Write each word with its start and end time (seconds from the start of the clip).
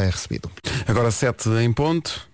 é 0.00 0.06
recebido. 0.06 0.50
Agora 0.86 1.10
7 1.10 1.50
em 1.60 1.72
ponto. 1.72 2.26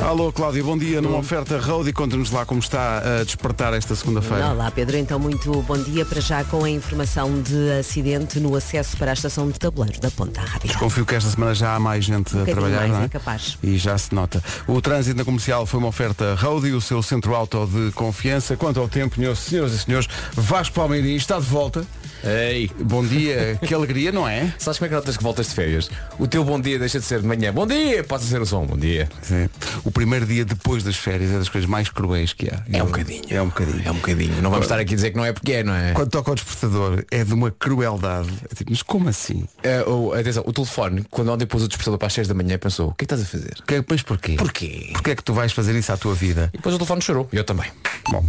Alô 0.00 0.30
Cláudia, 0.32 0.62
bom 0.62 0.78
dia. 0.78 1.00
Numa 1.00 1.18
oferta 1.18 1.58
Road 1.58 1.90
e 1.90 1.92
conta-nos 1.92 2.30
lá 2.30 2.46
como 2.46 2.60
está 2.60 2.98
a 2.98 3.24
despertar 3.24 3.72
esta 3.74 3.96
segunda-feira. 3.96 4.50
Olá 4.50 4.70
Pedro, 4.70 4.96
então 4.96 5.18
muito 5.18 5.50
bom 5.62 5.76
dia 5.82 6.04
para 6.04 6.20
já 6.20 6.44
com 6.44 6.62
a 6.62 6.70
informação 6.70 7.42
de 7.42 7.72
acidente 7.72 8.38
no 8.38 8.54
acesso 8.54 8.96
para 8.96 9.10
a 9.10 9.14
estação 9.14 9.50
de 9.50 9.58
tabuleiro 9.58 9.98
da 10.00 10.10
Ponta 10.10 10.40
Rápida. 10.40 10.74
Confio 10.74 11.04
que 11.04 11.16
esta 11.16 11.30
semana 11.30 11.54
já 11.54 11.74
há 11.74 11.80
mais 11.80 12.04
gente 12.04 12.28
a 12.28 12.40
bocadinho 12.40 12.54
trabalhar, 12.54 12.80
mais, 12.80 12.92
não 12.92 13.02
é? 13.02 13.04
é 13.06 13.08
capaz. 13.08 13.58
E 13.60 13.76
já 13.76 13.98
se 13.98 14.14
nota. 14.14 14.44
O 14.68 14.80
trânsito 14.80 15.16
na 15.16 15.24
comercial 15.24 15.66
foi 15.66 15.80
uma 15.80 15.88
oferta 15.88 16.34
Road 16.36 16.68
e 16.68 16.72
o 16.72 16.80
seu 16.80 17.02
centro 17.02 17.34
auto 17.34 17.66
de 17.66 17.90
confiança. 17.92 18.56
Quanto 18.56 18.78
ao 18.78 18.88
tempo, 18.88 19.16
senhoras 19.34 19.72
e 19.72 19.78
senhores, 19.78 20.06
Vasco 20.32 20.76
Palmeirinho 20.76 21.16
está 21.16 21.40
de 21.40 21.46
volta. 21.46 21.84
Ei, 22.22 22.70
Bom 22.80 23.04
dia, 23.04 23.58
que 23.66 23.74
alegria, 23.74 24.12
não 24.12 24.26
é? 24.28 24.52
sabes 24.58 24.78
como 24.78 24.86
é 24.86 24.88
que 24.88 24.94
notas 24.94 25.16
que 25.16 25.22
voltas 25.22 25.48
de 25.48 25.54
férias? 25.54 25.90
O 26.18 26.26
teu 26.26 26.44
bom 26.44 26.60
dia 26.60 26.78
deixa 26.78 26.98
de 26.98 27.04
ser 27.04 27.20
de 27.20 27.26
manhã. 27.26 27.52
Bom 27.52 27.66
dia, 27.66 28.04
pode 28.04 28.24
ser 28.24 28.40
o 28.40 28.46
som. 28.46 28.64
Bom 28.66 28.76
dia. 28.76 29.08
Sim. 29.22 29.48
O 29.84 29.90
primeiro 29.90 30.26
dia 30.26 30.44
depois 30.44 30.82
das 30.82 30.96
férias 30.96 31.30
é 31.30 31.38
das 31.38 31.48
coisas 31.48 31.68
mais 31.68 31.88
cruéis 31.88 32.32
que 32.32 32.48
há. 32.48 32.62
É 32.72 32.82
um 32.82 32.86
bocadinho. 32.86 33.22
É 33.28 33.42
um 33.42 33.46
bocadinho. 33.46 33.82
É 33.84 33.90
um 33.90 33.94
bocadinho. 33.94 34.42
Não 34.42 34.50
vamos 34.50 34.66
estar 34.66 34.78
aqui 34.78 34.92
a 34.92 34.96
dizer 34.96 35.10
que 35.10 35.16
não 35.16 35.24
é 35.24 35.32
porque 35.32 35.52
é, 35.52 35.62
não 35.64 35.74
é? 35.74 35.92
Quando 35.92 36.10
toca 36.10 36.30
ao 36.30 36.34
despertador 36.34 37.04
é 37.10 37.24
de 37.24 37.34
uma 37.34 37.50
crueldade. 37.50 38.28
É 38.50 38.54
tipo, 38.54 38.70
mas 38.70 38.82
como 38.82 39.08
assim? 39.08 39.44
É, 39.62 39.82
o, 39.82 40.12
atenção, 40.12 40.44
o 40.46 40.52
telefone, 40.52 41.04
quando 41.10 41.32
ontem 41.32 41.46
pôs 41.46 41.62
o 41.62 41.68
despertador 41.68 41.98
para 41.98 42.06
as 42.06 42.12
6 42.12 42.28
da 42.28 42.34
manhã, 42.34 42.58
pensou, 42.58 42.88
o 42.88 42.94
que 42.94 43.04
é 43.04 43.06
que 43.06 43.14
estás 43.14 43.22
a 43.22 43.24
fazer? 43.24 43.54
Que, 43.66 43.84
mas 43.88 44.02
porquê? 44.02 44.36
Porquê? 44.36 44.90
Porquê 44.92 45.10
é 45.10 45.16
que 45.16 45.22
tu 45.22 45.32
vais 45.32 45.52
fazer 45.52 45.74
isso 45.74 45.92
à 45.92 45.96
tua 45.96 46.14
vida? 46.14 46.50
E 46.52 46.56
depois 46.56 46.74
o 46.74 46.78
telefone 46.78 47.02
chorou. 47.02 47.28
Eu 47.32 47.44
também. 47.44 47.70
Bom, 48.10 48.24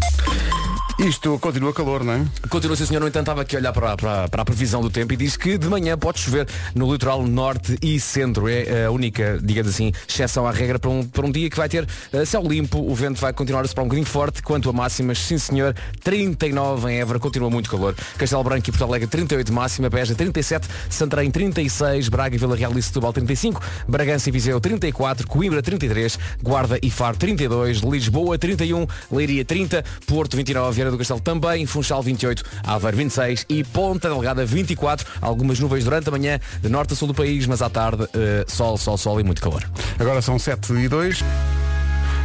isto 0.99 1.37
continua 1.39 1.73
calor, 1.73 2.03
não 2.03 2.13
é? 2.13 2.25
Continua, 2.49 2.75
sim 2.75 2.85
senhor, 2.85 3.01
no 3.01 3.07
entanto 3.07 3.23
estava 3.23 3.41
aqui 3.41 3.55
a 3.55 3.59
olhar 3.59 3.73
para, 3.73 3.97
para, 3.97 4.27
para 4.29 4.41
a 4.41 4.45
previsão 4.45 4.81
do 4.81 4.89
tempo 4.89 5.11
e 5.13 5.17
diz 5.17 5.35
que 5.35 5.57
de 5.57 5.67
manhã 5.67 5.97
pode 5.97 6.19
chover 6.19 6.47
no 6.73 6.91
litoral 6.91 7.25
norte 7.25 7.77
e 7.81 7.99
centro. 7.99 8.47
É 8.47 8.85
a 8.85 8.91
única, 8.91 9.37
digamos 9.43 9.71
assim, 9.71 9.91
exceção 10.07 10.47
à 10.47 10.51
regra 10.51 10.79
para 10.79 10.89
um, 10.89 11.03
para 11.03 11.25
um 11.25 11.31
dia 11.31 11.49
que 11.49 11.57
vai 11.57 11.67
ter 11.67 11.85
eh, 12.13 12.23
céu 12.23 12.41
limpo, 12.41 12.79
o 12.79 12.95
vento 12.95 13.19
vai 13.19 13.33
continuar 13.33 13.61
a 13.61 13.67
soprar 13.67 13.83
um 13.83 13.89
bocadinho 13.89 14.07
forte, 14.07 14.41
quanto 14.41 14.69
a 14.69 14.73
máximas, 14.73 15.19
sim 15.19 15.37
senhor, 15.37 15.75
39 16.03 16.89
em 16.89 16.99
Évora, 16.99 17.19
continua 17.19 17.49
muito 17.49 17.69
calor. 17.69 17.93
Castelo 18.17 18.43
Branco 18.43 18.69
e 18.69 18.71
Porto 18.71 18.85
Alegre 18.85 19.07
38 19.07 19.51
máxima, 19.51 19.89
Beja 19.89 20.15
37, 20.15 20.67
Santarém 20.89 21.29
36, 21.29 22.07
Braga 22.07 22.35
e 22.35 22.39
Vila 22.39 22.55
Real 22.55 22.71
e 22.77 22.81
Setúbal 22.81 23.11
35, 23.11 23.61
Bragança 23.87 24.29
e 24.29 24.31
Viseu 24.31 24.61
34, 24.61 25.27
Coimbra 25.27 25.61
33, 25.61 26.17
Guarda 26.41 26.79
e 26.81 26.89
Faro 26.89 27.17
32, 27.17 27.79
Lisboa 27.79 28.37
31, 28.37 28.87
Leiria 29.11 29.43
30, 29.43 29.83
Porto 30.07 30.37
29, 30.37 30.84
Vieira 30.85 30.91
do 30.91 30.97
Castelo 30.99 31.19
também, 31.19 31.65
Funchal 31.65 32.01
28, 32.03 32.43
Aveiro 32.63 32.97
26 32.97 33.45
e 33.49 33.63
Ponta 33.63 34.07
Delgada 34.07 34.45
24. 34.45 35.05
Algumas 35.19 35.59
nuvens 35.59 35.83
durante 35.83 36.07
a 36.09 36.11
manhã, 36.11 36.39
de 36.61 36.69
norte 36.69 36.93
a 36.93 36.95
sul 36.95 37.07
do 37.07 37.13
país, 37.13 37.47
mas 37.47 37.61
à 37.61 37.69
tarde, 37.69 38.07
eh, 38.13 38.45
sol, 38.47 38.77
sol, 38.77 38.97
sol 38.97 39.19
e 39.19 39.23
muito 39.23 39.41
calor. 39.41 39.63
Agora 39.99 40.21
são 40.21 40.37
7 40.37 40.73
e 40.73 40.87
2. 40.87 41.23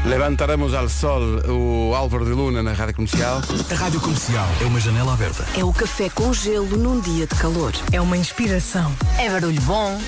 Levantaremos 0.05 0.75
ao 0.75 0.88
sol 0.88 1.20
o 1.48 1.94
Álvaro 1.94 2.25
de 2.25 2.33
Luna 2.33 2.62
na 2.62 2.72
rádio 2.72 2.94
comercial. 2.97 3.41
A 3.70 3.75
Rádio 3.75 4.00
Comercial 4.00 4.48
é 4.61 4.64
uma 4.64 4.81
janela 4.81 5.12
aberta. 5.14 5.44
É 5.58 5.64
o 5.64 5.72
café 5.72 6.08
com 6.11 6.33
gelo 6.33 6.77
num 6.77 7.00
dia 7.00 7.27
de 7.27 7.34
calor. 7.36 7.72
É 7.92 8.00
uma 8.00 8.16
inspiração. 8.16 8.92
É 9.19 9.28
barulho 9.31 9.61
bom. 9.62 9.98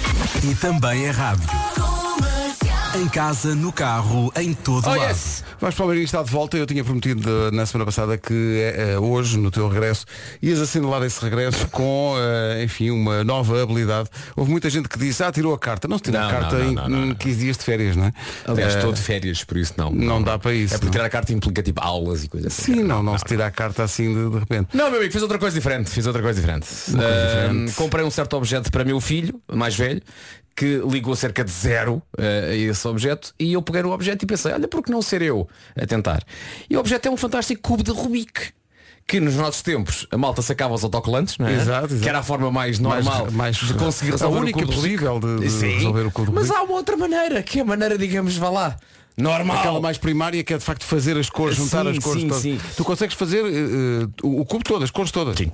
E 0.42 0.55
também 0.55 1.06
é 1.06 1.11
rádio. 1.11 1.48
Em 2.95 3.08
casa, 3.08 3.55
no 3.55 3.73
carro, 3.73 4.30
em 4.36 4.53
todo 4.53 4.84
Oh, 4.86 4.91
lado. 4.91 5.00
yes! 5.11 5.42
Vasco 5.63 5.79
Palmeirinho 5.79 6.05
está 6.05 6.23
de 6.23 6.31
volta. 6.31 6.57
Eu 6.57 6.67
tinha 6.67 6.83
prometido 6.85 7.29
eh, 7.29 7.51
na 7.53 7.65
semana 7.65 7.87
passada 7.87 8.19
que 8.19 8.33
eh, 8.35 8.95
eh, 8.95 8.99
hoje, 8.99 9.39
no 9.39 9.51
teu 9.51 9.69
regresso, 9.69 10.05
ias 10.43 10.61
assinalar 10.61 11.03
esse 11.05 11.23
regresso 11.23 11.69
com, 11.71 12.15
eh, 12.19 12.65
enfim, 12.65 12.91
uma 12.91 13.23
nova 13.23 13.63
habilidade. 13.63 14.09
Houve 14.37 14.51
muita 14.51 14.69
gente 14.69 14.89
que 14.89 14.99
disse, 14.99 15.23
ah, 15.23 15.31
tirou 15.31 15.55
a 15.55 15.59
carta. 15.59 15.87
Não 15.87 15.99
se 15.99 16.11
Não, 16.11 16.21
a 16.21 16.31
carta 16.31 16.59
não, 16.59 16.65
não, 16.65 16.71
em, 16.71 16.75
não, 16.75 16.89
não, 16.89 17.05
em 17.05 17.09
não. 17.11 17.15
15 17.15 17.39
dias 17.39 17.57
de 17.57 17.65
férias, 17.65 17.97
não 17.97 18.07
é? 18.07 18.13
Aliás, 18.47 18.75
Eh, 18.75 18.79
estou 18.79 18.93
de 18.93 19.01
férias, 19.01 19.45
por 19.45 19.57
isso 19.57 19.75
não. 19.77 19.91
não 19.93 20.21
dá 20.23 20.39
para 20.39 20.53
isso, 20.53 20.75
É 20.75 20.79
porque 20.79 20.87
não. 20.87 20.93
tirar 20.93 21.05
a 21.05 21.11
carta 21.11 21.33
implica 21.33 21.63
tipo 21.63 21.81
aulas 21.81 22.25
e 22.25 22.29
coisas 22.29 22.53
assim. 22.59 22.75
Sim, 22.75 22.83
não, 22.83 23.03
não, 23.03 23.17
se 23.17 23.25
tira 23.25 23.47
a 23.47 23.51
carta 23.51 23.85
assim 23.85 24.13
de, 24.13 24.31
de 24.31 24.39
repente. 24.39 24.69
Não, 24.75 24.91
meu 24.91 24.98
amigo, 24.98 25.13
fiz 25.13 25.23
outra 25.23 25.39
coisa 25.39 25.55
diferente. 25.57 25.91
Fiz 25.91 26.07
outra 26.07 26.23
coisa 26.23 26.41
diferente. 26.41 26.67
Uma 26.89 27.03
coisa 27.03 27.27
diferente. 27.27 27.73
Comprei 27.75 28.05
um 28.05 28.11
certo 28.11 28.36
objeto 28.36 28.70
para 28.73 28.85
meu 28.85 29.01
filho, 29.01 29.41
mais 29.53 29.77
velho, 29.77 30.03
que 30.57 30.80
ligou 30.89 31.14
cerca 31.17 31.42
de 31.45 31.51
zero 31.51 32.02
ah, 32.18 32.23
a 32.51 32.55
esse 32.55 32.86
objeto 32.86 33.33
e 33.39 33.52
eu 33.55 33.63
peguei 33.63 33.83
no 33.83 33.92
objeto 33.92 34.23
e 34.23 34.27
pensei, 34.27 34.52
olha, 34.52 34.68
por 34.68 34.83
que 34.83 34.90
não 34.90 35.01
ser 35.02 35.23
eu 35.23 35.48
a 35.77 35.86
tentar? 35.86 36.23
E 36.68 36.77
o 36.77 36.80
objeto 36.80 37.07
é 37.08 37.11
um 37.11 37.17
fantástico 37.17 37.63
cubo 37.63 37.83
de 37.83 37.90
Rubik. 37.90 38.51
Que 39.05 39.18
nos 39.18 39.35
nossos 39.35 39.62
tempos 39.62 40.07
a 40.12 40.17
malta 40.17 40.41
sacava 40.42 40.73
os 40.74 40.85
autocolantes, 40.85 41.36
não 41.36 41.48
é? 41.48 41.55
Exato, 41.55 41.86
exato. 41.86 42.01
Que 42.02 42.08
era 42.08 42.20
a 42.20 42.23
forma 42.23 42.51
mais 42.52 42.79
normal 42.79 43.30
mais- 43.33 43.57
de 43.57 43.74
conseguir 43.74 44.11
a 44.11 44.12
resolver 44.12 44.39
única 44.39 44.61
o 44.61 44.67
possível 44.67 45.18
de- 45.18 45.41
de 45.48 45.67
resolver 45.74 46.07
o 46.07 46.11
cubo 46.12 46.33
Mas 46.33 46.51
há 46.52 46.62
uma 46.62 46.74
outra 46.74 46.96
maneira, 46.96 47.42
que 47.42 47.58
é 47.58 47.62
a 47.62 47.64
maneira, 47.64 47.98
digamos, 47.98 48.36
vá 48.36 48.48
lá, 48.48 48.77
normal. 49.17 49.58
Aquela 49.58 49.80
mais 49.80 49.98
primária 49.98 50.42
que 50.45 50.55
é 50.55 50.58
de 50.58 50.64
facto 50.64 50.85
fazer 50.85 51.17
as 51.18 51.29
cores, 51.29 51.57
juntar 51.57 51.83
Sim, 51.85 51.91
as 51.91 51.98
cores 51.98 52.23
sim, 52.23 52.29
todas. 52.29 52.42
sim. 52.42 52.61
Tu 52.77 52.85
consegues 52.85 53.17
fazer 53.17 53.45
eh, 53.45 54.07
o, 54.23 54.42
o 54.42 54.45
cubo 54.46 54.62
todo, 54.62 54.85
as 54.85 54.91
cores 54.91 55.11
todas. 55.11 55.36
Sim. 55.36 55.51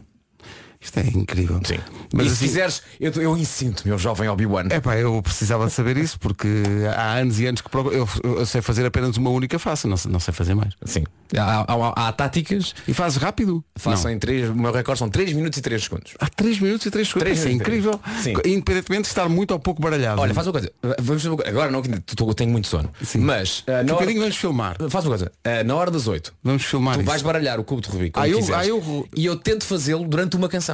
Isto 0.81 1.01
é 1.01 1.07
incrível. 1.09 1.61
Sim. 1.65 1.79
Mas 2.15 2.27
e 2.27 2.29
se 2.31 2.35
assim, 2.37 2.47
fizeres, 2.47 2.83
eu, 3.01 3.11
eu 3.15 3.37
insinto, 3.37 3.83
meu 3.87 3.99
jovem 3.99 4.29
Obi-Wan. 4.29 4.67
É 4.71 4.81
pá, 4.81 4.97
eu 4.97 5.21
precisava 5.23 5.67
de 5.67 5.73
saber 5.73 5.97
isso 5.97 6.19
porque 6.21 6.49
há 6.97 7.15
anos 7.15 7.41
e 7.41 7.47
anos 7.47 7.61
que 7.61 7.69
procuro- 7.69 7.95
eu, 7.95 8.09
eu 8.23 8.47
sei 8.47 8.63
fazer 8.63 8.87
apenas 8.87 9.17
uma 9.17 9.31
única 9.31 9.59
face, 9.59 9.87
não, 9.89 9.97
sei- 9.97 10.11
não 10.11 10.21
sei 10.21 10.33
fazer 10.33 10.55
mais. 10.55 10.73
Sim. 10.85 11.05
Há, 11.37 11.65
há- 11.69 12.09
há 12.09 12.13
táticas, 12.13 12.75
E 12.87 12.95
fazes 12.95 13.19
rápido? 13.19 13.63
façam 13.77 14.11
em 14.11 14.19
3, 14.19 14.49
o 14.51 14.55
meu 14.55 14.73
recorde 14.73 14.99
são 15.01 15.09
3 15.11 15.33
minutos 15.33 15.59
e 15.59 15.63
3 15.63 15.83
segundos. 15.83 16.15
Há 16.19 16.27
3 16.29 16.59
minutos 16.61 16.87
e 16.87 16.91
3 16.91 17.07
segundos. 17.09 17.25
Três 17.25 17.39
Isso 17.41 17.49
é 17.49 17.53
incrível. 17.53 17.99
três. 17.99 18.23
Sim. 18.23 18.33
Independentemente 18.47 19.03
de 19.03 19.09
estar 19.09 19.29
muito 19.29 19.51
ou 19.51 19.59
pouco 19.59 19.83
baralhado. 19.83 20.21
Olha, 20.21 20.33
faz 20.33 20.47
uma 20.47 20.53
coisa, 20.53 20.71
vamos 21.01 21.27
agora 21.27 21.71
não, 21.71 21.83
que 21.83 21.91
eu 22.23 22.35
tenho 22.35 22.51
muito 22.51 22.69
sono. 22.69 22.89
Sim. 23.03 23.19
Mas 23.19 23.65
a 23.67 23.83
na 23.83 23.95
hora, 23.97 24.07
vamos 24.15 24.37
filmar. 24.37 24.77
faz 24.89 25.05
uma 25.05 25.11
coisa, 25.11 25.33
ah, 25.45 25.65
na 25.65 25.75
hora 25.75 25.91
das 25.91 26.07
8, 26.07 26.33
Vamos 26.43 26.65
filmar 26.65 26.95
tu 26.95 27.01
isso. 27.01 27.07
vais 27.11 27.23
baralhar 27.23 27.59
o 27.61 27.65
cubo 27.65 27.83
de 27.83 27.89
Rubik 27.89 28.19
Ah, 28.19 28.29
eu- 28.29 28.39
ah, 28.55 28.65
eu- 28.67 29.09
e 29.15 29.27
eu 29.27 29.37
tento 29.37 29.65
fazê-lo 29.65 30.07
durante 30.07 30.37
uma 30.37 30.49
canção. 30.49 30.68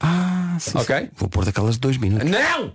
Ah, 0.00 0.56
sim, 0.60 0.78
Ok? 0.78 0.96
sim. 0.96 1.08
Vou 1.16 1.28
pôr 1.28 1.44
daquelas 1.44 1.74
de 1.74 1.80
2 1.80 1.96
minutos. 1.96 2.30
Não! 2.30 2.70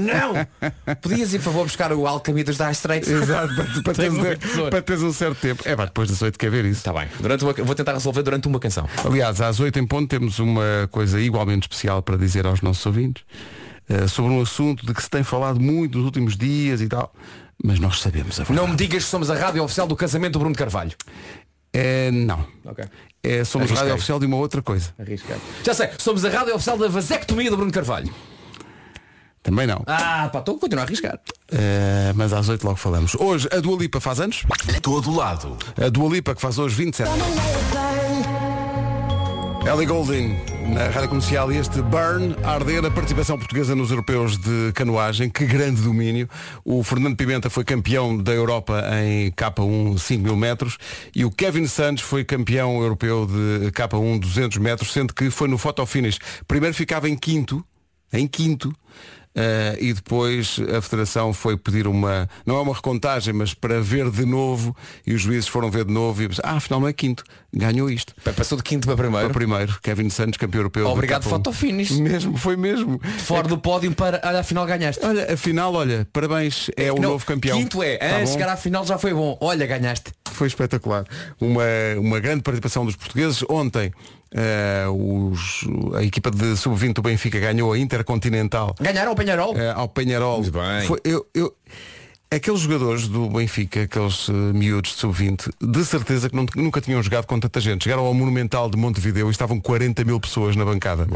Não! 0.00 0.94
Podias 0.96 1.34
ir, 1.34 1.38
por 1.38 1.44
favor, 1.44 1.64
buscar 1.64 1.92
o 1.92 2.06
Alcamitas 2.06 2.56
da 2.56 2.70
Straits? 2.70 3.06
Exato, 3.08 3.54
para, 3.54 3.82
para, 3.82 3.94
teres, 3.94 4.70
para 4.70 4.82
teres 4.82 5.02
um 5.02 5.12
certo 5.12 5.38
tempo. 5.40 5.62
É 5.66 5.76
pá, 5.76 5.84
depois 5.84 6.08
das 6.08 6.22
8 6.22 6.38
quer 6.38 6.50
ver 6.50 6.64
isso. 6.64 6.78
Está 6.78 6.92
bem. 6.94 7.06
Durante 7.20 7.44
uma, 7.44 7.52
vou 7.52 7.74
tentar 7.74 7.92
resolver 7.92 8.22
durante 8.22 8.48
uma 8.48 8.58
canção. 8.58 8.88
Aliás, 9.04 9.42
às 9.42 9.60
8 9.60 9.78
em 9.78 9.86
ponto 9.86 10.08
temos 10.08 10.38
uma 10.38 10.88
coisa 10.90 11.20
igualmente 11.20 11.64
especial 11.64 12.02
para 12.02 12.16
dizer 12.16 12.46
aos 12.46 12.62
nossos 12.62 12.84
ouvintes 12.86 13.24
eh, 13.86 14.08
sobre 14.08 14.32
um 14.32 14.40
assunto 14.40 14.86
de 14.86 14.94
que 14.94 15.02
se 15.02 15.10
tem 15.10 15.22
falado 15.22 15.60
muito 15.60 15.98
nos 15.98 16.06
últimos 16.06 16.34
dias 16.34 16.80
e 16.80 16.88
tal, 16.88 17.12
mas 17.62 17.78
nós 17.78 18.00
sabemos 18.00 18.40
a 18.40 18.44
verdade. 18.44 18.58
Não 18.58 18.68
me 18.68 18.74
digas 18.76 19.04
que 19.04 19.10
somos 19.10 19.30
a 19.30 19.34
rádio 19.36 19.62
oficial 19.62 19.86
do 19.86 19.94
casamento 19.94 20.32
do 20.32 20.38
Bruno 20.38 20.54
Carvalho. 20.54 20.92
É, 21.74 22.10
não. 22.12 22.46
Ok. 22.64 22.84
É, 23.22 23.42
somos 23.44 23.66
Arrisquei. 23.66 23.76
rádio 23.80 23.94
oficial 23.94 24.20
de 24.20 24.26
uma 24.26 24.36
outra 24.36 24.62
coisa. 24.62 24.94
Arriscado. 24.98 25.40
Já 25.64 25.74
sei, 25.74 25.88
somos 25.98 26.24
a 26.24 26.30
rádio 26.30 26.54
oficial 26.54 26.78
da 26.78 26.88
vasectomia 26.88 27.50
do 27.50 27.56
Bruno 27.56 27.72
Carvalho. 27.72 28.14
Também 29.42 29.66
não. 29.66 29.82
Ah, 29.86 30.30
pá, 30.32 30.38
estou 30.38 30.56
a 30.56 30.58
continuar 30.58 30.84
a 30.84 30.86
arriscar. 30.86 31.18
Eh, 31.52 32.12
mas 32.14 32.32
às 32.32 32.48
8 32.48 32.64
logo 32.64 32.76
falamos. 32.76 33.14
Hoje 33.14 33.46
a 33.52 33.60
Dua 33.60 33.76
Lipa 33.76 34.00
faz 34.00 34.18
anos. 34.20 34.42
Todo 34.80 35.14
lado. 35.14 35.58
A 35.76 35.88
Dua 35.90 36.08
Lipa 36.08 36.34
que 36.34 36.40
faz 36.40 36.58
hoje 36.58 36.74
27. 36.76 37.10
Ellie 39.66 39.86
Goulding 39.86 40.36
na 40.74 40.88
Rádio 40.88 41.08
Comercial 41.08 41.50
e 41.50 41.56
este 41.56 41.80
Burn 41.80 42.36
a 42.42 42.52
arder 42.52 42.84
a 42.84 42.90
participação 42.90 43.38
portuguesa 43.38 43.74
nos 43.74 43.90
europeus 43.90 44.36
de 44.36 44.72
canoagem, 44.74 45.30
que 45.30 45.46
grande 45.46 45.80
domínio. 45.80 46.28
O 46.62 46.84
Fernando 46.84 47.16
Pimenta 47.16 47.48
foi 47.48 47.64
campeão 47.64 48.14
da 48.14 48.32
Europa 48.32 48.84
em 49.02 49.30
K1 49.30 49.96
5 49.96 50.22
mil 50.22 50.36
metros 50.36 50.76
e 51.14 51.24
o 51.24 51.30
Kevin 51.30 51.66
Santos 51.66 52.02
foi 52.02 52.24
campeão 52.24 52.82
europeu 52.82 53.26
de 53.26 53.70
K1 53.72 54.20
200 54.20 54.58
metros, 54.58 54.92
sendo 54.92 55.14
que 55.14 55.30
foi 55.30 55.48
no 55.48 55.56
photo 55.56 55.86
finish. 55.86 56.18
Primeiro 56.46 56.74
ficava 56.74 57.08
em 57.08 57.16
quinto, 57.16 57.64
em 58.12 58.26
quinto, 58.28 58.70
eh, 59.34 59.76
e 59.80 59.92
depois 59.92 60.58
a 60.76 60.80
Federação 60.80 61.32
foi 61.32 61.56
pedir 61.56 61.86
uma, 61.86 62.28
não 62.46 62.56
é 62.56 62.60
uma 62.60 62.74
recontagem, 62.74 63.34
mas 63.34 63.52
para 63.54 63.80
ver 63.80 64.10
de 64.10 64.24
novo, 64.24 64.76
e 65.06 65.14
os 65.14 65.22
juízes 65.22 65.48
foram 65.48 65.70
ver 65.70 65.84
de 65.84 65.92
novo 65.92 66.22
e 66.22 66.28
ah, 66.42 66.56
afinal 66.56 66.80
não 66.80 66.88
é 66.88 66.92
quinto, 66.92 67.24
ganhou 67.52 67.90
isto. 67.90 68.14
Passou 68.36 68.56
de 68.56 68.64
quinto 68.64 68.86
para 68.86 68.96
primeiro. 68.96 69.28
o 69.28 69.32
primeiro, 69.32 69.78
Kevin 69.82 70.08
Santos, 70.10 70.38
campeão 70.38 70.60
europeu. 70.60 70.86
Obrigado, 70.86 71.24
K1. 71.24 71.28
photo 71.30 71.52
finish. 71.52 71.90
Mesmo, 71.92 72.36
foi 72.36 72.56
mesmo. 72.56 73.00
Fora 73.18 73.48
do 73.48 73.58
pódio 73.58 73.92
para. 73.92 74.20
Olha, 74.24 74.40
afinal 74.40 74.66
ganhaste. 74.66 75.04
Olha, 75.04 75.32
afinal, 75.32 75.72
olha, 75.74 76.06
parabéns, 76.12 76.70
é 76.76 76.92
o 76.92 76.96
Não, 76.96 77.10
novo 77.10 77.26
campeão. 77.26 77.58
Quinto 77.58 77.82
é, 77.82 77.96
Tá 77.96 78.18
bom? 78.20 78.26
chegar 78.26 78.48
à 78.48 78.56
final 78.56 78.84
já 78.84 78.98
foi 78.98 79.12
bom. 79.14 79.36
Olha, 79.40 79.66
ganhaste. 79.66 80.12
Foi 80.34 80.46
espetacular. 80.48 81.04
Uma, 81.40 81.62
uma 81.98 82.20
grande 82.20 82.42
participação 82.42 82.84
dos 82.84 82.96
portugueses. 82.96 83.42
Ontem 83.48 83.92
eh, 84.32 84.84
os- 84.88 85.64
a 85.96 86.02
equipa 86.02 86.30
de 86.30 86.56
sub-20 86.56 86.92
do 86.94 87.02
Benfica 87.02 87.38
ganhou 87.38 87.72
a 87.72 87.78
Intercontinental 87.78 88.74
Ganharam 88.80 89.12
o 89.12 89.14
Penharol? 89.16 89.56
eh, 89.56 89.72
ao 89.74 89.88
Penharol. 89.88 90.40
Muito 90.42 90.52
bem. 90.52 90.86
Foi- 90.86 91.00
eu, 91.04 91.24
eu, 91.34 91.54
Aqueles 92.30 92.60
jogadores 92.60 93.06
do 93.06 93.28
Benfica, 93.30 93.82
aqueles 93.82 94.26
uh, 94.28 94.32
miúdos 94.32 94.90
de 94.94 94.96
sub-20, 94.98 95.50
de 95.62 95.84
certeza 95.84 96.28
que 96.28 96.34
não- 96.34 96.46
nunca 96.56 96.80
tinham 96.80 97.00
jogado 97.00 97.26
com 97.26 97.38
tanta 97.38 97.60
gente. 97.60 97.84
Chegaram 97.84 98.04
ao 98.04 98.12
Monumental 98.12 98.68
de 98.68 98.76
Montevideo 98.76 99.28
e 99.28 99.30
estavam 99.30 99.60
40 99.60 100.02
mil 100.04 100.18
pessoas 100.18 100.56
na 100.56 100.64
bancada. 100.64 101.06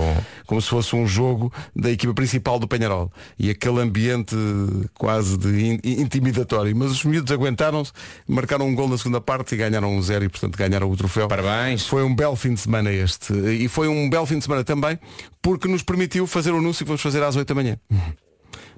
Como 0.46 0.62
se 0.62 0.68
fosse 0.68 0.94
um 0.94 1.08
jogo 1.08 1.52
da 1.74 1.90
equipa 1.90 2.14
principal 2.14 2.60
do 2.60 2.68
Penharol. 2.68 3.10
E 3.36 3.50
aquele 3.50 3.80
ambiente 3.80 4.36
uh, 4.36 4.88
quase 4.94 5.36
de 5.36 5.48
in- 5.66 5.80
intimidatório. 5.82 6.76
Mas 6.76 6.92
os 6.92 7.04
miúdos 7.04 7.32
aguentaram-se, 7.32 7.90
marcaram 8.28 8.68
um 8.68 8.74
gol 8.74 8.88
na 8.88 8.96
segunda 8.96 9.20
parte 9.20 9.56
e 9.56 9.58
ganharam 9.58 9.92
um 9.92 10.00
zero 10.00 10.24
e 10.24 10.28
portanto 10.28 10.56
ganharam 10.56 10.88
o 10.88 10.96
troféu. 10.96 11.26
Parabéns. 11.26 11.84
Foi 11.84 12.04
um 12.04 12.14
belo 12.14 12.36
fim 12.36 12.54
de 12.54 12.60
semana 12.60 12.92
este. 12.92 13.32
E 13.32 13.66
foi 13.66 13.88
um 13.88 14.08
belo 14.08 14.24
fim 14.26 14.38
de 14.38 14.44
semana 14.44 14.62
também 14.62 14.96
porque 15.42 15.66
nos 15.66 15.82
permitiu 15.82 16.28
fazer 16.28 16.52
o 16.52 16.58
anúncio 16.58 16.84
que 16.84 16.88
vamos 16.88 17.02
fazer 17.02 17.24
às 17.24 17.34
8 17.34 17.48
da 17.48 17.54
manhã. 17.56 17.76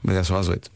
Mas 0.03 0.17
é 0.17 0.23
só 0.23 0.39
às 0.39 0.49
8. 0.49 0.71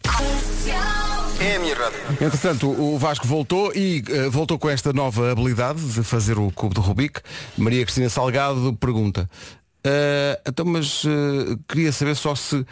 É 1.40 1.56
a 1.56 1.58
minha 1.60 1.74
rádio. 1.74 1.98
Entretanto, 2.20 2.68
o 2.70 2.98
Vasco 2.98 3.26
voltou 3.26 3.72
e 3.74 4.02
eh, 4.08 4.28
voltou 4.28 4.58
com 4.58 4.68
esta 4.70 4.92
nova 4.92 5.32
habilidade 5.32 5.80
de 5.80 6.02
fazer 6.02 6.38
o 6.38 6.50
cubo 6.50 6.74
de 6.74 6.80
Rubik. 6.80 7.20
Maria 7.56 7.82
Cristina 7.84 8.08
Salgado 8.08 8.72
pergunta. 8.74 9.28
"Ah, 9.84 10.38
então, 10.48 10.64
mas 10.64 11.02
eh, 11.04 11.56
queria 11.68 11.92
saber 11.92 12.14
só 12.16 12.34
se. 12.34 12.64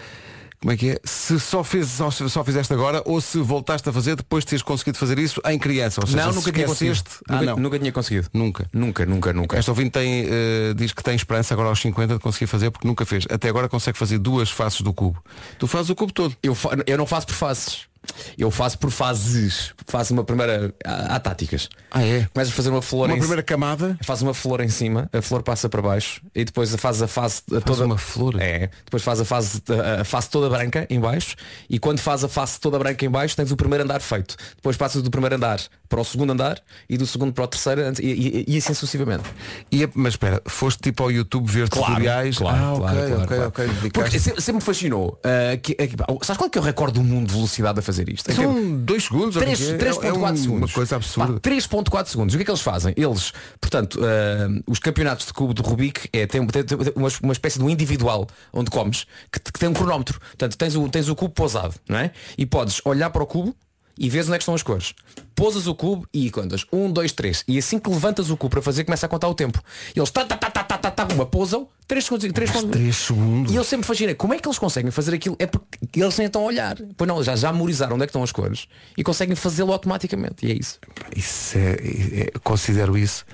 Como 0.60 0.72
é 0.72 0.76
que 0.76 0.90
é? 0.90 1.00
Se 1.02 1.40
só, 1.40 1.64
fez, 1.64 1.88
só, 1.88 2.08
só 2.08 2.44
fizeste 2.44 2.72
agora 2.72 3.02
ou 3.04 3.20
se 3.20 3.36
voltaste 3.38 3.88
a 3.88 3.92
fazer 3.92 4.14
depois 4.14 4.44
de 4.44 4.50
teres 4.50 4.62
conseguido 4.62 4.96
fazer 4.96 5.18
isso 5.18 5.40
em 5.44 5.58
criança. 5.58 6.00
Ou 6.00 6.06
seja, 6.06 6.24
Não, 6.24 6.32
nunca 6.32 6.52
tinha 6.52 6.66
conseguido. 6.68 7.02
Ah, 7.28 7.32
nunca, 7.34 7.46
não. 7.46 7.56
nunca 7.56 7.78
tinha 7.80 7.92
conseguido. 7.92 8.28
Nunca. 8.32 8.66
Nunca, 8.72 9.04
nunca, 9.04 9.32
nunca. 9.32 9.58
Esta 9.58 9.72
ouvinte 9.72 9.90
tem, 9.90 10.24
eh, 10.28 10.72
diz 10.76 10.92
que 10.92 11.02
tem 11.02 11.16
esperança 11.16 11.52
agora 11.52 11.68
aos 11.68 11.80
50 11.80 12.14
de 12.14 12.20
conseguir 12.20 12.46
fazer 12.46 12.70
porque 12.70 12.86
nunca 12.86 13.04
fez. 13.04 13.26
Até 13.28 13.48
agora 13.48 13.68
consegue 13.68 13.98
fazer 13.98 14.18
duas 14.18 14.50
faces 14.52 14.82
do 14.82 14.92
cubo. 14.92 15.20
Tu 15.58 15.66
fazes 15.66 15.90
o 15.90 15.96
cubo 15.96 16.12
todo. 16.12 16.36
Eu, 16.40 16.54
fa- 16.54 16.70
eu 16.86 16.96
não 16.96 17.06
faço 17.06 17.26
por 17.26 17.34
fases. 17.34 17.90
Eu 18.36 18.50
faço 18.50 18.78
por 18.78 18.90
fases. 18.90 19.72
Faço 19.86 20.12
uma 20.12 20.24
primeira. 20.24 20.74
Há, 20.84 21.16
há 21.16 21.20
táticas. 21.20 21.68
Ah, 21.90 22.02
é? 22.02 22.26
Começas 22.32 22.52
a 22.52 22.56
fazer 22.56 22.70
uma 22.70 22.82
flor 22.82 23.08
Uma 23.08 23.16
em 23.16 23.18
primeira 23.18 23.42
camada. 23.42 23.96
Faz 24.02 24.22
uma 24.22 24.34
flor 24.34 24.60
em 24.60 24.68
cima, 24.68 25.08
a 25.12 25.22
flor 25.22 25.42
passa 25.42 25.68
para 25.68 25.82
baixo 25.82 26.22
e 26.34 26.44
depois 26.44 26.74
faz 26.76 27.02
a 27.02 27.08
face 27.08 27.42
toda 27.64 27.84
uma 27.84 27.98
flor? 27.98 28.40
É, 28.40 28.70
depois 28.84 29.02
faz 29.02 29.20
a 29.20 29.24
face 29.24 29.62
a 30.00 30.04
face 30.04 30.30
toda 30.30 30.48
branca 30.48 30.86
em 30.88 30.98
baixo 30.98 31.36
e 31.68 31.78
quando 31.78 32.00
faz 32.00 32.24
a 32.24 32.28
face 32.28 32.58
toda 32.58 32.78
branca 32.78 33.04
em 33.04 33.10
baixo 33.10 33.36
tens 33.36 33.50
o 33.50 33.56
primeiro 33.56 33.84
andar 33.84 34.00
feito. 34.00 34.36
Depois 34.56 34.76
passas 34.76 35.02
do 35.02 35.10
primeiro 35.10 35.36
andar 35.36 35.60
para 35.92 36.00
o 36.00 36.04
segundo 36.06 36.32
andar 36.32 36.58
e 36.88 36.96
do 36.96 37.06
segundo 37.06 37.34
para 37.34 37.44
o 37.44 37.46
terceiro 37.46 37.82
e, 38.00 38.06
e- 38.06 38.44
e 38.48 38.56
assim 38.56 38.72
sucessivamente. 38.72 39.24
E, 39.70 39.86
mas 39.94 40.14
espera, 40.14 40.40
foste 40.46 40.80
tipo 40.80 41.02
ao 41.02 41.10
YouTube 41.12 41.46
ver 41.52 41.68
tutoriais? 41.68 42.38
Claro, 42.38 42.56
ah, 42.56 42.78
claro, 42.78 42.96
claro, 42.96 43.14
ok, 43.22 43.26
claro. 43.26 43.48
ok. 43.48 43.90
Porque 43.90 44.18
sempre, 44.18 44.52
me 44.54 44.60
fascinou. 44.62 45.20
ah, 45.22 45.54
que, 45.58 45.74
que- 45.74 45.96
pá, 45.98 46.06
sabes 46.22 46.38
qual 46.38 46.46
é 46.46 46.50
que 46.50 46.56
é 46.56 46.60
o 46.62 46.64
recorde 46.64 46.98
do 46.98 47.04
mundo 47.04 47.26
de 47.28 47.34
velocidade 47.34 47.78
a 47.78 47.82
fazer 47.82 48.08
isto? 48.08 48.24
Termos- 48.24 48.42
São 48.56 48.76
dois 48.78 49.04
segundos. 49.04 49.36
ou 49.36 49.42
o 49.42 49.44
que 49.44 49.52
é? 49.52 49.54
3, 49.54 49.68
É- 49.70 49.76
3.4 49.76 50.32
é 50.32 50.36
segundos. 50.40 50.46
Uma 50.46 50.68
coisa 50.68 50.96
absurda. 50.96 51.32
Pá, 51.34 51.40
3.4 51.40 52.06
segundos. 52.10 52.34
O 52.34 52.38
que 52.38 52.42
é 52.42 52.44
que 52.46 52.50
eles 52.50 52.62
fazem? 52.62 52.94
Eles, 52.96 53.32
portanto, 53.60 54.00
ah, 54.02 54.62
os 54.66 54.78
campeonatos 54.78 55.26
de 55.26 55.34
cubo 55.34 55.52
de 55.52 55.60
Rubik 55.60 56.08
é, 56.10 56.26
tem, 56.26 56.46
tem- 56.46 56.64
tem 56.64 56.78
uma, 56.96 57.08
uma 57.22 57.32
espécie 57.34 57.58
de 57.58 57.64
um 57.64 57.68
individual 57.68 58.26
onde 58.50 58.70
comes 58.70 59.04
que, 59.30 59.38
que 59.40 59.58
tem 59.58 59.68
um 59.68 59.74
cronómetro. 59.74 60.18
Portanto, 60.18 60.56
tens 60.56 60.74
o, 60.74 60.88
tens 60.88 61.08
o 61.10 61.14
cubo 61.14 61.34
pousado, 61.34 61.74
não 61.86 61.98
é? 61.98 62.12
E 62.38 62.46
podes 62.46 62.80
olhar 62.86 63.10
para 63.10 63.22
o 63.22 63.26
cubo 63.26 63.54
e 63.98 64.08
vês 64.08 64.26
onde 64.26 64.34
é 64.34 64.38
que 64.38 64.42
estão 64.42 64.54
as 64.54 64.62
cores. 64.62 64.94
Pousas 65.34 65.66
o 65.66 65.74
cubo 65.74 66.06
e 66.12 66.30
contas. 66.30 66.64
1, 66.72 66.92
2, 66.92 67.12
3. 67.12 67.44
E 67.48 67.58
assim 67.58 67.78
que 67.78 67.88
levantas 67.88 68.30
o 68.30 68.36
cubo 68.36 68.50
para 68.50 68.62
fazer, 68.62 68.84
começa 68.84 69.06
a 69.06 69.08
contar 69.08 69.28
o 69.28 69.34
tempo. 69.34 69.62
Eles 69.94 70.10
tá, 70.10 70.24
tá, 70.24 70.36
tá, 70.36 70.50
tá, 70.50 70.64
tá, 70.64 70.78
tá, 70.78 70.90
tá, 70.90 71.14
uma 71.14 71.26
pousam, 71.26 71.68
3 71.86 72.04
segundos, 72.04 72.32
3 72.32 72.50
segundos. 72.50 72.70
3 72.70 72.96
segundos. 72.96 73.52
E 73.52 73.56
eu 73.56 73.64
sempre 73.64 73.86
fascinei, 73.86 74.14
como 74.14 74.34
é 74.34 74.38
que 74.38 74.46
eles 74.46 74.58
conseguem 74.58 74.90
fazer 74.90 75.14
aquilo? 75.14 75.36
É 75.38 75.46
porque 75.46 76.00
eles 76.00 76.16
nem 76.18 76.26
estão 76.26 76.42
a 76.42 76.46
olhar. 76.46 76.76
Pois 76.96 77.08
não, 77.08 77.22
já, 77.22 77.36
já 77.36 77.52
memorizaram 77.52 77.94
onde 77.94 78.04
é 78.04 78.06
que 78.06 78.10
estão 78.10 78.22
as 78.22 78.32
cores 78.32 78.66
e 78.96 79.02
conseguem 79.02 79.34
fazê-lo 79.36 79.72
automaticamente. 79.72 80.46
E 80.46 80.52
é 80.52 80.54
isso. 80.54 80.78
Isso 81.16 81.58
é, 81.58 81.72
é- 81.72 82.32
considero 82.42 82.96
isso. 82.96 83.24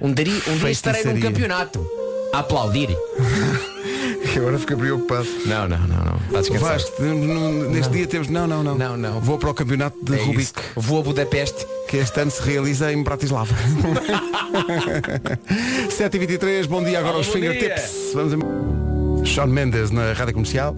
Um 0.00 0.12
dia, 0.12 0.26
um 0.48 0.58
dia 0.58 0.70
estarei 0.70 1.04
num 1.04 1.20
campeonato. 1.20 1.86
Aplaudir. 2.38 2.88
Agora 4.36 4.58
fica 4.58 4.76
preocupado. 4.76 5.28
Não, 5.46 5.68
não, 5.68 5.78
não, 5.78 6.04
não. 6.04 6.58
Vasco, 6.58 7.00
neste 7.70 7.92
dia 7.92 8.06
temos. 8.06 8.28
Não, 8.28 8.46
não, 8.48 8.64
não. 8.64 8.74
Não, 8.76 8.96
não. 8.96 9.20
Vou 9.20 9.38
para 9.38 9.50
o 9.50 9.54
campeonato 9.54 9.96
de 10.04 10.14
É 10.14 10.16
Rubik. 10.24 10.40
isso. 10.42 10.52
Vou 10.74 10.98
a 10.98 11.02
Budapeste. 11.04 11.64
Que 11.88 11.98
este 11.98 12.18
ano 12.20 12.30
se 12.32 12.42
realiza 12.42 12.92
em 12.92 13.00
Bratislava. 13.04 13.54
7h23, 15.88 16.66
bom 16.66 16.82
dia 16.82 16.98
agora 16.98 17.16
aos 17.18 17.26
bom 17.26 17.34
fingertips. 17.34 18.12
Vamos 18.14 18.32
a... 18.34 18.36
Sean 19.26 19.46
Mendes 19.46 19.92
na 19.92 20.12
Rádio 20.12 20.34
Comercial. 20.34 20.74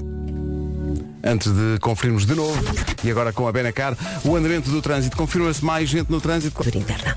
Antes 1.25 1.51
de 1.53 1.79
conferirmos 1.81 2.27
de 2.27 2.35
novo, 2.35 2.63
e 3.03 3.11
agora 3.11 3.33
com 3.33 3.49
a 3.49 3.53
Benacar, 3.53 3.97
o 4.25 4.37
andamento 4.37 4.71
do 4.71 4.81
trânsito. 4.83 5.17
Confirma-se 5.17 5.65
mais 5.65 5.89
gente 5.89 6.11
no 6.11 6.21
trânsito. 6.21 6.55
Cultura 6.55 6.79
interna. 6.79 7.17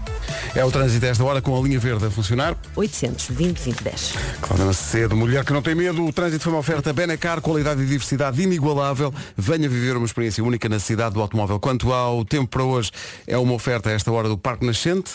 É 0.56 0.66
o 0.66 0.72
trânsito 0.72 1.06
a 1.06 1.10
esta 1.10 1.24
hora 1.24 1.42
com 1.42 1.58
a 1.58 1.62
linha 1.62 1.80
verde 1.80 2.06
a 2.06 2.12
funcionar. 2.12 2.56
820 2.76 3.60
2010. 3.60 4.14
Cláudia 4.42 4.66
Macedo, 4.66 5.16
mulher 5.16 5.46
que 5.46 5.54
não 5.54 5.62
tem 5.62 5.76
medo, 5.76 6.06
o 6.06 6.12
trânsito 6.12 6.44
foi 6.44 6.54
uma 6.54 6.60
oferta 6.60 6.92
Benacar, 6.92 7.42
qualidade 7.42 7.82
e 7.82 7.86
diversidade 7.86 8.42
inigualável. 8.42 9.14
Venha 9.38 9.70
viver 9.70 9.96
uma 9.96 10.06
experiência 10.06 10.44
única 10.44 10.68
na 10.68 10.80
cidade 10.80 11.14
do 11.14 11.22
automóvel. 11.22 11.60
Quanto 11.60 11.94
ao 11.94 12.26
tempo 12.26 12.48
para 12.48 12.64
hoje, 12.64 12.92
é 13.28 13.38
uma 13.38 13.54
oferta 13.54 13.90
a 13.90 13.94
esta 13.94 14.12
hora 14.12 14.28
do 14.28 14.38
Parque 14.38 14.66
Nascente. 14.66 15.12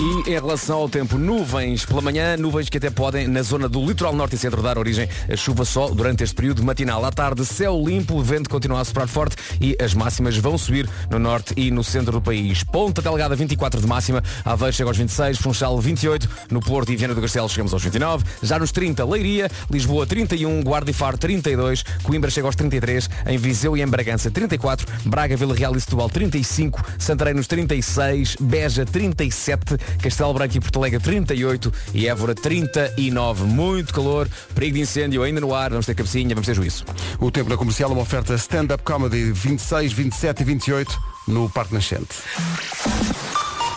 E 0.00 0.30
em 0.30 0.34
relação 0.34 0.78
ao 0.78 0.88
tempo, 0.88 1.18
nuvens 1.18 1.84
pela 1.84 2.00
manhã, 2.00 2.36
nuvens 2.36 2.68
que 2.68 2.78
até 2.78 2.88
podem, 2.88 3.26
na 3.26 3.42
zona 3.42 3.68
do 3.68 3.84
litoral 3.84 4.14
norte 4.14 4.36
e 4.36 4.38
centro, 4.38 4.62
dar 4.62 4.78
origem 4.78 5.08
a 5.28 5.34
chuva 5.34 5.64
só 5.64 5.88
durante 5.88 6.22
este 6.22 6.36
período 6.36 6.62
matinal. 6.62 7.04
À 7.04 7.10
tarde, 7.10 7.44
céu 7.44 7.82
limpo, 7.84 8.14
o 8.14 8.22
vento 8.22 8.48
continua 8.48 8.80
a 8.80 8.84
soprar 8.84 9.08
forte 9.08 9.34
e 9.60 9.76
as 9.82 9.94
máximas 9.94 10.36
vão 10.36 10.56
subir 10.56 10.88
no 11.10 11.18
norte 11.18 11.52
e 11.56 11.72
no 11.72 11.82
centro 11.82 12.12
do 12.12 12.20
país. 12.20 12.62
Ponta 12.62 13.02
Delgada 13.02 13.34
24 13.34 13.80
de 13.80 13.88
máxima, 13.88 14.22
Aveiro 14.44 14.72
chega 14.72 14.88
aos 14.88 14.96
26, 14.96 15.38
Funchal 15.38 15.80
28, 15.80 16.28
no 16.48 16.60
Porto 16.60 16.92
e 16.92 16.96
Viana 16.96 17.12
do 17.12 17.20
Castelo 17.20 17.48
chegamos 17.48 17.72
aos 17.72 17.82
29, 17.82 18.24
já 18.40 18.56
nos 18.56 18.70
30 18.70 19.04
Leiria, 19.04 19.50
Lisboa 19.68 20.06
31, 20.06 20.62
Guarda 20.62 20.92
e 20.92 20.94
Faro 20.94 21.18
32, 21.18 21.82
Coimbra 22.04 22.30
chega 22.30 22.46
aos 22.46 22.54
33, 22.54 23.10
em 23.26 23.36
Viseu 23.36 23.76
e 23.76 23.82
em 23.82 23.86
Bragança 23.88 24.30
34, 24.30 24.86
Braga, 25.06 25.36
Vila 25.36 25.56
Real 25.56 25.74
e 25.74 25.80
Setúbal 25.80 26.08
35, 26.08 26.84
Santarém 27.00 27.34
nos 27.34 27.48
36, 27.48 28.36
Beja 28.40 28.86
37, 28.86 29.76
Castelo 30.02 30.34
Branco 30.34 30.56
e 30.56 30.60
Porto 30.60 30.78
Alegre 30.78 31.00
38 31.00 31.72
e 31.94 32.08
Évora 32.08 32.34
39. 32.34 33.44
Muito 33.44 33.92
calor, 33.92 34.28
perigo 34.54 34.76
de 34.76 34.82
incêndio 34.82 35.22
ainda 35.22 35.40
no 35.40 35.54
ar, 35.54 35.70
vamos 35.70 35.86
ter 35.86 35.94
cabecinha, 35.94 36.34
vamos 36.34 36.46
ter 36.46 36.54
juízo. 36.54 36.84
O 37.18 37.30
tempo 37.30 37.50
na 37.50 37.56
comercial, 37.56 37.90
uma 37.90 38.02
oferta 38.02 38.34
stand-up 38.34 38.82
comedy 38.82 39.32
26, 39.32 39.92
27 39.92 40.40
e 40.40 40.44
28 40.44 40.98
no 41.28 41.48
Parque 41.50 41.74
Nascente. 41.74 42.16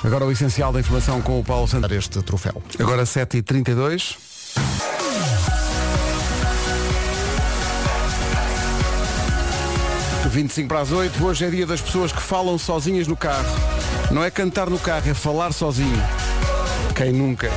Agora 0.03 0.25
o 0.25 0.31
essencial 0.31 0.73
da 0.73 0.79
informação 0.79 1.21
com 1.21 1.39
o 1.39 1.43
Paulo 1.43 1.67
Santos. 1.67 1.91
este 1.91 2.21
troféu. 2.23 2.61
Agora 2.79 3.03
7h32. 3.03 4.17
...25 10.31 10.67
para 10.67 10.79
as 10.79 10.91
8, 10.91 11.23
hoje 11.25 11.45
é 11.45 11.49
dia 11.49 11.67
das 11.67 11.81
pessoas 11.81 12.11
que 12.11 12.21
falam 12.21 12.57
sozinhas 12.57 13.05
no 13.05 13.17
carro. 13.17 13.45
Não 14.11 14.23
é 14.23 14.31
cantar 14.31 14.69
no 14.69 14.79
carro, 14.79 15.09
é 15.09 15.13
falar 15.13 15.51
sozinho. 15.51 16.01
Quem 16.95 17.11
nunca? 17.11 17.51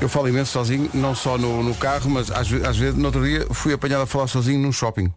Eu 0.00 0.08
falo 0.08 0.28
imenso 0.28 0.52
sozinho, 0.52 0.90
não 0.94 1.14
só 1.14 1.38
no, 1.38 1.62
no 1.62 1.74
carro, 1.74 2.10
mas 2.10 2.30
às, 2.30 2.52
às 2.52 2.76
vezes, 2.76 2.94
no 2.96 3.06
outro 3.06 3.24
dia, 3.24 3.46
fui 3.50 3.72
apanhado 3.72 4.02
a 4.02 4.06
falar 4.06 4.26
sozinho 4.26 4.58
num 4.60 4.70
shopping. 4.72 5.10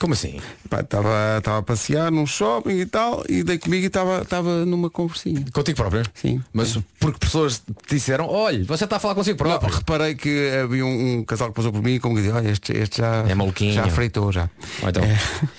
Como 0.00 0.14
assim? 0.14 0.40
Estava 0.64 1.58
a 1.58 1.62
passear 1.62 2.10
num 2.10 2.26
shopping 2.26 2.78
e 2.80 2.86
tal, 2.86 3.22
e 3.28 3.44
dei 3.44 3.56
comigo 3.58 3.84
e 3.84 3.86
estava 3.86 4.64
numa 4.64 4.90
conversinha. 4.90 5.44
Contigo 5.52 5.76
próprio? 5.76 6.02
Sim. 6.14 6.42
Mas 6.52 6.76
porque 6.98 7.18
pessoas 7.20 7.62
disseram, 7.88 8.26
olha, 8.28 8.64
você 8.64 8.82
está 8.84 8.96
a 8.96 8.98
falar 8.98 9.14
consigo 9.14 9.38
Não, 9.44 9.50
próprio. 9.58 9.74
reparei 9.76 10.14
que 10.16 10.50
havia 10.64 10.84
um, 10.84 11.18
um 11.18 11.24
casal 11.24 11.48
que 11.50 11.54
passou 11.54 11.70
por 11.72 11.82
mim 11.82 11.94
e 11.94 12.00
como 12.00 12.16
que 12.16 12.22
disse, 12.22 12.32
olha, 12.34 12.48
este, 12.50 12.72
este 12.76 12.98
já, 12.98 13.24
É 13.28 13.34
maluquinho. 13.34 13.74
já 13.74 13.86
freitou 13.90 14.32
já. 14.32 14.48
Ou 14.82 14.88
então, 14.88 15.02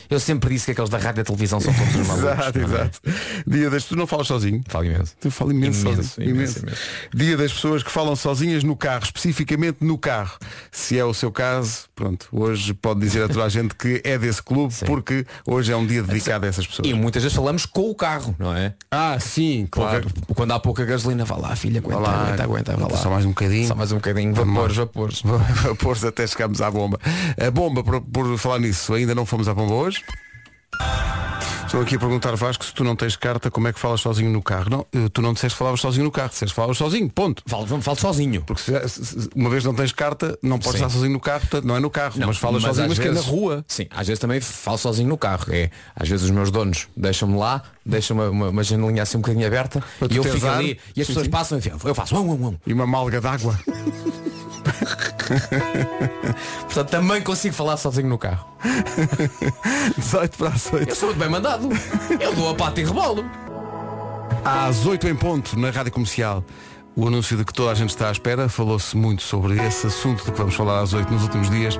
Eu 0.10 0.20
sempre 0.20 0.50
disse 0.54 0.66
que 0.66 0.72
aqueles 0.72 0.90
da 0.90 0.98
rádio 0.98 1.22
e 1.22 1.24
da 1.24 1.26
televisão 1.26 1.60
são 1.62 1.74
todos 1.74 1.96
os 1.96 2.08
malucos. 2.08 2.30
Exato, 2.34 2.60
não 2.60 2.66
é? 2.66 2.68
exato. 2.70 3.00
Dia 3.48 3.70
das 3.70 3.86
tu 3.86 3.96
não 3.96 4.08
falas 4.08 4.28
sozinho. 4.28 4.62
Falo 4.68 4.86
imenso. 4.86 5.14
Tu 5.22 5.32
falo 5.32 5.52
imenso, 5.52 5.88
Imenso, 5.88 6.04
sozinho. 6.04 6.30
imenso, 6.36 6.60
imenso. 6.60 6.82
Dia 7.14 7.38
das 7.38 7.54
pessoas 7.54 7.82
que 7.82 7.92
falam 7.92 8.14
no 8.62 8.76
carro, 8.76 9.04
especificamente 9.06 9.78
no 9.82 9.98
carro. 9.98 10.38
Se 10.72 11.00
é 11.00 11.06
o 11.06 11.14
seu 11.14 11.32
caso, 11.32 11.86
pronto, 11.96 12.28
hoje 12.32 12.74
pode 12.74 13.00
dizer 13.00 13.24
a 13.24 13.28
toda 13.28 13.46
a 13.46 13.50
gente 13.50 13.74
que 13.74 14.02
é 14.04 14.18
desse 14.18 14.44
clube, 14.44 14.74
porque 14.86 15.26
hoje 15.48 15.72
é 15.72 15.76
um 15.78 15.86
dia 15.86 16.04
dedicado 16.04 16.46
a 16.46 16.50
essas 16.50 16.68
pessoas. 16.68 16.88
E 16.88 16.94
muitas 16.94 17.24
vezes 17.24 17.36
falamos 17.36 17.66
com 17.66 17.90
o 17.90 17.96
carro, 17.96 18.36
não 18.38 18.54
é? 18.54 18.74
Ah, 18.92 19.18
sim, 19.20 19.68
claro. 19.72 20.04
Porque 20.04 20.34
Quando 20.34 20.52
há 20.52 20.60
pouca 20.60 20.84
gasolina, 20.86 21.24
vá 21.24 21.38
lá, 21.38 21.56
filha, 21.56 21.80
aguenta, 21.80 22.00
lá, 22.00 22.24
aguenta, 22.26 22.44
aguenta, 22.44 22.78
vá 22.78 22.88
lá. 22.88 22.98
Só 22.98 23.10
mais 23.10 23.26
um 23.26 23.30
bocadinho. 23.30 23.68
Só 23.68 23.76
mais 23.76 23.92
um 23.92 23.96
bocadinho, 23.96 24.34
vapores, 24.34 24.76
vapores. 24.76 25.22
Vapores 25.64 26.04
até 26.04 26.28
chegarmos 26.28 26.62
à 26.62 26.70
bomba. 26.70 27.00
A 27.40 27.50
bomba, 27.50 27.84
por, 27.84 28.02
por 28.02 28.38
falar 28.38 28.60
nisso, 28.60 28.94
ainda 28.94 29.16
não 29.16 29.26
fomos 29.26 29.48
à 29.48 29.54
bomba 29.54 29.74
hoje. 29.74 30.04
Estou 31.66 31.82
aqui 31.82 31.96
a 31.96 32.00
perguntar 32.00 32.36
Vasco 32.36 32.64
se 32.64 32.72
tu 32.72 32.84
não 32.84 32.96
tens 32.96 33.16
carta, 33.16 33.50
como 33.50 33.68
é 33.68 33.74
que 33.74 33.80
falas 33.80 34.00
sozinho 34.00 34.30
no 34.30 34.44
carro? 34.44 34.70
Não, 34.70 34.86
eh, 34.94 35.10
tu 35.12 35.24
não 35.24 35.34
disseste 35.34 35.56
que 35.56 35.58
falavas 35.58 35.82
sozinho 35.82 36.04
no 36.04 36.12
carro, 36.12 36.30
disseste 36.30 36.52
que 36.52 36.56
falavas 36.56 36.78
sozinho, 36.78 37.10
ponto. 37.10 37.42
Falo, 37.48 37.66
falo 37.82 37.98
sozinho. 38.00 38.44
Porque 38.44 38.62
se- 38.62 38.90
se- 39.06 39.30
uma 39.36 39.50
vez 39.50 39.64
não 39.64 39.74
tens 39.74 39.92
carta, 39.92 40.38
não 40.44 40.60
podes 40.60 40.74
Sim. 40.80 40.86
estar 40.86 40.90
sozinho 40.92 41.14
no 41.14 41.20
carro, 41.20 41.40
portanto 41.40 41.66
não 41.66 41.76
é 41.76 41.80
no 41.80 41.90
carro, 41.90 42.14
Não, 42.20 42.28
mas 42.28 42.38
falas 42.38 42.62
mas 42.62 42.70
sozinho, 42.76 42.90
mas 42.90 43.00
que 43.00 43.06
é 43.06 43.08
na 43.08 43.14
vezes- 43.16 43.28
rua. 43.28 43.66
Sim, 43.68 43.88
às 43.90 44.06
vezes 44.06 44.20
também 44.20 44.40
falo 44.40 44.78
sozinho 44.78 45.10
no 45.10 45.18
carro. 45.18 45.46
É, 45.50 45.72
às 45.96 46.08
vezes 46.08 46.26
os 46.26 46.30
meus 46.30 46.52
donos 46.52 46.88
deixam-me 46.96 47.40
lá, 47.40 47.64
deixam 47.84 48.16
uma, 48.18 48.30
uma, 48.30 48.50
uma 48.50 48.64
janelinha 48.64 49.02
assim 49.02 49.18
um 49.18 49.22
bocadinho 49.22 49.48
aberta 49.48 49.84
e 50.12 50.16
eu 50.16 50.24
fico 50.24 50.46
ar. 50.46 50.60
ali 50.60 50.80
e 50.96 51.02
as 51.02 51.08
Sim, 51.08 51.14
pessoas 51.14 51.26
sim. 51.26 51.32
passam 51.32 51.58
e 51.58 51.88
eu 51.90 51.96
faço 51.96 52.16
um, 52.16 52.20
um, 52.34 52.48
um. 52.50 52.58
E 52.68 52.72
uma 52.74 52.86
malga 52.86 53.20
d'água. 53.20 53.60
Portanto, 56.64 56.90
também 56.90 57.22
consigo 57.22 57.56
falar 57.56 57.78
sozinho 57.78 58.10
no 58.10 58.18
carro. 58.18 58.48
18 59.98 60.38
para 60.38 60.50
as 60.50 60.72
8. 60.72 60.90
Eu 60.90 60.96
sou 60.96 61.10
muito 61.10 61.20
bem 61.20 61.30
mandado. 61.30 61.70
Eu 62.20 62.34
dou 62.34 62.50
a 62.50 62.56
pata 62.56 62.82
e 62.82 62.86
rebolo. 62.86 63.26
Às 64.44 64.86
8 64.86 65.08
em 65.08 65.16
ponto, 65.16 65.58
na 65.58 65.70
Rádio 65.70 65.92
Comercial, 65.92 66.44
o 66.96 67.08
anúncio 67.08 67.38
de 67.38 67.46
que 67.46 67.54
toda 67.54 67.72
a 67.72 67.76
gente 67.76 67.90
está 67.90 68.10
à 68.10 68.12
espera, 68.12 68.50
falou-se 68.50 68.96
muito 68.96 69.24
sobre 69.24 69.56
esse 69.66 69.88
assunto 69.88 70.26
de 70.26 70.32
que 70.32 70.38
vamos 70.38 70.54
falar 70.54 70.82
às 70.82 70.94
8 70.94 71.12
nos 71.12 71.24
últimos 71.24 71.50
dias, 71.50 71.80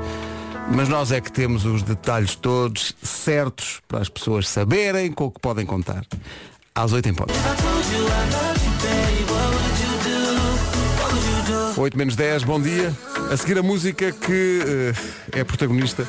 mas 0.72 0.88
nós 0.88 1.12
é 1.12 1.20
que 1.20 1.32
temos 1.32 1.66
os 1.66 1.84
detalhes 1.84 2.36
todos 2.36 2.96
certos 3.04 3.82
para 3.88 4.00
as 4.00 4.10
pessoas 4.10 4.48
saberem 4.48 5.12
com 5.12 5.26
o 5.26 5.32
que 5.32 5.40
podem 5.40 5.66
contar. 5.66 6.06
Às 6.74 6.94
8 6.94 7.10
em 7.10 7.14
ponto. 7.14 7.34
8 11.76 11.98
menos 11.98 12.16
10, 12.16 12.44
bom 12.44 12.62
dia. 12.62 12.96
A 13.32 13.38
seguir 13.38 13.58
a 13.58 13.64
música 13.64 14.12
que 14.12 14.94
eh, 15.34 15.40
é 15.40 15.44
protagonista 15.44 16.08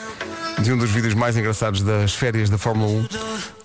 de 0.60 0.72
um 0.72 0.76
dos 0.76 0.90
vídeos 0.90 1.14
mais 1.14 1.36
engraçados 1.36 1.82
das 1.82 2.14
férias 2.14 2.50
da 2.50 2.58
Fórmula 2.58 3.06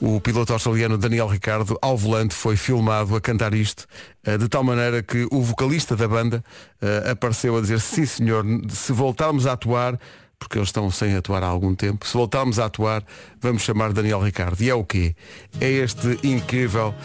1. 0.02 0.16
O 0.16 0.22
piloto 0.22 0.54
australiano 0.54 0.98
Daniel 0.98 1.28
Ricardo, 1.28 1.78
ao 1.82 1.98
volante, 1.98 2.34
foi 2.34 2.56
filmado 2.56 3.16
a 3.16 3.22
cantar 3.22 3.54
isto, 3.54 3.86
eh, 4.24 4.38
de 4.38 4.48
tal 4.48 4.64
maneira 4.64 5.04
que 5.04 5.28
o 5.30 5.42
vocalista 5.42 5.96
da 5.96 6.08
banda 6.08 6.44
eh, 6.82 7.12
apareceu 7.12 7.58
a 7.58 7.62
dizer, 7.62 7.82
sim 7.82 8.06
senhor, 8.06 8.46
se 8.70 8.94
voltarmos 8.94 9.46
a 9.46 9.54
atuar, 9.54 10.00
porque 10.40 10.58
eles 10.58 10.70
estão 10.70 10.90
sem 10.90 11.16
atuar 11.16 11.44
há 11.44 11.48
algum 11.48 11.76
tempo, 11.76 12.08
se 12.08 12.14
voltarmos 12.14 12.60
a 12.60 12.66
atuar, 12.66 13.04
vamos 13.42 13.62
chamar 13.62 13.92
Daniel 13.92 14.22
Ricardo. 14.22 14.62
E 14.62 14.70
é 14.70 14.74
o 14.74 14.86
quê? 14.86 15.16
É 15.60 15.70
este 15.70 16.18
incrível 16.24 16.96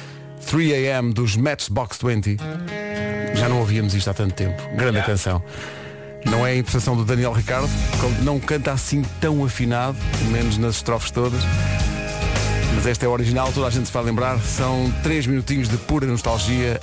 3AM 0.44 1.12
dos 1.12 1.36
Matchbox 1.36 1.98
20. 2.02 2.36
Já 3.34 3.48
não 3.48 3.60
ouvíamos 3.60 3.94
isto 3.94 4.08
há 4.10 4.14
tanto 4.14 4.34
tempo. 4.34 4.62
Grande 4.76 5.02
canção. 5.02 5.42
Não 6.24 6.46
é 6.46 6.50
a 6.50 6.54
interpretação 6.54 6.96
do 6.96 7.04
Daniel 7.04 7.32
Ricardo, 7.32 7.68
não 8.22 8.40
canta 8.40 8.72
assim 8.72 9.02
tão 9.20 9.44
afinado, 9.44 9.96
pelo 10.18 10.30
menos 10.30 10.56
nas 10.56 10.76
estrofes 10.76 11.10
todas. 11.10 11.42
Mas 12.74 12.86
esta 12.86 13.04
é 13.04 13.08
a 13.08 13.10
original, 13.10 13.52
toda 13.52 13.66
a 13.66 13.70
gente 13.70 13.86
se 13.86 13.92
vai 13.92 14.02
lembrar. 14.02 14.38
São 14.40 14.92
três 15.02 15.26
minutinhos 15.26 15.68
de 15.68 15.76
pura 15.76 16.06
nostalgia. 16.06 16.80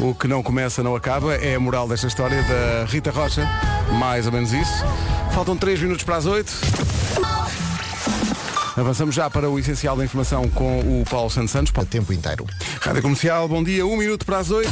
O 0.00 0.14
que 0.14 0.28
não 0.28 0.42
começa 0.42 0.82
não 0.82 0.94
acaba 0.94 1.34
é 1.34 1.54
a 1.54 1.60
moral 1.60 1.88
desta 1.88 2.06
história 2.06 2.42
da 2.42 2.84
Rita 2.86 3.10
Rocha. 3.10 3.48
Mais 3.98 4.26
ou 4.26 4.32
menos 4.32 4.52
isso. 4.52 4.84
Faltam 5.32 5.56
três 5.56 5.80
minutos 5.80 6.04
para 6.04 6.16
as 6.16 6.26
oito. 6.26 6.52
Avançamos 8.78 9.12
já 9.12 9.28
para 9.28 9.50
o 9.50 9.58
essencial 9.58 9.96
da 9.96 10.04
informação 10.04 10.48
com 10.50 10.78
o 10.78 11.04
Paulo 11.10 11.28
Santos 11.28 11.50
Santos. 11.50 11.72
o 11.76 11.84
tempo 11.84 12.12
inteiro. 12.12 12.46
Rádio 12.80 13.02
Comercial, 13.02 13.48
bom 13.48 13.62
dia, 13.62 13.84
um 13.84 13.96
minuto 13.96 14.24
para 14.24 14.38
as 14.38 14.50
oito. 14.52 14.70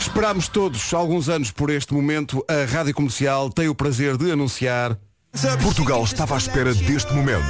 Esperámos 0.00 0.48
todos 0.48 0.94
alguns 0.94 1.28
anos 1.28 1.50
por 1.50 1.68
este 1.68 1.92
momento. 1.92 2.42
A 2.48 2.64
Rádio 2.72 2.94
Comercial 2.94 3.50
tem 3.50 3.68
o 3.68 3.74
prazer 3.74 4.16
de 4.16 4.32
anunciar. 4.32 4.96
Portugal 5.62 6.02
estava 6.04 6.34
à 6.34 6.38
espera 6.38 6.72
deste 6.72 7.12
momento. 7.12 7.44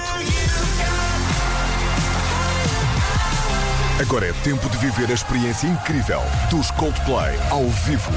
Agora 4.00 4.26
é 4.26 4.32
tempo 4.42 4.68
de 4.70 4.76
viver 4.78 5.08
a 5.08 5.14
experiência 5.14 5.68
incrível 5.68 6.20
dos 6.50 6.70
Coldplay 6.72 7.38
ao 7.48 7.68
vivo. 7.68 8.10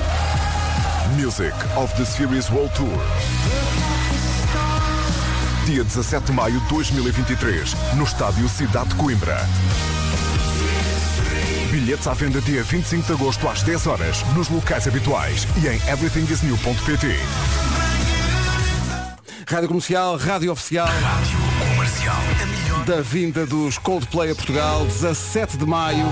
Music 1.16 1.56
of 1.76 1.94
the 1.96 2.06
Series 2.06 2.50
World 2.50 2.74
Tour. 2.74 3.97
Dia 5.68 5.84
17 5.84 6.28
de 6.28 6.32
maio 6.32 6.58
de 6.62 6.68
2023, 6.70 7.76
no 7.98 8.06
estádio 8.06 8.48
Cidade 8.48 8.88
de 8.88 8.96
Coimbra. 8.96 9.38
Bilhetes 11.70 12.08
à 12.08 12.14
venda 12.14 12.40
dia 12.40 12.64
25 12.64 13.06
de 13.06 13.12
agosto 13.12 13.50
às 13.50 13.64
10 13.64 13.86
horas, 13.86 14.24
nos 14.34 14.48
locais 14.48 14.88
habituais 14.88 15.46
e 15.62 15.68
em 15.68 15.76
everythingisnew.pt. 15.92 17.20
Rádio 19.46 19.68
Comercial, 19.68 20.16
Rádio 20.16 20.54
Oficial. 20.54 20.88
Rádio 20.88 21.38
Comercial. 21.60 22.16
Da 22.86 23.02
vinda 23.02 23.46
dos 23.46 23.78
Coldplay 23.78 24.32
a 24.32 24.36
Portugal, 24.36 24.86
17 24.86 25.58
de 25.58 25.66
maio. 25.66 26.08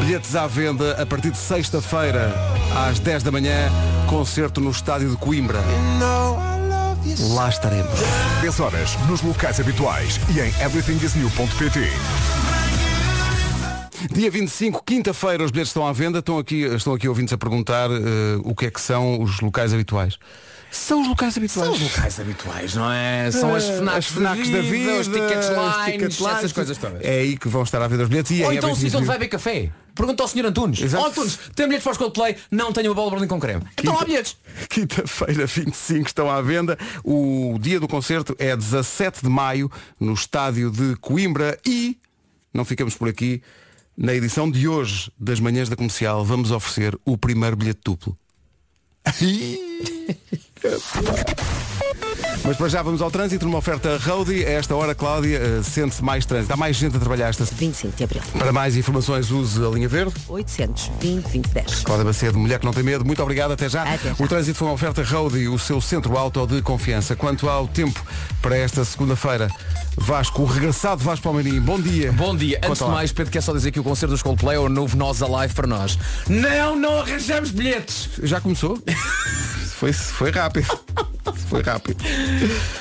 Bilhetes 0.00 0.36
à 0.36 0.46
venda 0.46 1.00
a 1.00 1.06
partir 1.06 1.30
de 1.30 1.38
sexta-feira, 1.38 2.34
às 2.86 2.98
10 2.98 3.22
da 3.22 3.30
manhã. 3.30 3.70
Concerto 4.06 4.60
no 4.60 4.70
estádio 4.70 5.08
de 5.08 5.16
Coimbra. 5.16 5.60
Lá 7.34 7.48
estaremos. 7.48 7.98
10 8.42 8.60
horas, 8.60 8.96
nos 9.08 9.22
locais 9.22 9.58
habituais 9.58 10.20
e 10.34 10.40
em 10.40 10.48
everythingisnew.pt. 10.62 11.80
Dia 14.12 14.30
25, 14.30 14.82
quinta-feira, 14.84 15.44
os 15.44 15.50
bilhetes 15.50 15.70
estão 15.70 15.86
à 15.86 15.92
venda. 15.92 16.18
Estão 16.18 16.38
aqui, 16.38 16.62
estão 16.62 16.92
aqui 16.92 17.08
ouvintes 17.08 17.32
a 17.32 17.38
perguntar 17.38 17.90
eh, 17.90 18.38
o 18.44 18.54
que 18.54 18.66
é 18.66 18.70
que 18.70 18.80
são 18.80 19.20
os 19.20 19.40
locais 19.40 19.72
habituais. 19.72 20.18
São 20.70 21.02
os 21.02 21.08
locais 21.08 21.36
habituais. 21.36 21.66
São 21.66 21.74
os 21.76 21.82
locais 21.82 22.20
habituais, 22.20 22.74
não 22.74 22.92
é? 22.92 23.30
São 23.30 23.54
as 23.54 23.64
Eh, 23.64 23.76
FNACs, 23.78 23.96
as 23.98 24.06
FNACs 24.06 24.50
da 24.50 24.60
vida, 24.60 24.92
os 25.00 25.06
tickets 25.08 25.48
lines, 25.48 25.84
ticket 26.16 26.20
essas 26.28 26.52
coisas 26.52 26.78
todas. 26.78 27.02
É 27.02 27.20
aí 27.20 27.36
que 27.36 27.48
vão 27.48 27.62
estar 27.64 27.82
à 27.82 27.88
venda 27.88 28.04
os 28.04 28.08
bilhetes. 28.08 28.30
E 28.38 28.42
Ou 28.44 28.52
em 28.52 28.56
então 28.56 28.70
o 28.70 28.76
sítio 28.76 28.98
onde 28.98 29.06
vai 29.06 29.18
beber 29.18 29.30
café. 29.30 29.70
Pergunta 29.94 30.22
ao 30.22 30.28
Sr. 30.28 30.46
Antunes. 30.46 30.80
Exato. 30.80 31.04
Ó 31.04 31.08
Antunes, 31.08 31.38
tem 31.56 31.66
bilhetes 31.66 31.82
para 31.82 31.92
os 31.92 31.98
Coldplay? 31.98 32.36
Não 32.50 32.72
tenho 32.72 32.88
uma 32.88 32.94
bola 32.94 33.10
Berlim 33.10 33.26
com 33.26 33.40
creme. 33.40 33.62
Então 33.76 33.98
há 33.98 34.04
bilhetes. 34.04 34.36
Quinta-feira, 34.68 35.44
25, 35.46 36.06
estão 36.06 36.30
à 36.30 36.40
venda. 36.40 36.78
O 37.04 37.58
dia 37.60 37.80
do 37.80 37.88
concerto 37.88 38.34
é 38.38 38.56
17 38.56 39.22
de 39.22 39.28
maio, 39.28 39.70
no 39.98 40.14
estádio 40.14 40.70
de 40.70 40.94
Coimbra. 40.96 41.58
E, 41.66 41.98
não 42.54 42.64
ficamos 42.64 42.94
por 42.94 43.08
aqui, 43.08 43.42
na 43.96 44.14
edição 44.14 44.48
de 44.50 44.68
hoje 44.68 45.10
das 45.18 45.40
Manhãs 45.40 45.68
da 45.68 45.74
Comercial, 45.76 46.24
vamos 46.24 46.50
oferecer 46.52 46.96
o 47.04 47.18
primeiro 47.18 47.56
bilhete 47.56 47.80
duplo. 47.84 48.16
Mas 52.44 52.56
para 52.56 52.68
já 52.68 52.82
vamos 52.82 53.00
ao 53.00 53.10
trânsito, 53.10 53.44
numa 53.44 53.58
oferta 53.58 53.98
Roadie. 53.98 54.44
A 54.44 54.50
esta 54.50 54.74
hora, 54.74 54.94
Cláudia, 54.94 55.38
eh, 55.38 55.62
sente-se 55.62 56.02
mais 56.02 56.26
trânsito. 56.26 56.52
Há 56.52 56.56
mais 56.56 56.76
gente 56.76 56.96
a 56.96 56.98
trabalhar 56.98 57.28
esta 57.28 57.44
25 57.44 57.96
de 57.96 58.04
Abril. 58.04 58.22
Para 58.36 58.52
mais 58.52 58.76
informações, 58.76 59.30
use 59.30 59.64
a 59.64 59.68
linha 59.68 59.88
verde. 59.88 60.14
820 60.28 61.22
2010. 61.22 61.84
Cláudia 61.84 62.04
Macedo, 62.04 62.38
mulher 62.38 62.58
que 62.58 62.64
não 62.64 62.72
tem 62.72 62.82
medo, 62.82 63.04
muito 63.04 63.22
obrigado, 63.22 63.52
até 63.52 63.68
já. 63.68 63.82
Até 63.82 64.08
já. 64.08 64.14
O 64.18 64.26
trânsito 64.26 64.58
foi 64.58 64.68
uma 64.68 64.74
oferta 64.74 65.02
Roadie, 65.02 65.48
o 65.48 65.58
seu 65.58 65.80
centro 65.80 66.16
auto 66.16 66.46
de 66.46 66.60
confiança. 66.62 67.14
Quanto 67.14 67.48
ao 67.48 67.68
tempo 67.68 68.02
para 68.42 68.56
esta 68.56 68.84
segunda-feira, 68.84 69.48
Vasco, 69.96 70.42
o 70.42 70.46
regressado 70.46 71.04
Vasco 71.04 71.24
Palmeirinho, 71.24 71.60
bom 71.60 71.80
dia. 71.80 72.10
Bom 72.12 72.34
dia. 72.34 72.58
Antes 72.58 72.68
Conta 72.80 72.84
de 72.86 72.90
mais, 72.90 73.12
Pedro, 73.12 73.32
quer 73.32 73.42
só 73.42 73.52
dizer 73.52 73.70
que 73.70 73.80
o 73.80 73.84
concerto 73.84 74.12
dos 74.12 74.22
Coldplay 74.22 74.56
é 74.56 74.60
o 74.60 74.68
novo 74.68 74.96
Nós 74.96 75.22
Alive 75.22 75.54
para 75.54 75.66
nós. 75.66 75.98
Não, 76.28 76.74
não 76.74 77.00
arranjamos 77.00 77.50
bilhetes. 77.50 78.08
Já 78.22 78.40
começou? 78.40 78.78
foi, 79.80 79.92
foi 79.94 80.30
rápido. 80.30 80.66
Foi 81.48 81.62
rápido. 81.62 82.02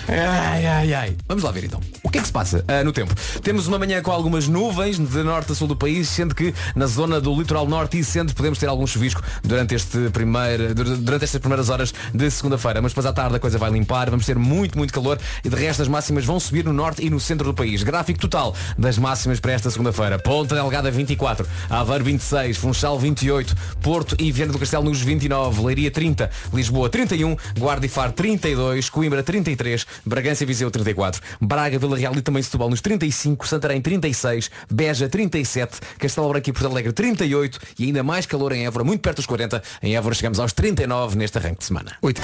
Ai, 0.08 0.66
ai, 0.66 0.94
ai. 0.94 1.18
Vamos 1.28 1.44
lá 1.44 1.52
ver 1.52 1.64
então. 1.66 1.80
O 2.04 2.10
que 2.10 2.20
é 2.20 2.22
que 2.22 2.28
se 2.28 2.32
passa 2.34 2.64
ah, 2.68 2.84
no 2.84 2.92
tempo? 2.92 3.14
Temos 3.44 3.68
uma 3.68 3.78
manhã 3.80 4.00
com 4.02 4.12
algumas 4.12 4.48
nuvens 4.48 4.98
de 4.98 5.24
norte 5.24 5.52
a 5.52 5.56
sul 5.56 5.68
do 5.68 5.76
país, 5.76 6.08
sendo 6.08 6.34
que 6.36 6.54
na 6.76 6.86
zona 6.86 7.20
do 7.20 7.36
litoral 7.36 7.68
norte 7.68 7.98
e 8.00 8.04
centro 8.04 8.36
podemos 8.36 8.58
ter 8.60 8.68
algum 8.68 8.86
chuvisco 8.88 9.22
durante, 9.44 9.74
este 9.76 10.10
primeiro, 10.12 10.74
dur- 10.74 10.98
durante 10.98 11.26
estas 11.26 11.40
primeiras 11.40 11.70
horas 11.70 11.94
de 12.14 12.30
segunda-feira. 12.32 12.80
Mas 12.82 12.92
depois 12.92 13.06
à 13.08 13.14
tarde 13.14 13.36
a 13.36 13.40
coisa 13.40 13.58
vai 13.58 13.72
limpar, 13.72 14.10
vamos 14.10 14.26
ter 14.26 14.38
muito, 14.38 14.78
muito 14.78 14.94
calor 14.94 15.20
e 15.44 15.50
de 15.50 15.56
resto 15.56 15.82
as 15.82 15.88
máximas 15.88 16.24
vão 16.26 16.40
subir 16.40 16.64
no 16.64 16.74
norte 16.74 17.04
e 17.06 17.10
no 17.10 17.20
centro 17.20 17.46
do 17.46 17.54
país. 17.54 17.82
Gráfico 17.84 18.20
total 18.20 18.56
das 18.78 18.98
máximas 19.00 19.40
para 19.40 19.52
esta 19.52 19.70
segunda-feira. 19.72 20.18
Ponta 20.20 20.56
Delgada 20.56 20.90
24, 20.92 21.46
Aveiro 21.70 22.04
26, 22.06 22.58
Funchal 22.58 22.98
28, 23.00 23.56
Porto 23.82 24.16
e 24.20 24.32
Viana 24.32 24.54
do 24.54 24.60
Castelo 24.60 24.84
nos 24.84 25.02
29, 25.02 25.62
Leiria 25.64 25.92
30, 25.92 26.30
Lisboa 26.54 26.89
31, 26.90 27.36
Guarda 27.58 27.86
e 27.86 27.90
Faro 27.90 28.12
32, 28.12 28.90
Coimbra 28.90 29.24
33, 29.24 29.86
Bragança 30.06 30.44
e 30.44 30.46
Viseu 30.46 30.70
34, 30.70 31.22
Braga, 31.40 31.80
Vila 31.80 31.98
Real 31.98 32.16
e 32.16 32.22
também 32.22 32.44
Setúbal 32.44 32.70
nos 32.70 32.82
35, 32.82 33.48
Santarém 33.48 33.82
36, 33.82 34.52
Beja 34.70 35.08
37, 35.08 35.80
Castelo 35.98 36.30
Branco 36.30 36.50
e 36.50 36.54
Porto 36.54 36.68
Alegre 36.68 36.92
38 36.92 37.60
e 37.78 37.86
ainda 37.86 38.04
mais 38.04 38.26
calor 38.26 38.52
em 38.52 38.66
Évora, 38.66 38.84
muito 38.84 39.02
perto 39.02 39.18
dos 39.18 39.26
40. 39.26 39.62
Em 39.82 39.96
Évora 39.96 40.16
chegamos 40.16 40.40
aos 40.40 40.54
39 40.54 41.18
neste 41.18 41.38
arranque 41.38 41.60
de 41.60 41.66
semana. 41.66 41.96
Oito. 42.02 42.22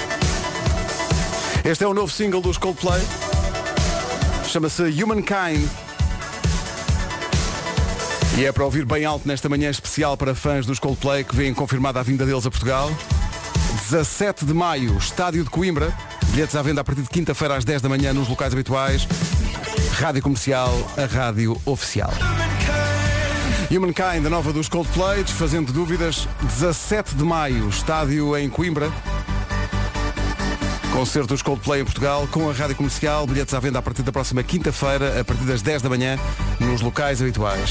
Este 1.64 1.82
é 1.82 1.86
o 1.86 1.94
novo 1.94 2.12
single 2.12 2.40
dos 2.40 2.58
Coldplay. 2.58 3.02
Chama-se 4.46 4.82
Humankind. 4.82 5.68
E 8.38 8.44
é 8.44 8.52
para 8.52 8.64
ouvir 8.64 8.84
bem 8.84 9.04
alto 9.04 9.26
nesta 9.26 9.48
manhã 9.48 9.70
especial 9.70 10.16
para 10.16 10.34
fãs 10.34 10.66
dos 10.66 10.78
Coldplay 10.78 11.24
que 11.24 11.34
vêm 11.34 11.54
confirmada 11.54 11.98
a 11.98 12.02
vinda 12.02 12.24
deles 12.24 12.46
a 12.46 12.50
Portugal. 12.50 12.92
17 13.88 14.44
de 14.44 14.52
maio, 14.52 14.98
Estádio 14.98 15.44
de 15.44 15.50
Coimbra. 15.50 15.96
Bilhetes 16.32 16.56
à 16.56 16.62
venda 16.62 16.80
a 16.80 16.84
partir 16.84 17.02
de 17.02 17.08
quinta-feira 17.08 17.56
às 17.56 17.64
10 17.64 17.82
da 17.82 17.88
manhã 17.88 18.12
nos 18.12 18.28
locais 18.28 18.52
habituais. 18.52 19.06
Rádio 19.92 20.22
Comercial, 20.22 20.72
a 20.96 21.04
rádio 21.06 21.56
oficial. 21.64 22.10
Humankind, 23.70 24.26
a 24.26 24.30
nova 24.30 24.52
dos 24.52 24.68
Coldplay, 24.68 25.22
desfazendo 25.22 25.72
dúvidas, 25.72 26.26
17 26.42 27.14
de 27.14 27.22
maio, 27.22 27.68
estádio 27.68 28.36
em 28.36 28.50
Coimbra. 28.50 28.90
Concerto 30.92 31.28
dos 31.28 31.42
Coldplay 31.42 31.82
em 31.82 31.84
Portugal 31.84 32.26
com 32.32 32.50
a 32.50 32.52
Rádio 32.52 32.74
Comercial, 32.74 33.24
bilhetes 33.24 33.54
à 33.54 33.60
venda 33.60 33.78
a 33.78 33.82
partir 33.82 34.02
da 34.02 34.10
próxima 34.10 34.42
quinta-feira, 34.42 35.20
a 35.20 35.24
partir 35.24 35.44
das 35.44 35.62
10 35.62 35.82
da 35.82 35.88
manhã, 35.88 36.18
nos 36.58 36.80
locais 36.80 37.22
habituais. 37.22 37.70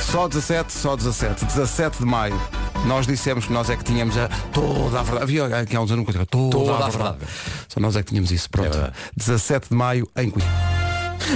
Só 0.00 0.28
17, 0.28 0.72
só 0.72 0.94
17, 0.94 1.44
17 1.44 1.98
de 1.98 2.04
maio. 2.04 2.61
Nós 2.86 3.06
dissemos 3.06 3.46
que 3.46 3.52
nós 3.52 3.70
é 3.70 3.76
que 3.76 3.84
tínhamos 3.84 4.16
a, 4.18 4.28
toda 4.52 5.00
a 5.00 5.02
verdade. 5.02 5.22
Havia 5.22 5.46
aqui 5.60 5.76
há 5.76 5.80
uns 5.80 5.90
anos 5.92 6.04
toda, 6.06 6.26
toda 6.26 6.72
a, 6.72 6.86
a 6.86 6.88
verdade. 6.88 7.18
verdade. 7.18 7.32
Só 7.68 7.80
nós 7.80 7.96
é 7.96 8.02
que 8.02 8.08
tínhamos 8.08 8.32
isso. 8.32 8.50
Pronto. 8.50 8.76
17 9.16 9.68
de 9.70 9.74
maio 9.74 10.08
em 10.16 10.30
Coimbra. 10.30 10.82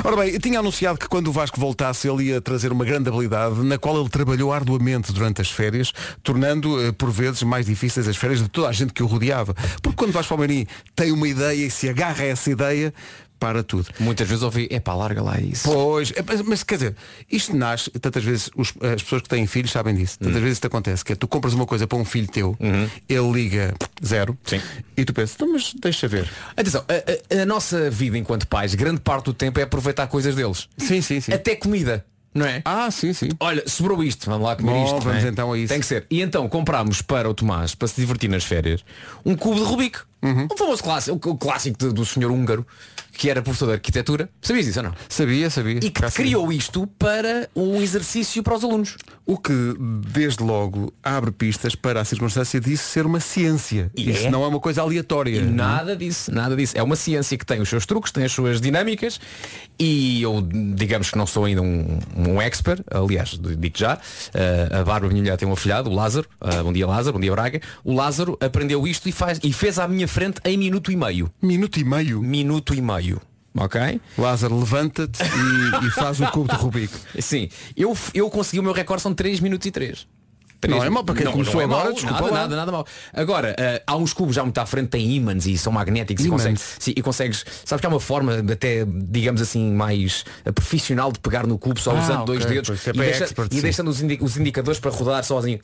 Ora 0.04 0.16
bem, 0.16 0.30
eu 0.30 0.40
tinha 0.40 0.58
anunciado 0.58 0.98
que 0.98 1.08
quando 1.08 1.28
o 1.28 1.32
Vasco 1.32 1.58
voltasse 1.58 2.08
ele 2.08 2.24
ia 2.24 2.40
trazer 2.40 2.72
uma 2.72 2.84
grande 2.84 3.08
habilidade 3.08 3.62
na 3.62 3.78
qual 3.78 3.98
ele 3.98 4.08
trabalhou 4.08 4.52
arduamente 4.52 5.12
durante 5.12 5.40
as 5.40 5.50
férias, 5.50 5.92
tornando 6.22 6.82
eh, 6.82 6.92
por 6.92 7.10
vezes 7.10 7.42
mais 7.42 7.66
difíceis 7.66 8.06
as 8.08 8.16
férias 8.16 8.40
de 8.42 8.48
toda 8.48 8.68
a 8.68 8.72
gente 8.72 8.92
que 8.92 9.02
o 9.02 9.06
rodeava. 9.06 9.54
Porque 9.80 9.96
quando 9.96 10.12
Vasco 10.12 10.30
Palmeirim 10.30 10.66
tem 10.94 11.12
uma 11.12 11.28
ideia 11.28 11.66
e 11.66 11.70
se 11.70 11.88
agarra 11.88 12.24
a 12.24 12.26
essa 12.26 12.50
ideia, 12.50 12.92
para 13.38 13.62
tudo. 13.62 13.88
Muitas 13.98 14.26
vezes 14.28 14.42
ouvi, 14.42 14.66
epá, 14.70 14.94
larga 14.94 15.22
lá 15.22 15.38
isso. 15.40 15.64
Pois, 15.68 16.10
é, 16.12 16.22
mas, 16.26 16.42
mas, 16.42 16.62
quer 16.62 16.74
dizer, 16.76 16.96
isto 17.30 17.54
nasce, 17.56 17.90
tantas 17.90 18.24
vezes 18.24 18.50
os- 18.56 18.72
as 18.80 19.02
pessoas 19.02 19.22
que 19.22 19.28
têm 19.28 19.46
filhos 19.46 19.70
sabem 19.70 19.94
disso, 19.94 20.18
tantas 20.18 20.40
vezes 20.40 20.56
isto 20.56 20.66
acontece, 20.66 21.04
que 21.04 21.12
é 21.12 21.16
tu 21.16 21.28
compras 21.28 21.54
uma 21.54 21.66
coisa 21.66 21.86
para 21.86 21.98
um 21.98 22.04
filho 22.04 22.28
teu, 22.28 22.56
ele 23.08 23.30
liga 23.32 23.74
zero 24.04 24.36
Sim. 24.44 24.60
e 24.96 25.04
tu 25.04 25.12
pensas, 25.12 25.34
então, 25.36 25.52
mas 25.52 25.74
deixa 25.80 26.08
ver. 26.08 26.28
Atenção, 26.56 26.84
a, 26.88 27.38
a- 27.38 27.42
a 27.42 27.46
nossa 27.46 27.90
vida 27.90 28.16
enquanto 28.18 28.46
pais, 28.46 28.74
grande 28.74 29.00
parte 29.00 29.26
do 29.26 29.34
tempo 29.34 29.58
é 29.60 29.62
aproveitar 29.62 30.06
coisas 30.06 30.34
deles. 30.34 30.68
Sim, 30.78 31.00
sim, 31.02 31.20
sim. 31.20 31.32
Até 31.32 31.54
comida, 31.56 32.04
não 32.34 32.44
é? 32.46 32.60
Ah, 32.64 32.90
sim, 32.90 33.12
sim. 33.12 33.28
Olha, 33.40 33.62
sobrou 33.66 34.02
isto, 34.04 34.26
vamos 34.28 34.46
lá 34.46 34.56
comer 34.56 34.72
Bom, 34.72 34.84
isto. 34.84 35.00
vamos 35.00 35.24
é? 35.24 35.28
então 35.28 35.52
a 35.52 35.58
isso. 35.58 35.68
Tem 35.72 35.80
que 35.80 35.86
ser. 35.86 36.06
E 36.10 36.20
então 36.20 36.48
comprámos 36.48 37.00
para 37.02 37.28
o 37.28 37.34
Tomás, 37.34 37.74
para 37.74 37.88
se 37.88 38.00
divertir 38.00 38.28
nas 38.28 38.44
férias, 38.44 38.84
um 39.24 39.34
cubo 39.36 39.56
de 39.56 39.62
Rubik. 39.64 39.98
Uhum. 40.22 40.48
Um 40.52 40.56
famoso 40.56 40.82
clássico, 40.82 41.30
o 41.30 41.36
clássico 41.38 41.92
do 41.92 42.04
senhor 42.04 42.30
húngaro, 42.32 42.66
que 43.16 43.30
era 43.30 43.42
professor 43.42 43.66
de 43.66 43.72
arquitetura. 43.74 44.28
Sabias 44.40 44.66
isso 44.66 44.78
ou 44.78 44.84
não? 44.84 44.94
Sabia, 45.08 45.48
sabia. 45.50 45.78
E 45.78 45.90
que 45.90 46.02
Cá 46.02 46.10
criou 46.10 46.52
isto 46.52 46.86
para 46.98 47.48
um 47.56 47.80
exercício 47.80 48.42
para 48.42 48.54
os 48.54 48.62
alunos. 48.62 48.96
O 49.24 49.38
que, 49.38 49.52
desde 50.12 50.42
logo, 50.42 50.92
abre 51.02 51.32
pistas 51.32 51.74
para 51.74 52.00
a 52.00 52.04
circunstância 52.04 52.60
disso 52.60 52.84
ser 52.84 53.06
uma 53.06 53.18
ciência. 53.18 53.90
E 53.96 54.10
Isso 54.10 54.26
é? 54.26 54.30
não 54.30 54.44
é 54.44 54.46
uma 54.46 54.60
coisa 54.60 54.82
aleatória. 54.82 55.38
E 55.38 55.42
nada 55.42 55.96
disso, 55.96 56.32
nada 56.32 56.54
disso. 56.54 56.76
É 56.76 56.82
uma 56.82 56.94
ciência 56.94 57.36
que 57.36 57.44
tem 57.44 57.60
os 57.60 57.68
seus 57.68 57.86
truques, 57.86 58.12
tem 58.12 58.24
as 58.24 58.32
suas 58.32 58.60
dinâmicas 58.60 59.18
e 59.78 60.22
eu, 60.22 60.46
digamos 60.74 61.10
que 61.10 61.18
não 61.18 61.26
sou 61.26 61.44
ainda 61.44 61.62
um, 61.62 61.98
um 62.16 62.40
expert, 62.40 62.82
aliás, 62.90 63.38
digo 63.38 63.76
já, 63.76 63.98
eh, 64.32 64.68
a 64.70 64.84
Bárbara, 64.84 65.08
minha 65.08 65.22
mulher, 65.22 65.36
tem 65.36 65.46
um 65.46 65.52
afilhado, 65.52 65.90
o 65.90 65.94
Lázaro, 65.94 66.26
eh, 66.40 66.62
bom 66.62 66.72
dia 66.72 66.86
Lázaro, 66.86 67.14
bom 67.14 67.20
dia 67.20 67.32
Braga, 67.32 67.60
o 67.84 67.92
Lázaro 67.92 68.38
aprendeu 68.40 68.86
isto 68.86 69.08
e, 69.08 69.12
faz, 69.12 69.38
e 69.42 69.52
fez 69.52 69.78
à 69.78 69.86
minha 69.86 70.08
frente 70.08 70.40
em 70.44 70.56
minuto 70.56 70.90
e 70.90 70.96
meio. 70.96 71.30
Minuto 71.42 71.78
e 71.78 71.84
meio. 71.84 72.22
Minuto 72.22 72.74
e 72.74 72.80
meio. 72.80 73.05
Ok? 73.56 74.00
Lázaro, 74.18 74.58
levanta-te 74.58 75.22
e, 75.22 75.86
e 75.86 75.90
faz 75.90 76.20
o 76.20 76.26
cubo 76.30 76.48
de 76.52 76.56
Rubik. 76.60 76.92
Sim, 77.20 77.48
eu, 77.76 77.96
eu 78.14 78.28
consegui 78.30 78.60
o 78.60 78.62
meu 78.62 78.72
recorde, 78.72 79.02
são 79.02 79.14
3 79.14 79.40
minutos 79.40 79.66
e 79.66 79.70
3. 79.70 80.06
Não 80.68 80.82
é 80.82 80.90
mau 80.90 81.04
para 81.04 81.14
quem 81.14 81.30
começou 81.30 81.60
agora, 81.60 81.84
mau, 81.84 81.92
desculpa 81.92 82.14
nada, 82.22 82.32
lá. 82.32 82.40
nada, 82.40 82.56
nada 82.56 82.72
mal. 82.72 82.86
Agora, 83.12 83.54
eh, 83.58 83.82
há 83.86 83.94
uns 83.94 84.12
cubos 84.12 84.34
já 84.34 84.42
muito 84.42 84.58
à 84.58 84.66
frente, 84.66 84.88
têm 84.88 85.12
ímãs 85.14 85.46
e 85.46 85.56
são 85.56 85.70
magnéticos 85.72 86.24
e 86.24 86.28
consegues, 86.28 86.76
sim, 86.80 86.92
e 86.96 87.02
consegues, 87.02 87.44
sabes 87.64 87.80
que 87.80 87.86
há 87.86 87.90
uma 87.90 88.00
forma 88.00 88.32
até, 88.50 88.84
digamos 88.84 89.40
assim, 89.42 89.70
mais 89.72 90.24
eh, 90.44 90.50
profissional 90.50 91.12
de 91.12 91.20
pegar 91.20 91.46
no 91.46 91.56
cubo 91.58 91.78
só 91.78 91.92
Ah, 91.92 92.00
usando 92.02 92.22
ok, 92.22 92.26
dois 92.26 92.46
dedos 92.46 92.70
é 92.70 92.90
e, 92.90 92.92
deixa- 92.94 93.24
expert, 93.24 93.52
e 93.54 93.60
deixando 93.60 93.88
os, 93.88 94.00
indi- 94.00 94.18
os 94.20 94.36
indicadores 94.38 94.80
para 94.80 94.90
rodar 94.90 95.22
sozinho. 95.24 95.60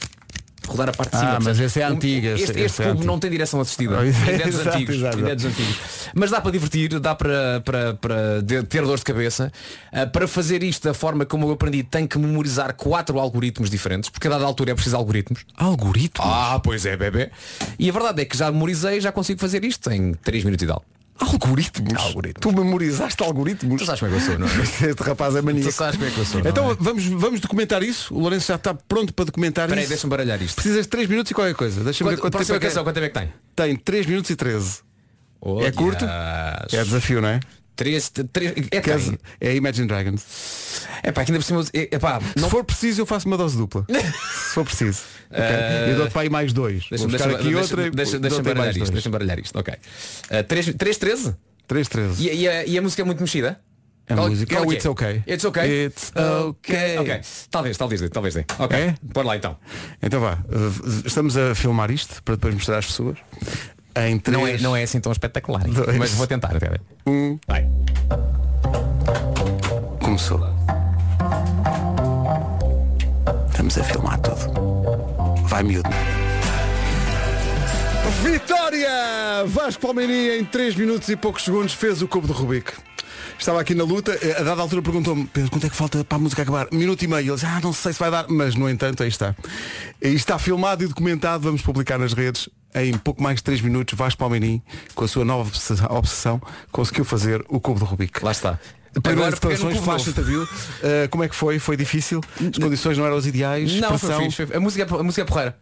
Rodar 0.68 0.88
a 0.88 0.92
parte 0.92 1.10
de 1.10 1.16
Ah, 1.16 1.20
cima. 1.20 1.32
mas 1.34 1.44
percebes? 1.44 1.70
esse 1.72 1.80
é 1.80 1.84
antigo, 1.84 2.26
esse- 2.26 2.42
Este, 2.44 2.50
esse 2.52 2.60
este 2.64 2.82
é 2.82 2.86
antigo. 2.88 3.04
não 3.04 3.18
tem 3.18 3.30
direção 3.30 3.60
assistida. 3.60 3.96
Ah, 3.98 4.00
Ainda 4.00 4.30
é 4.30 4.46
dos 4.50 4.66
antigos. 4.66 4.94
exato, 4.96 5.16
ainda 5.18 5.30
é 5.30 5.34
dos 5.34 5.44
antigos. 5.44 5.76
Mas 6.14 6.30
dá 6.30 6.40
para 6.40 6.50
divertir, 6.50 7.00
dá 7.00 7.14
para, 7.14 7.60
para, 7.64 7.94
para 7.94 8.42
ter 8.68 8.82
dores 8.82 9.00
de 9.00 9.04
cabeça. 9.06 9.52
Ah, 9.92 10.06
para 10.06 10.26
fazer 10.28 10.62
isto 10.62 10.84
da 10.84 10.94
forma 10.94 11.24
como 11.26 11.46
eu 11.48 11.52
aprendi, 11.52 11.82
tenho 11.82 12.06
que 12.08 12.18
memorizar 12.18 12.74
quatro 12.74 13.18
algoritmos 13.18 13.68
diferentes, 13.70 14.08
porque 14.10 14.26
a 14.26 14.30
dada 14.30 14.44
altura 14.44 14.70
é 14.72 14.74
preciso 14.74 14.96
algoritmos. 14.96 15.44
Algoritmo? 15.56 16.24
Ah, 16.24 16.60
pois 16.62 16.86
é, 16.86 16.96
bebê. 16.96 17.30
E 17.78 17.88
a 17.88 17.92
verdade 17.92 18.22
é 18.22 18.24
que 18.24 18.36
já 18.36 18.50
memorizei, 18.50 19.00
já 19.00 19.10
consigo 19.12 19.40
fazer 19.40 19.64
isto 19.64 19.90
em 19.90 20.14
3 20.14 20.44
minutos 20.44 20.62
e 20.64 20.66
tal. 20.66 20.84
Algoritmos? 21.22 21.94
Algoritmos. 22.02 22.40
Tu 22.40 22.52
memorizaste 22.52 23.22
algoritmos? 23.22 23.80
Tu 23.80 23.86
sabes 23.86 24.00
como 24.00 24.14
é 24.14 24.18
que 24.18 24.22
eu 24.22 24.26
sou, 24.26 24.38
não 24.38 24.46
é? 24.48 24.62
Este 24.90 25.02
rapaz 25.02 25.36
é 25.36 25.42
maníaco. 25.42 25.68
Tu 25.70 25.72
sabes 25.74 25.96
como 25.96 26.08
é 26.08 26.12
que 26.12 26.18
eu 26.18 26.24
sou, 26.24 26.40
Então 26.40 26.70
é? 26.72 26.76
vamos, 26.78 27.04
vamos 27.06 27.40
documentar 27.40 27.82
isso. 27.82 28.14
O 28.14 28.20
Lourenço 28.20 28.48
já 28.48 28.56
está 28.56 28.74
pronto 28.74 29.14
para 29.14 29.24
documentar 29.26 29.64
Espera 29.66 29.80
aí, 29.80 29.84
isso. 29.84 29.90
deixa-me 29.92 30.10
baralhar 30.10 30.42
isto. 30.42 30.54
Precisas 30.56 30.82
de 30.82 30.88
3 30.88 31.08
minutos 31.08 31.30
e 31.30 31.34
qualquer 31.34 31.54
coisa. 31.54 31.82
Deixa-me 31.84 32.10
ver 32.10 32.16
Quanto, 32.18 32.32
tempo 32.38 32.52
é 32.54 32.58
que 32.58 32.66
é. 32.66 32.70
quanto 32.70 32.94
tempo 32.94 33.06
é 33.06 33.08
que 33.08 33.18
tem? 33.18 33.32
Tem 33.54 33.76
3 33.76 34.06
minutos 34.06 34.30
e 34.30 34.36
13. 34.36 34.80
Oh, 35.40 35.60
É 35.62 35.70
curto? 35.72 36.04
yes. 36.04 36.74
É 36.74 36.84
desafio, 36.84 37.20
não 37.20 37.28
é? 37.28 37.40
Três, 37.74 38.10
três, 38.32 38.52
é, 38.70 38.80
tem. 38.80 39.18
É 39.40 39.54
Imagine 39.56 39.88
Dragons. 39.88 40.86
é 41.02 41.10
pá, 41.10 41.22
ainda 41.22 41.32
por 41.34 41.42
cima. 41.42 41.64
É, 41.72 41.98
pá, 41.98 42.20
Se 42.36 42.48
for 42.50 42.64
preciso, 42.64 43.00
eu 43.00 43.06
faço 43.06 43.26
uma 43.26 43.36
dose 43.36 43.56
dupla. 43.56 43.86
Se 43.88 44.54
for 44.54 44.64
preciso. 44.64 45.00
Ok? 45.30 45.90
Eu 45.90 45.96
dou-te 45.96 46.12
para 46.12 46.22
aí 46.22 46.28
mais 46.28 46.52
dois. 46.52 46.86
Deixa-me 46.90 47.10
deixa, 47.10 47.24
aqui 47.30 47.44
deixa, 47.44 47.58
outra 47.60 47.86
e 47.86 47.90
deixa, 47.90 48.42
baralhar 48.42 48.76
isto, 48.76 48.92
deixa 48.92 49.08
baralhar 49.10 49.38
isto, 49.38 49.58
ok. 49.58 49.74
Uh, 49.74 50.44
3, 50.46 50.74
3, 50.74 50.98
13? 50.98 51.36
3, 51.66 51.88
13. 51.88 52.22
E, 52.28 52.34
e, 52.42 52.48
a, 52.48 52.66
e 52.66 52.78
a 52.78 52.82
música 52.82 53.00
é 53.00 53.04
muito 53.04 53.20
mexida? 53.20 53.58
A 54.08 54.14
Qual- 54.14 54.28
música 54.28 54.54
qual 54.54 54.64
é 54.64 54.66
o 54.66 54.68
que 54.68 54.74
It's 54.76 54.86
Okay. 54.86 55.22
It's 55.26 55.44
okay. 55.44 55.86
It's 55.86 56.12
okay. 56.16 56.98
Ok. 56.98 57.20
Talvez, 57.50 57.76
talvez 57.78 58.00
dê, 58.00 58.08
talvez 58.08 58.34
dê. 58.34 58.44
Ok. 58.58 58.78
É? 58.78 58.94
Lá 59.22 59.36
então. 59.36 59.56
Então 60.02 60.20
vá, 60.20 60.34
uh, 60.34 61.06
estamos 61.06 61.36
a 61.36 61.54
filmar 61.54 61.90
isto 61.90 62.22
para 62.22 62.34
depois 62.34 62.52
mostrar 62.54 62.78
às 62.78 62.86
pessoas. 62.86 63.16
Em 63.94 64.18
3, 64.18 64.38
Não 64.38 64.46
é, 64.46 64.58
não 64.58 64.76
é 64.76 64.82
assim 64.84 65.00
tão 65.00 65.12
espetacular. 65.12 65.64
Dois. 65.64 65.96
Mas 65.96 66.12
vou 66.12 66.26
tentar 66.26 66.54
até 66.56 66.68
ver. 66.68 66.80
Um, 67.06 67.38
Vai. 67.46 67.66
começou. 70.00 70.40
Estamos 73.50 73.78
a 73.78 73.84
filmar 73.84 74.18
tudo. 74.20 75.42
Vai 75.46 75.62
miúdo. 75.62 75.90
Vitória! 78.22 79.44
Vasco 79.46 79.82
Palmeirinha 79.82 80.36
em 80.36 80.44
3 80.44 80.74
minutos 80.76 81.08
e 81.08 81.16
poucos 81.16 81.44
segundos 81.44 81.72
fez 81.74 82.02
o 82.02 82.08
cubo 82.08 82.26
de 82.26 82.32
Rubik. 82.32 82.72
Estava 83.38 83.60
aqui 83.60 83.74
na 83.74 83.82
luta, 83.82 84.16
eh, 84.22 84.36
a 84.38 84.42
dada 84.44 84.62
altura 84.62 84.82
perguntou-me, 84.82 85.26
Pedro, 85.26 85.50
quanto 85.50 85.66
é 85.66 85.70
que 85.70 85.74
falta 85.74 86.04
para 86.04 86.16
a 86.16 86.20
música 86.20 86.42
acabar? 86.42 86.68
Minuto 86.70 87.02
e 87.02 87.08
meio. 87.08 87.20
Ele 87.20 87.34
disse, 87.34 87.46
ah, 87.46 87.60
não 87.60 87.72
sei 87.72 87.92
se 87.92 87.98
vai 87.98 88.10
dar, 88.10 88.26
mas 88.28 88.54
no 88.54 88.68
entanto, 88.70 89.02
aí 89.02 89.08
está. 89.08 89.34
E 90.00 90.08
está 90.08 90.38
filmado 90.38 90.84
e 90.84 90.86
documentado, 90.86 91.42
vamos 91.42 91.60
publicar 91.60 91.98
nas 91.98 92.12
redes. 92.12 92.48
Em 92.74 92.96
pouco 92.96 93.22
mais 93.22 93.36
de 93.36 93.42
3 93.44 93.60
minutos, 93.60 93.96
Vasco 93.98 94.18
Palmeirim, 94.18 94.62
com 94.94 95.04
a 95.04 95.08
sua 95.08 95.24
nova 95.24 95.50
obsessão, 95.90 96.40
conseguiu 96.70 97.04
fazer 97.04 97.44
o 97.48 97.60
cubo 97.60 97.78
de 97.80 97.84
Rubik. 97.84 98.24
Lá 98.24 98.32
está. 98.32 98.58
Primeiras 99.02 99.34
declarações, 99.34 99.78
flash 99.78 100.06
interview. 100.06 100.42
Uh, 100.42 101.08
como 101.10 101.24
é 101.24 101.28
que 101.28 101.34
foi? 101.34 101.58
Foi 101.58 101.76
difícil? 101.76 102.20
As 102.38 102.58
condições 102.62 102.98
não 102.98 103.06
eram 103.06 103.16
as 103.16 103.24
ideais? 103.26 103.72
Não, 103.80 103.88
pressão, 103.88 104.16
foi 104.16 104.24
fixe, 104.26 104.46
foi- 104.46 104.56
A 104.56 104.60
música, 104.60 104.82
é- 104.94 105.00
a 105.00 105.02
música 105.02 105.22
é 105.22 105.24
porreira. 105.24 105.56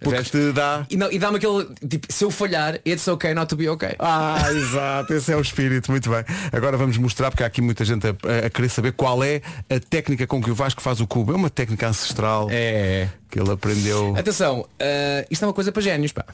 Porque 0.00 0.22
te 0.24 0.52
dá. 0.52 0.86
E, 0.90 0.96
não, 0.96 1.10
e 1.10 1.18
dá-me 1.18 1.38
aquele, 1.38 1.66
tipo, 1.88 2.06
se 2.12 2.24
eu 2.24 2.30
falhar, 2.30 2.78
it's 2.86 3.06
okay 3.08 3.32
not 3.34 3.48
to 3.48 3.56
be 3.56 3.68
okay. 3.68 3.94
Ah, 3.98 4.36
exato, 4.52 5.12
esse 5.14 5.32
é 5.32 5.36
o 5.36 5.40
espírito, 5.40 5.90
muito 5.90 6.10
bem. 6.10 6.22
Agora 6.52 6.76
vamos 6.76 6.96
mostrar, 6.98 7.30
porque 7.30 7.42
há 7.42 7.46
aqui 7.46 7.60
muita 7.62 7.84
gente 7.84 8.06
a, 8.06 8.10
a 8.46 8.50
querer 8.50 8.68
saber 8.68 8.92
qual 8.92 9.24
é 9.24 9.40
a 9.70 9.80
técnica 9.80 10.26
com 10.26 10.42
que 10.42 10.50
o 10.50 10.54
Vasco 10.54 10.82
faz 10.82 11.00
o 11.00 11.06
cubo. 11.06 11.32
É 11.32 11.36
uma 11.36 11.50
técnica 11.50 11.88
ancestral 11.88 12.48
É. 12.50 13.08
que 13.30 13.40
ele 13.40 13.50
aprendeu. 13.50 14.14
Atenção, 14.16 14.66
eh, 14.78 15.26
isto 15.30 15.44
é 15.44 15.48
uma 15.48 15.54
coisa 15.54 15.72
para 15.72 15.82
génios, 15.82 16.12
pá. 16.12 16.24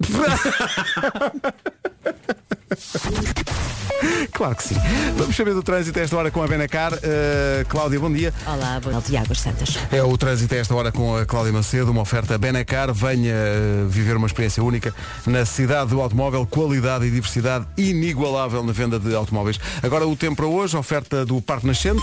Claro 4.32 4.56
que 4.56 4.62
sim. 4.62 4.76
Vamos 5.16 5.36
saber 5.36 5.52
do 5.52 5.62
trânsito 5.62 5.98
a 5.98 6.02
esta 6.02 6.16
hora 6.16 6.30
com 6.30 6.42
a 6.42 6.48
Benacar. 6.48 6.94
Uh, 6.94 7.66
Cláudia, 7.68 8.00
bom 8.00 8.10
dia. 8.10 8.32
Olá, 8.46 8.80
bom 8.80 8.98
dia, 9.00 9.20
Águas 9.20 9.40
Santas. 9.40 9.76
É 9.92 10.02
o 10.02 10.16
trânsito 10.16 10.54
a 10.54 10.58
esta 10.58 10.74
hora 10.74 10.90
com 10.90 11.16
a 11.16 11.26
Cláudia 11.26 11.52
Macedo, 11.52 11.90
uma 11.90 12.00
oferta 12.00 12.38
Benacar. 12.38 12.92
Venha 12.94 13.34
uh, 13.34 13.88
viver 13.88 14.16
uma 14.16 14.26
experiência 14.26 14.62
única 14.64 14.94
na 15.26 15.44
cidade 15.44 15.90
do 15.90 16.00
automóvel, 16.00 16.46
qualidade 16.46 17.04
e 17.04 17.10
diversidade 17.10 17.66
inigualável 17.76 18.62
na 18.62 18.72
venda 18.72 18.98
de 18.98 19.14
automóveis. 19.14 19.58
Agora 19.82 20.06
o 20.06 20.16
tempo 20.16 20.36
para 20.36 20.46
hoje, 20.46 20.76
oferta 20.76 21.26
do 21.26 21.40
Parque 21.42 21.66
Nascente. 21.66 22.02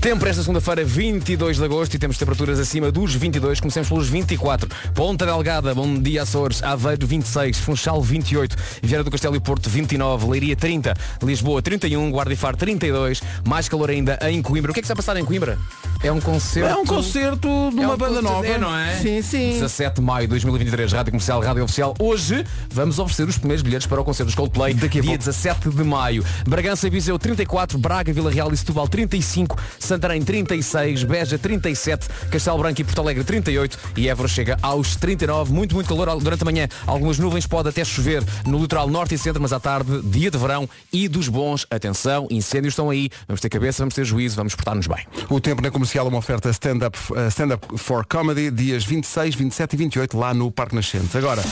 Tempo 0.00 0.24
esta 0.26 0.42
segunda-feira, 0.42 0.84
22 0.84 1.56
de 1.56 1.64
agosto, 1.64 1.94
e 1.94 1.98
temos 1.98 2.16
temperaturas 2.16 2.60
acima 2.60 2.92
dos 2.92 3.16
22. 3.16 3.58
Comecemos 3.58 3.88
pelos 3.88 4.08
24. 4.08 4.68
Ponta 4.94 5.26
Delgada, 5.26 5.74
bom 5.74 5.98
dia 6.00 6.22
Açores. 6.22 6.62
Aveiro, 6.62 7.04
26. 7.04 7.58
Funchal, 7.58 8.00
28. 8.00 8.54
Vieira 8.80 9.02
do 9.02 9.10
Castelo 9.10 9.34
e 9.34 9.40
Porto, 9.40 9.68
29. 9.68 10.28
Leiria, 10.30 10.54
30. 10.54 10.94
Lisboa, 11.20 11.60
31. 11.60 12.12
Guarda 12.12 12.32
e 12.32 12.36
Faro, 12.36 12.56
32. 12.56 13.20
Mais 13.46 13.68
calor 13.68 13.90
ainda 13.90 14.16
em 14.22 14.40
Coimbra. 14.40 14.70
O 14.70 14.74
que 14.74 14.78
é 14.78 14.82
que 14.82 14.84
está 14.84 14.94
a 14.94 14.96
passar 14.96 15.16
em 15.16 15.24
Coimbra? 15.24 15.58
É 16.00 16.12
um 16.12 16.20
concerto. 16.20 16.70
É 16.70 16.76
um 16.76 16.86
concerto 16.86 17.48
de 17.72 17.82
É 17.82 17.86
uma 17.86 17.94
um 17.94 17.98
banda 17.98 18.22
nova. 18.22 18.46
É, 18.46 18.56
não 18.56 18.72
é? 18.76 18.98
Sim, 18.98 19.20
sim. 19.20 19.50
17 19.54 19.96
de 19.96 20.00
maio 20.00 20.28
de 20.28 20.28
2023, 20.28 20.92
Rádio 20.92 21.10
Comercial, 21.10 21.40
Rádio 21.40 21.64
Oficial. 21.64 21.94
Hoje 21.98 22.46
vamos 22.70 23.00
oferecer 23.00 23.28
os 23.28 23.36
primeiros 23.36 23.62
bilhetes 23.62 23.88
para 23.88 24.00
o 24.00 24.04
concerto 24.04 24.26
dos 24.26 24.36
Coldplay, 24.36 24.74
Daqui 24.74 25.00
a 25.00 25.02
dia 25.02 25.10
pouco. 25.10 25.24
17 25.24 25.70
de 25.70 25.82
maio. 25.82 26.24
Bragança 26.46 26.86
e 26.86 26.90
Viseu 26.90 27.18
34, 27.18 27.76
Braga, 27.78 28.12
Vila 28.12 28.30
Real 28.30 28.52
e 28.52 28.56
Setúbal 28.56 28.86
35, 28.86 29.58
Santarém 29.98 30.22
36, 30.22 31.02
Beja 31.02 31.36
37, 31.36 32.06
Castelo 32.30 32.58
Branco 32.58 32.80
e 32.80 32.84
Porto 32.84 33.00
Alegre 33.00 33.24
38 33.24 33.76
e 33.96 34.08
Évora 34.08 34.28
chega 34.28 34.56
aos 34.62 34.94
39. 34.94 35.52
Muito, 35.52 35.74
muito 35.74 35.88
calor 35.88 36.16
durante 36.20 36.40
a 36.42 36.44
manhã. 36.44 36.68
Algumas 36.86 37.18
nuvens 37.18 37.48
pode 37.48 37.68
até 37.68 37.84
chover 37.84 38.22
no 38.46 38.60
litoral 38.60 38.86
norte 38.86 39.16
e 39.16 39.18
centro, 39.18 39.42
mas 39.42 39.52
à 39.52 39.58
tarde, 39.58 40.00
dia 40.04 40.30
de 40.30 40.38
verão 40.38 40.70
e 40.92 41.08
dos 41.08 41.26
bons. 41.26 41.66
Atenção, 41.68 42.28
incêndios 42.30 42.74
estão 42.74 42.90
aí. 42.90 43.10
Vamos 43.26 43.40
ter 43.40 43.48
cabeça, 43.48 43.82
vamos 43.82 43.96
ter 43.96 44.04
juízo, 44.04 44.36
vamos 44.36 44.54
portar-nos 44.54 44.86
bem. 44.86 45.04
O 45.28 45.40
tempo 45.40 45.60
na 45.60 45.70
comercial 45.72 46.06
é 46.06 46.08
uma 46.08 46.18
oferta 46.18 46.48
stand-up 46.50 46.96
uh, 47.10 47.26
stand 47.26 47.58
for 47.76 48.06
comedy, 48.06 48.52
dias 48.52 48.84
26, 48.84 49.34
27 49.34 49.72
e 49.72 49.76
28, 49.78 50.16
lá 50.16 50.32
no 50.32 50.48
Parque 50.52 50.76
Nascente. 50.76 51.18
Agora, 51.18 51.42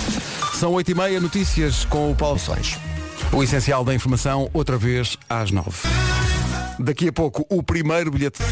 são 0.54 0.72
8 0.72 0.88
e 0.88 0.94
meia, 0.94 1.20
notícias 1.20 1.84
com 1.86 2.12
o 2.12 2.14
Paulo 2.14 2.38
Sões. 2.38 2.78
O 3.32 3.42
essencial 3.42 3.84
da 3.84 3.92
informação, 3.92 4.48
outra 4.54 4.78
vez 4.78 5.18
às 5.28 5.50
9. 5.50 6.35
Daqui 6.78 7.08
a 7.08 7.12
pouco, 7.12 7.46
o 7.48 7.62
primeiro 7.62 8.10
bilhete. 8.10 8.42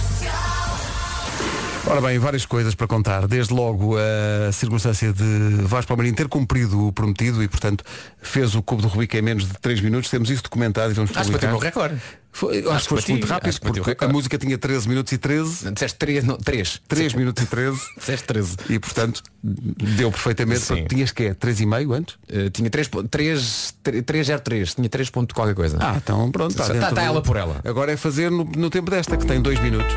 Ora 1.87 2.01
bem, 2.01 2.19
várias 2.19 2.47
coisas 2.47 2.75
para 2.75 2.87
contar. 2.87 3.27
Desde 3.29 3.53
logo 3.53 3.97
a 3.99 4.51
circunstância 4.53 5.13
de 5.13 5.23
Vasco 5.67 5.89
Palmeirinho 5.89 6.17
ter 6.17 6.29
cumprido 6.29 6.87
o 6.89 6.93
prometido 6.93 7.43
e, 7.43 7.49
portanto, 7.49 7.85
fez 8.23 8.55
o 8.55 8.63
cubo 8.63 8.81
do 8.81 8.89
Rubik 8.89 9.15
em 9.19 9.21
menos 9.23 9.47
de 9.47 9.53
3 9.61 9.83
minutos. 9.83 10.09
Temos 10.09 10.31
isso 10.31 10.43
documentado 10.43 10.91
e 10.93 10.95
vamos 10.95 11.11
Acho 11.11 11.19
que 11.21 11.25
publicar. 11.27 11.53
bateu 11.53 11.57
o 11.59 11.61
recorde. 11.61 12.03
Foi, 12.33 12.59
acho, 12.61 12.71
Acho 12.71 12.83
que 12.89 12.95
foste 12.95 13.11
muito 13.13 13.27
rápido, 13.27 13.61
porque 13.61 13.97
a 14.05 14.09
música 14.09 14.39
tinha 14.39 14.57
13 14.57 14.89
minutos 14.89 15.13
e 15.13 15.19
13. 15.19 15.73
Disseste 15.73 15.99
3, 15.99 16.25
não, 16.25 16.37
3. 16.39 16.81
3 16.89 17.15
minutos 17.15 17.45
e 17.45 17.47
13 17.47 17.79
Disseste 17.99 18.27
13. 18.27 18.57
e 18.71 18.79
portanto 18.81 19.23
deu 19.43 20.11
perfeitamente 20.11 20.61
Sim. 20.63 20.85
tinhas 20.89 21.13
que 21.13 21.25
é 21.25 21.35
3,5 21.35 21.95
antes? 21.97 22.15
Uh, 22.33 22.51
tinha 22.51 22.69
3, 22.71 22.91
3, 23.11 23.75
303, 24.05 24.75
tinha 24.75 24.89
3 24.89 25.11
ponto 25.11 25.33
qualquer 25.35 25.55
coisa. 25.55 25.77
Ah, 25.81 25.95
então 25.97 26.29
pronto, 26.33 26.51
está 26.51 26.67
Tá- 26.75 26.81
tá 26.81 26.91
do- 26.91 27.01
ela 27.01 27.23
por 27.23 27.37
ela. 27.37 27.61
Agora 27.63 27.93
é 27.93 27.97
fazer 27.97 28.31
no, 28.33 28.43
no 28.45 28.69
tempo 28.71 28.91
desta, 28.91 29.17
que 29.19 29.27
tem 29.27 29.41
2 29.41 29.61
minutos. 29.61 29.95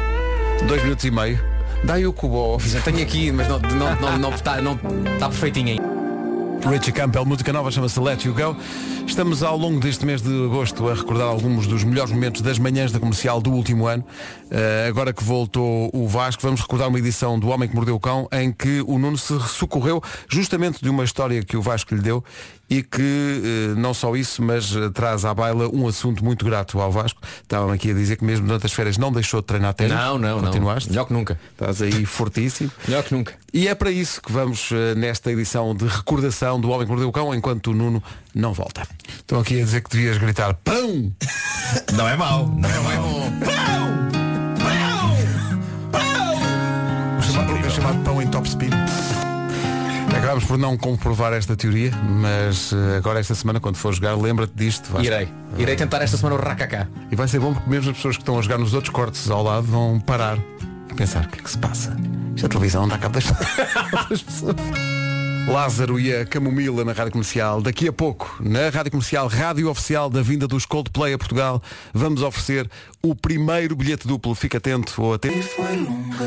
2 0.68 0.84
minutos 0.84 1.06
e 1.06 1.10
meio. 1.12 1.57
Dá 1.84 1.94
aí 1.96 2.06
o 2.06 2.14
cubo. 2.14 2.60
Já 2.60 2.82
tenho 2.82 3.02
aqui, 3.02 3.32
mas 3.32 3.48
não 3.48 3.58
está 3.58 3.70
não, 3.70 3.96
não, 3.96 4.18
não, 4.18 4.32
tá- 4.32 4.62
não, 4.62 4.78
tá 5.20 5.30
perfeitinho 5.30 5.70
aí. 5.70 5.98
Richie 6.70 6.92
Campbell, 6.92 7.24
música 7.24 7.54
nova 7.54 7.72
chama-se 7.72 8.00
Let 8.00 8.26
You 8.26 8.34
Go. 8.34 8.56
Estamos 9.06 9.42
ao 9.42 9.56
longo 9.56 9.80
deste 9.80 10.06
mês 10.06 10.22
de 10.22 10.46
agosto 10.46 10.90
a 10.90 10.94
recordar 10.94 11.28
alguns 11.28 11.66
dos 11.66 11.84
melhores 11.84 12.12
momentos 12.12 12.42
das 12.42 12.60
manhãs 12.60 12.92
da 12.92 13.00
comercial 13.00 13.40
do 13.40 13.52
último 13.52 13.86
ano. 13.86 14.04
Uh, 14.52 14.90
agora 14.90 15.14
que 15.14 15.24
voltou 15.24 15.90
o 15.94 16.08
Vasco, 16.08 16.42
vamos 16.42 16.60
recordar 16.60 16.90
uma 16.90 17.00
edição 17.00 17.40
do 17.40 17.48
Homem 17.50 17.70
que 17.70 17.76
Mordeu 17.76 17.96
o 17.96 18.00
Cão 18.00 18.28
em 18.34 18.52
que 18.52 18.82
o 18.86 18.98
Nuno 18.98 19.18
se 19.18 19.40
socorreu 19.48 20.02
justamente 20.28 20.82
de 20.84 20.90
uma 20.90 21.04
história 21.06 21.42
que 21.44 21.56
o 21.56 21.62
Vasco 21.62 21.96
lhe 21.96 22.02
deu 22.02 22.22
e 22.70 22.84
que 22.84 23.02
uh, 23.02 23.80
não 23.80 23.94
só 23.94 24.16
isso, 24.16 24.42
mas 24.42 24.76
uh, 24.76 24.92
traz 24.92 25.24
à 25.26 25.34
baila 25.34 25.70
um 25.70 25.88
assunto 25.88 26.24
muito 26.24 26.46
grato 26.46 26.80
ao 26.80 26.92
Vasco. 26.92 27.22
Estava 27.42 27.74
aqui 27.74 27.92
a 27.92 27.94
dizer 27.94 28.18
que 28.18 28.26
mesmo 28.26 28.46
durante 28.46 28.66
as 28.66 28.74
férias 28.74 28.98
não 28.98 29.12
deixou 29.12 29.42
de 29.42 29.48
treinar 29.48 29.74
ténis. 29.74 29.96
Não, 29.96 30.18
não, 30.18 30.38
não. 30.38 30.46
Continuaste? 30.46 30.90
Melhor 30.90 31.06
que 31.06 31.14
nunca. 31.14 31.40
Estás 31.52 31.82
aí 31.82 32.06
fortíssimo. 32.06 32.72
Melhor 32.88 33.04
que 33.04 33.14
nunca. 33.14 33.34
E 33.54 33.68
é 33.68 33.76
para 33.76 33.90
isso 33.90 34.22
que 34.22 34.32
vamos 34.32 34.70
eh, 34.72 34.94
nesta 34.96 35.32
edição 35.32 35.74
de 35.74 35.88
recordação 35.88 36.60
do 36.60 36.70
Homem 36.70 36.86
que 36.86 36.92
Mordeu 36.92 37.08
o 37.08 37.12
Cão, 37.12 37.34
enquanto 37.34 37.72
o 37.72 37.74
Nuno 37.74 38.04
não 38.36 38.54
volta. 38.54 38.88
Estão 39.18 39.40
aqui 39.40 39.60
a 39.60 39.64
dizer 39.64 39.82
que 39.82 39.90
devias 39.90 40.18
gritar 40.18 40.54
pão! 40.56 41.12
Não 41.94 42.08
é 42.08 42.16
mau, 42.16 42.48
não 42.48 42.70
é 42.70 42.80
mau. 42.80 43.04
O 47.18 47.22
chamado, 47.22 47.54
o 47.54 47.70
chamado 47.70 48.04
pão 48.04 48.22
em 48.22 48.28
top 48.28 48.50
speed. 48.50 48.72
Acabamos 50.28 50.44
por 50.44 50.58
não 50.58 50.76
comprovar 50.76 51.32
esta 51.32 51.56
teoria, 51.56 51.90
mas 52.04 52.74
eh, 52.74 52.98
agora 52.98 53.18
esta 53.18 53.34
semana, 53.34 53.62
quando 53.62 53.78
for 53.78 53.94
jogar, 53.94 54.14
lembra-te 54.18 54.52
disto. 54.54 54.92
Vasco. 54.92 55.06
Irei. 55.06 55.30
Irei 55.58 55.78
tentar 55.78 56.02
esta 56.02 56.18
semana 56.18 56.36
o 56.36 56.38
racacá. 56.38 56.86
E 57.10 57.16
vai 57.16 57.30
ser 57.30 57.40
bom 57.40 57.54
porque 57.54 57.70
mesmo 57.70 57.92
as 57.92 57.96
pessoas 57.96 58.18
que 58.18 58.24
estão 58.24 58.38
a 58.38 58.42
jogar 58.42 58.58
nos 58.58 58.74
outros 58.74 58.94
cortes 58.94 59.32
ao 59.32 59.42
lado 59.42 59.68
vão 59.68 60.02
parar 60.02 60.38
e 60.92 60.94
pensar, 60.94 61.24
o 61.24 61.30
que 61.30 61.40
é 61.40 61.42
que 61.42 61.50
se 61.50 61.58
passa? 61.58 61.96
Esta 62.36 62.50
televisão 62.50 62.82
não 62.82 62.90
dá 62.90 62.98
cabo 62.98 63.14
das 63.14 63.24
pessoas. 64.22 64.97
Lázaro 65.48 65.98
e 65.98 66.14
a 66.14 66.26
Camomila 66.26 66.84
na 66.84 66.92
Rádio 66.92 67.14
Comercial. 67.14 67.62
Daqui 67.62 67.88
a 67.88 67.94
pouco, 67.94 68.38
na 68.42 68.70
Rádio 68.70 68.92
Comercial, 68.92 69.28
Rádio 69.30 69.70
Oficial 69.70 70.10
da 70.10 70.22
vinda 70.22 70.46
dos 70.46 70.66
Coldplay 70.66 71.14
a 71.14 71.18
Portugal, 71.18 71.64
vamos 71.94 72.22
oferecer 72.22 72.70
o 73.02 73.16
primeiro 73.16 73.74
bilhete 73.74 74.06
duplo. 74.06 74.36
Fica 74.36 74.58
atento 74.58 75.02
ou 75.02 75.14
atento. 75.14 75.48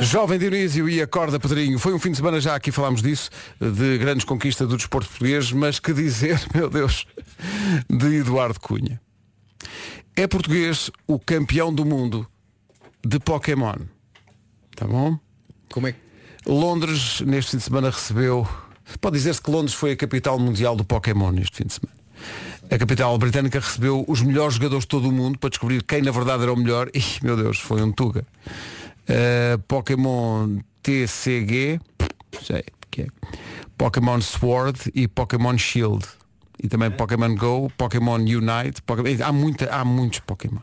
Jovem 0.01 0.39
Dionísio 0.39 0.89
e 0.89 1.03
Acorda 1.03 1.39
Pedrinho. 1.39 1.79
Foi 1.79 1.93
um 1.93 1.99
fim 1.99 2.13
de 2.13 2.17
semana 2.17 2.41
já 2.41 2.55
aqui 2.55 2.73
falámos 2.73 3.03
disso, 3.03 3.29
de 3.61 3.99
grandes 3.99 4.25
conquistas 4.25 4.67
do 4.67 4.77
desporto 4.79 5.11
português, 5.11 5.53
mas 5.53 5.79
que 5.79 5.93
dizer, 5.93 6.41
meu 6.55 6.71
Deus, 6.71 7.07
de 7.91 8.17
Eduardo 8.17 8.59
Cunha. 8.59 8.99
É 10.17 10.27
português 10.27 10.91
o 11.07 11.19
campeão 11.19 11.73
do 11.73 11.85
mundo 11.85 12.27
de 13.07 13.19
Pokémon. 13.21 13.77
Tá 14.75 14.87
bom? 14.87 15.19
Como 15.71 15.89
é 15.89 15.93
que. 15.93 15.99
Londres, 16.47 17.21
neste 17.21 17.51
fim 17.51 17.57
de 17.59 17.65
semana, 17.65 17.91
recebeu. 17.91 18.49
Pode 19.01 19.17
dizer-se 19.17 19.41
que 19.41 19.51
Londres 19.51 19.75
foi 19.75 19.93
a 19.93 19.97
capital 19.97 20.39
mundial 20.39 20.75
do 20.75 20.85
Pokémon 20.85 21.31
neste 21.31 21.57
fim 21.59 21.65
de 21.65 21.75
semana. 21.75 22.01
A 22.71 22.79
capital 22.79 23.17
britânica 23.19 23.59
recebeu 23.59 24.05
os 24.07 24.23
melhores 24.23 24.55
jogadores 24.55 24.85
de 24.85 24.89
todo 24.89 25.09
o 25.09 25.13
mundo 25.13 25.39
para 25.39 25.51
descobrir 25.51 25.83
quem 25.83 26.03
na 26.03 26.11
verdade 26.11 26.43
era 26.43 26.53
o 26.53 26.57
melhor. 26.57 26.89
E, 26.95 27.03
meu 27.25 27.37
Deus, 27.37 27.59
foi 27.59 27.83
um 27.83 27.91
Tuga. 27.91 28.25
Uh, 29.09 29.59
Pokémon 29.67 30.59
TCG, 30.83 31.81
sei 32.43 32.65
que 32.91 33.03
é. 33.03 33.07
Pokémon 33.77 34.21
Sword 34.21 34.79
e 34.95 35.09
Pokémon 35.09 35.57
Shield. 35.57 36.07
E 36.63 36.69
também 36.69 36.91
Pokémon 36.91 37.35
Go, 37.35 37.71
Pokémon 37.77 38.19
Unite. 38.19 38.83
Pokémon... 38.85 39.09
Há, 39.25 39.33
muita, 39.33 39.75
há 39.75 39.85
muitos 39.85 40.21
Pokémon. 40.21 40.61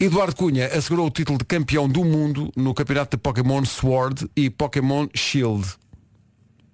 Eduardo 0.00 0.34
Cunha 0.34 0.66
assegurou 0.66 1.06
o 1.06 1.10
título 1.10 1.38
de 1.38 1.44
campeão 1.44 1.88
do 1.88 2.04
mundo 2.04 2.50
no 2.56 2.72
campeonato 2.72 3.16
de 3.16 3.22
Pokémon 3.22 3.64
Sword 3.64 4.28
e 4.34 4.48
Pokémon 4.48 5.06
Shield. 5.14 5.76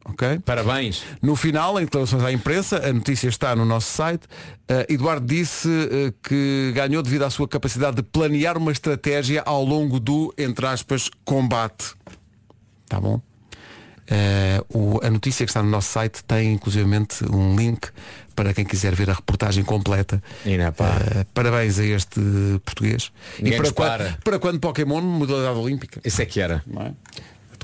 Ok? 0.09 0.39
Parabéns. 0.45 1.03
No 1.21 1.37
final, 1.37 1.79
em 1.79 1.85
declarações 1.85 2.23
à 2.25 2.33
imprensa, 2.33 2.79
a 2.89 2.93
notícia 2.93 3.29
está 3.29 3.55
no 3.55 3.65
nosso 3.65 3.91
site, 3.95 4.23
eh, 4.69 4.87
Eduardo 4.89 5.27
disse 5.27 5.69
eh, 5.69 6.13
que 6.23 6.73
ganhou 6.75 7.03
devido 7.03 7.25
à 7.25 7.31
sua 7.31 7.47
capacidade 7.47 7.97
de 7.97 8.03
planear 8.03 8.57
uma 8.57 8.73
estratégia 8.73 9.43
ao 9.45 9.63
longo 9.65 10.01
do, 10.01 10.33
entre 10.39 10.67
aspas, 10.67 11.11
combate. 11.25 11.93
Tá 12.89 12.99
bom? 13.01 13.21
Eh, 14.11 14.63
o- 14.73 14.99
a 15.05 15.11
notícia 15.11 15.45
que 15.45 15.51
está 15.51 15.63
no 15.63 15.69
nosso 15.69 15.91
site 15.93 16.25
tem 16.25 16.55
inclusivamente 16.55 17.23
um 17.31 17.55
link 17.55 17.89
para 18.35 18.55
quem 18.55 18.65
quiser 18.65 18.95
ver 18.95 19.11
a 19.11 19.13
reportagem 19.13 19.63
completa. 19.63 20.23
E 20.47 20.57
não, 20.57 20.73
pá. 20.73 20.97
Eh, 21.15 21.27
parabéns 21.35 21.79
a 21.79 21.85
este 21.85 22.19
português. 22.65 23.13
Ninguém 23.39 23.59
e 23.61 23.63
para. 23.63 23.73
quando, 23.73 24.17
para 24.25 24.39
quando 24.39 24.61
Pokémon, 24.61 25.03
modalidade 25.03 25.59
olímpica. 25.59 26.01
Isso 26.03 26.23
é 26.23 26.25
que 26.25 26.41
era. 26.41 26.63
Não 26.67 26.81
é? 26.83 26.93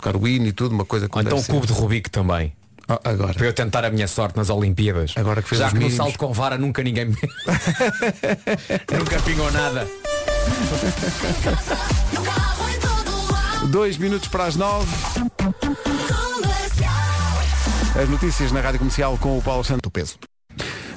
Tocar 0.04 0.16
o 0.18 0.28
hino 0.28 0.46
e 0.46 0.52
tudo, 0.52 0.74
uma 0.74 0.84
coisa 0.84 1.06
Ou 1.06 1.08
como 1.08 1.26
então 1.26 1.38
o 1.38 1.44
cubo 1.44 1.66
de 1.66 1.72
Rubik 1.72 2.10
também. 2.10 2.52
Ah, 2.86 3.00
agora. 3.04 3.32
Para 3.32 3.46
eu 3.46 3.54
tentar 3.54 3.86
a 3.86 3.90
minha 3.90 4.06
sorte 4.06 4.36
nas 4.36 4.50
Olimpíadas. 4.50 5.14
Agora 5.16 5.40
que 5.40 5.48
fez 5.48 5.58
Já 5.58 5.68
que 5.68 5.76
no 5.76 5.80
mínimos. 5.80 5.96
salto 5.96 6.18
com 6.18 6.30
vara 6.30 6.58
nunca 6.58 6.82
ninguém 6.82 7.06
me... 7.06 7.16
nunca 8.92 9.22
pingou 9.22 9.50
nada. 9.50 9.88
Dois 13.70 13.96
minutos 13.96 14.28
para 14.28 14.44
as 14.44 14.56
nove. 14.56 14.94
As 17.98 18.08
notícias 18.10 18.52
na 18.52 18.60
Rádio 18.60 18.80
Comercial 18.80 19.16
com 19.16 19.38
o 19.38 19.42
Paulo 19.42 19.64
Santo 19.64 19.90
Peso. 19.90 20.18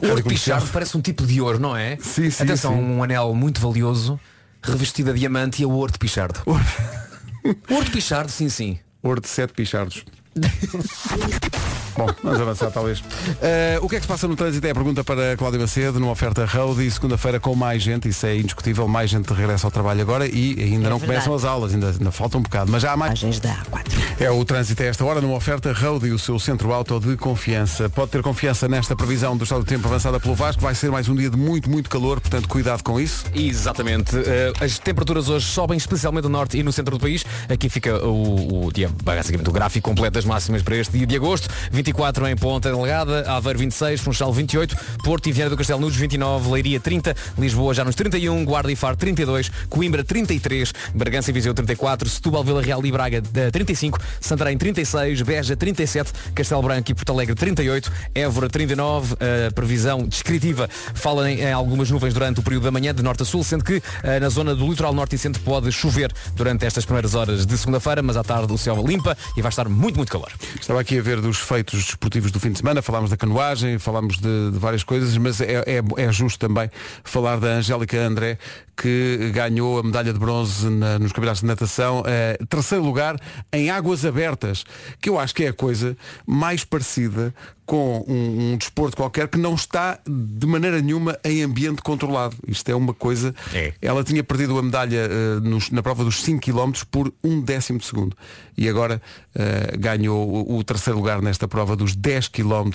O 0.04 0.08
ouro 0.10 0.22
pichardo 0.22 0.68
parece 0.68 0.98
um 0.98 1.02
tipo 1.02 1.26
de 1.26 1.40
ouro, 1.40 1.58
não 1.58 1.78
é? 1.78 1.96
Sim, 2.02 2.30
sim, 2.30 2.44
Atenção, 2.44 2.74
sim. 2.74 2.80
um 2.80 3.02
anel 3.02 3.34
muito 3.34 3.62
valioso, 3.62 4.20
revestido 4.62 5.12
a 5.12 5.14
diamante 5.14 5.62
e 5.62 5.66
a 5.66 5.68
ouro 5.70 5.94
de 5.94 5.98
pichardo. 5.98 6.42
ouro 6.46 7.86
de 7.86 7.92
pichardo, 7.92 8.30
sim, 8.30 8.50
sim. 8.50 8.78
Ouro 9.02 9.22
de 9.22 9.28
sete 9.28 9.54
pichardos. 9.54 10.04
Bom, 11.98 12.08
vamos 12.24 12.40
avançar 12.40 12.70
talvez. 12.70 13.04
Eh, 13.42 13.80
o 13.82 13.90
que 13.90 13.96
é 13.96 14.00
que 14.00 14.04
se 14.04 14.08
passa 14.08 14.28
no 14.28 14.36
trânsito 14.36 14.66
é 14.68 14.70
a 14.70 14.76
pergunta 14.76 15.04
para 15.04 15.36
Cláudia 15.36 15.60
Macedo, 15.60 16.00
numa 16.00 16.12
oferta 16.12 16.46
road 16.46 16.86
e 16.86 16.92
segunda-feira 16.92 17.40
com 17.40 17.56
mais 17.56 17.82
gente, 17.82 18.08
isso 18.08 18.26
é 18.26 18.38
indiscutível, 18.38 18.88
mais 18.88 19.10
gente 19.10 19.34
regressa 19.34 19.66
ao 19.66 19.72
trabalho 19.72 20.02
agora 20.02 20.28
e 20.28 20.56
ainda 20.60 20.90
não 20.90 21.00
verdade. 21.00 21.06
começam 21.06 21.34
as 21.34 21.44
aulas, 21.44 21.74
ainda, 21.74 21.90
ainda 21.90 22.12
falta 22.12 22.38
um 22.38 22.42
bocado, 22.42 22.72
mas 22.72 22.84
já 22.84 22.92
há 22.92 22.98
mais. 22.98 23.20
Imagens 23.20 23.40
da 23.40 23.50
A4. 23.50 23.98
É 24.20 24.30
o 24.30 24.46
trânsito 24.46 24.84
a 24.84 24.86
esta 24.86 25.04
hora 25.04 25.22
numa 25.22 25.36
oferta 25.36 25.74
Road 25.74 26.08
e 26.08 26.12
o 26.12 26.20
seu 26.20 26.38
centro 26.38 26.72
auto 26.72 27.00
de 27.00 27.18
confiança. 27.18 27.90
Pode 27.90 28.12
ter 28.12 28.22
confiança 28.22 28.68
nesta 28.68 28.96
previsão 28.96 29.36
do 29.36 29.44
estado 29.44 29.64
do 29.64 29.66
tempo 29.66 29.88
avançada 29.88 30.20
pelo 30.20 30.36
Vasco. 30.36 30.62
Vai 30.62 30.76
ser 30.76 30.92
mais 30.92 31.10
um 31.10 31.16
dia 31.16 31.32
de 31.32 31.38
muito, 31.38 31.70
muito 31.70 31.90
calor, 31.90 32.22
portanto 32.22 32.48
cuidado 32.48 32.84
com 32.84 33.00
isso. 33.00 33.26
Exatamente. 33.34 34.16
Eh, 34.16 34.54
as 34.62 34.78
temperaturas 34.78 35.30
hoje 35.30 35.46
sobem 35.48 35.78
especialmente 35.78 36.26
no 36.26 36.30
norte 36.30 36.58
e 36.58 36.64
no 36.64 36.72
centro 36.72 36.98
do 36.98 37.02
país. 37.02 37.26
Aqui 37.50 37.70
fica 37.70 38.06
o, 38.06 38.68
o 38.68 38.72
dia, 38.72 38.90
basicamente 39.04 39.50
o 39.50 39.52
gráfico 39.52 39.90
completo 39.90 40.14
das 40.14 40.26
máximas 40.26 40.62
para 40.62 40.76
este 40.78 40.96
dia 40.96 41.08
de 41.08 41.16
agosto. 41.16 41.50
24 41.72 41.87
24 41.88 42.28
em 42.28 42.36
Ponta 42.36 42.70
Delgada, 42.70 43.24
Aveiro 43.32 43.60
26, 43.60 44.02
Funchal 44.02 44.34
28, 44.34 44.76
Porto 45.06 45.30
e 45.30 45.32
Viana 45.32 45.52
do 45.52 45.56
Castelo 45.56 45.80
nos 45.80 45.96
29, 45.96 46.52
Leiria 46.52 46.82
30, 46.82 47.16
Lisboa 47.38 47.74
já 47.74 47.86
nos 47.86 47.96
31, 47.96 48.44
Guarda 48.44 48.70
e 48.70 48.76
Faro 48.76 48.98
32, 48.98 49.50
Coimbra 49.70 50.04
33, 50.04 50.74
Bragança 50.94 51.30
e 51.30 51.34
Viseu 51.34 51.54
34, 51.54 52.10
Setúbal, 52.10 52.44
Vila 52.44 52.62
Real 52.62 52.86
e 52.86 52.92
Braga 52.92 53.24
eh, 53.34 53.52
35, 53.52 54.00
Santarém 54.20 54.58
36, 54.58 55.22
Beja 55.22 55.56
37, 55.56 56.12
Castelo 56.36 56.62
Branco 56.62 56.92
e 56.92 56.94
Porto 56.94 57.14
Alegre 57.14 57.36
38, 57.36 57.90
Évora 58.14 58.50
39, 58.50 59.16
a 59.48 59.52
previsão 59.54 60.06
descritiva 60.06 60.68
fala 60.94 61.32
em, 61.32 61.40
em 61.40 61.54
algumas 61.54 61.90
nuvens 61.90 62.14
durante 62.14 62.42
o 62.42 62.44
período 62.44 62.64
da 62.64 62.72
manhã 62.72 62.94
de 62.94 63.02
norte 63.02 63.24
a 63.24 63.26
sul, 63.26 63.46
sendo 63.46 63.64
que 63.64 63.82
eh, 64.04 64.20
na 64.20 64.28
zona 64.28 64.54
do 64.54 64.68
litoral 64.68 64.94
norte 64.94 65.16
e 65.16 65.18
centro 65.18 65.42
pode 65.42 65.72
chover 65.72 66.12
durante 66.36 66.66
estas 66.66 66.84
primeiras 66.84 67.16
horas 67.16 67.46
de 67.46 67.58
segunda-feira, 67.58 68.04
mas 68.04 68.18
à 68.18 68.26
tarde 68.26 68.52
o 68.52 68.58
céu 68.58 68.84
limpa 68.86 69.18
e 69.38 69.42
vai 69.42 69.50
estar 69.50 69.70
muito, 69.70 69.96
muito 69.96 70.12
calor. 70.12 70.34
Estava 70.60 70.82
aqui 70.82 71.00
a 71.00 71.02
ver 71.02 71.22
dos 71.22 71.38
feitos 71.38 71.77
desportivos 71.86 72.32
do 72.32 72.40
fim 72.40 72.52
de 72.52 72.58
semana, 72.60 72.82
falámos 72.82 73.10
da 73.10 73.18
canoagem, 73.18 73.78
falámos 73.80 74.18
de, 74.18 74.52
de 74.52 74.58
várias 74.58 74.84
coisas, 74.84 75.16
mas 75.18 75.40
é, 75.42 75.64
é- 75.66 75.82
é 76.04 76.12
justo 76.12 76.40
também 76.40 76.70
falar 77.04 77.38
da 77.40 77.48
Angélica 77.50 77.98
André, 78.00 78.38
que 78.76 79.32
ganhou 79.34 79.80
a 79.80 79.84
medalha 79.84 80.14
de 80.14 80.20
bronze 80.20 80.70
na- 80.70 81.00
nos 81.00 81.12
campeonatos 81.12 81.42
de 81.42 81.48
natação, 81.48 82.04
eh, 82.06 82.38
terceiro 82.50 82.84
lugar 82.84 83.20
em 83.52 83.70
águas 83.70 84.06
abertas, 84.06 84.64
que 85.02 85.10
eu 85.10 85.18
acho 85.20 85.34
que 85.34 85.44
é 85.46 85.48
a 85.50 85.54
coisa 85.54 85.98
mais 86.26 86.64
parecida 86.64 87.34
com 87.68 88.04
um, 88.08 88.54
um 88.54 88.58
desporto 88.58 88.96
qualquer 88.98 89.28
que 89.28 89.38
não 89.38 89.54
está 89.54 90.00
de 90.08 90.48
maneira 90.48 90.82
nenhuma 90.82 91.20
em 91.24 91.44
ambiente 91.44 91.82
controlado. 91.84 92.36
Isto 92.48 92.70
é 92.70 92.76
uma 92.76 92.94
coisa. 92.94 93.36
É. 93.54 93.74
Ela 93.82 94.04
tinha 94.06 94.24
perdido 94.24 94.58
a 94.58 94.64
medalha 94.64 94.98
eh, 95.12 95.40
nos- 95.42 95.70
na 95.70 95.84
prova 95.84 96.04
dos 96.06 96.24
5 96.24 96.40
km 96.42 96.72
por 96.90 97.14
um 97.22 97.42
décimo 97.42 97.78
de 97.78 97.86
segundo. 97.86 98.16
E 98.58 98.70
agora 98.70 99.02
eh, 99.36 99.76
ganhou 99.78 100.28
o, 100.50 100.58
o 100.58 100.64
terceiro 100.64 100.98
lugar 100.98 101.22
nesta 101.22 101.46
prova 101.46 101.76
dos 101.76 101.94
10 101.94 102.30
km 102.30 102.72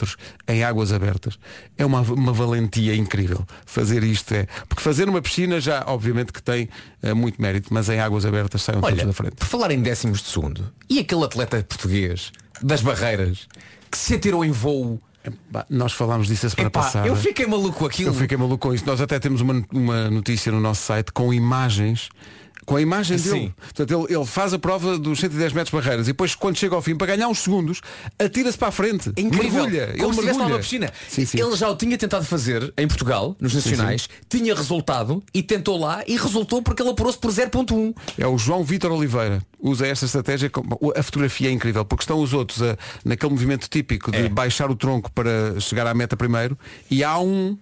em 0.46 0.62
águas 0.62 0.92
abertas. 0.92 1.38
É 1.78 1.86
uma, 1.86 2.02
uma 2.02 2.32
valentia 2.34 2.94
incrível 2.94 3.46
fazer 3.64 4.04
isto. 4.04 4.34
É. 4.34 4.46
Porque 4.68 4.82
fazer 4.82 5.06
numa 5.06 5.22
piscina 5.22 5.58
já, 5.58 5.82
obviamente, 5.86 6.34
que 6.34 6.42
tem 6.42 6.68
eh, 7.02 7.14
muito 7.14 7.40
mérito, 7.40 7.72
mas 7.72 7.88
em 7.88 7.98
águas 7.98 8.26
abertas 8.26 8.64
todos 8.66 8.82
Olha, 8.84 9.06
da 9.06 9.12
frente. 9.14 9.36
por 9.36 9.46
falar 9.46 9.70
em 9.70 9.80
décimos 9.80 10.20
de 10.20 10.28
segundo, 10.28 10.70
e 10.90 10.98
aquele 10.98 11.24
atleta 11.24 11.64
português 11.66 12.30
das 12.62 12.82
barreiras 12.82 13.48
que 13.92 13.98
se 13.98 14.14
atirou 14.14 14.44
em 14.44 14.50
voo? 14.50 14.98
Bah, 15.50 15.64
Nós 15.70 15.92
falámos 15.92 16.26
disso 16.26 16.46
a 16.46 16.50
semana 16.50 16.68
Epá, 16.68 16.80
passada. 16.82 17.06
eu 17.06 17.14
fiquei 17.14 17.46
maluco 17.46 17.78
com 17.78 17.86
aquilo. 17.86 18.10
Eu 18.10 18.14
fiquei 18.14 18.36
maluco 18.36 18.68
com 18.68 18.74
isso. 18.74 18.84
Nós 18.84 19.00
até 19.00 19.20
temos 19.20 19.40
uma, 19.40 19.62
uma 19.72 20.10
notícia 20.10 20.50
no 20.50 20.58
nosso 20.60 20.82
site 20.82 21.12
com 21.12 21.32
imagens. 21.32 22.08
Com 22.64 22.76
a 22.76 22.80
imagem 22.80 23.18
Sim. 23.18 23.30
dele. 23.32 23.54
Portanto, 23.60 24.06
ele, 24.08 24.16
ele 24.16 24.24
faz 24.26 24.54
a 24.54 24.58
prova 24.58 24.96
dos 24.98 25.18
110 25.18 25.52
metros 25.52 25.72
barreiras 25.74 26.06
e 26.06 26.10
depois, 26.12 26.34
quando 26.34 26.56
chega 26.56 26.74
ao 26.76 26.80
fim, 26.82 26.94
para 26.96 27.08
ganhar 27.08 27.26
uns 27.28 27.40
segundos, 27.40 27.80
atira-se 28.18 28.56
para 28.56 28.68
a 28.68 28.72
frente. 28.72 29.10
É 29.16 29.20
incrível. 29.20 29.64
Mergulha. 29.64 29.86
Como 29.88 29.96
ele 29.96 30.04
se 30.04 30.10
estivesse 30.10 30.20
lá 30.20 30.24
mergulha. 30.32 30.48
numa 30.48 30.58
piscina. 30.60 30.92
Sim, 31.08 31.24
sim. 31.26 31.40
Ele 31.40 31.56
já 31.56 31.68
o 31.68 31.76
tinha 31.76 31.98
tentado 31.98 32.24
fazer 32.24 32.72
em 32.78 32.86
Portugal, 32.86 33.36
nos 33.40 33.52
nacionais, 33.54 34.08
tinha 34.28 34.54
resultado 34.54 35.22
e 35.34 35.42
tentou 35.42 35.76
lá 35.78 36.04
e 36.06 36.16
resultou 36.16 36.62
porque 36.62 36.82
ele 36.82 36.90
apurou-se 36.90 37.18
por 37.18 37.32
0.1. 37.32 37.94
É 38.18 38.26
o 38.26 38.38
João 38.38 38.62
Vitor 38.62 38.92
Oliveira. 38.92 39.42
Usa 39.60 39.86
esta 39.86 40.06
estratégia. 40.06 40.50
A 40.96 41.02
fotografia 41.02 41.48
é 41.48 41.52
incrível, 41.52 41.84
porque 41.84 42.02
estão 42.04 42.20
os 42.20 42.32
outros 42.32 42.62
a- 42.62 42.76
naquele 43.04 43.32
movimento 43.32 43.68
típico 43.68 44.10
de 44.12 44.18
É. 44.18 44.28
baixar 44.28 44.70
o 44.70 44.76
tronco 44.76 45.10
para 45.12 45.58
chegar 45.60 45.86
à 45.86 45.94
meta 45.94 46.16
primeiro 46.16 46.56
e 46.90 47.02
há 47.02 47.18
um 47.18 47.56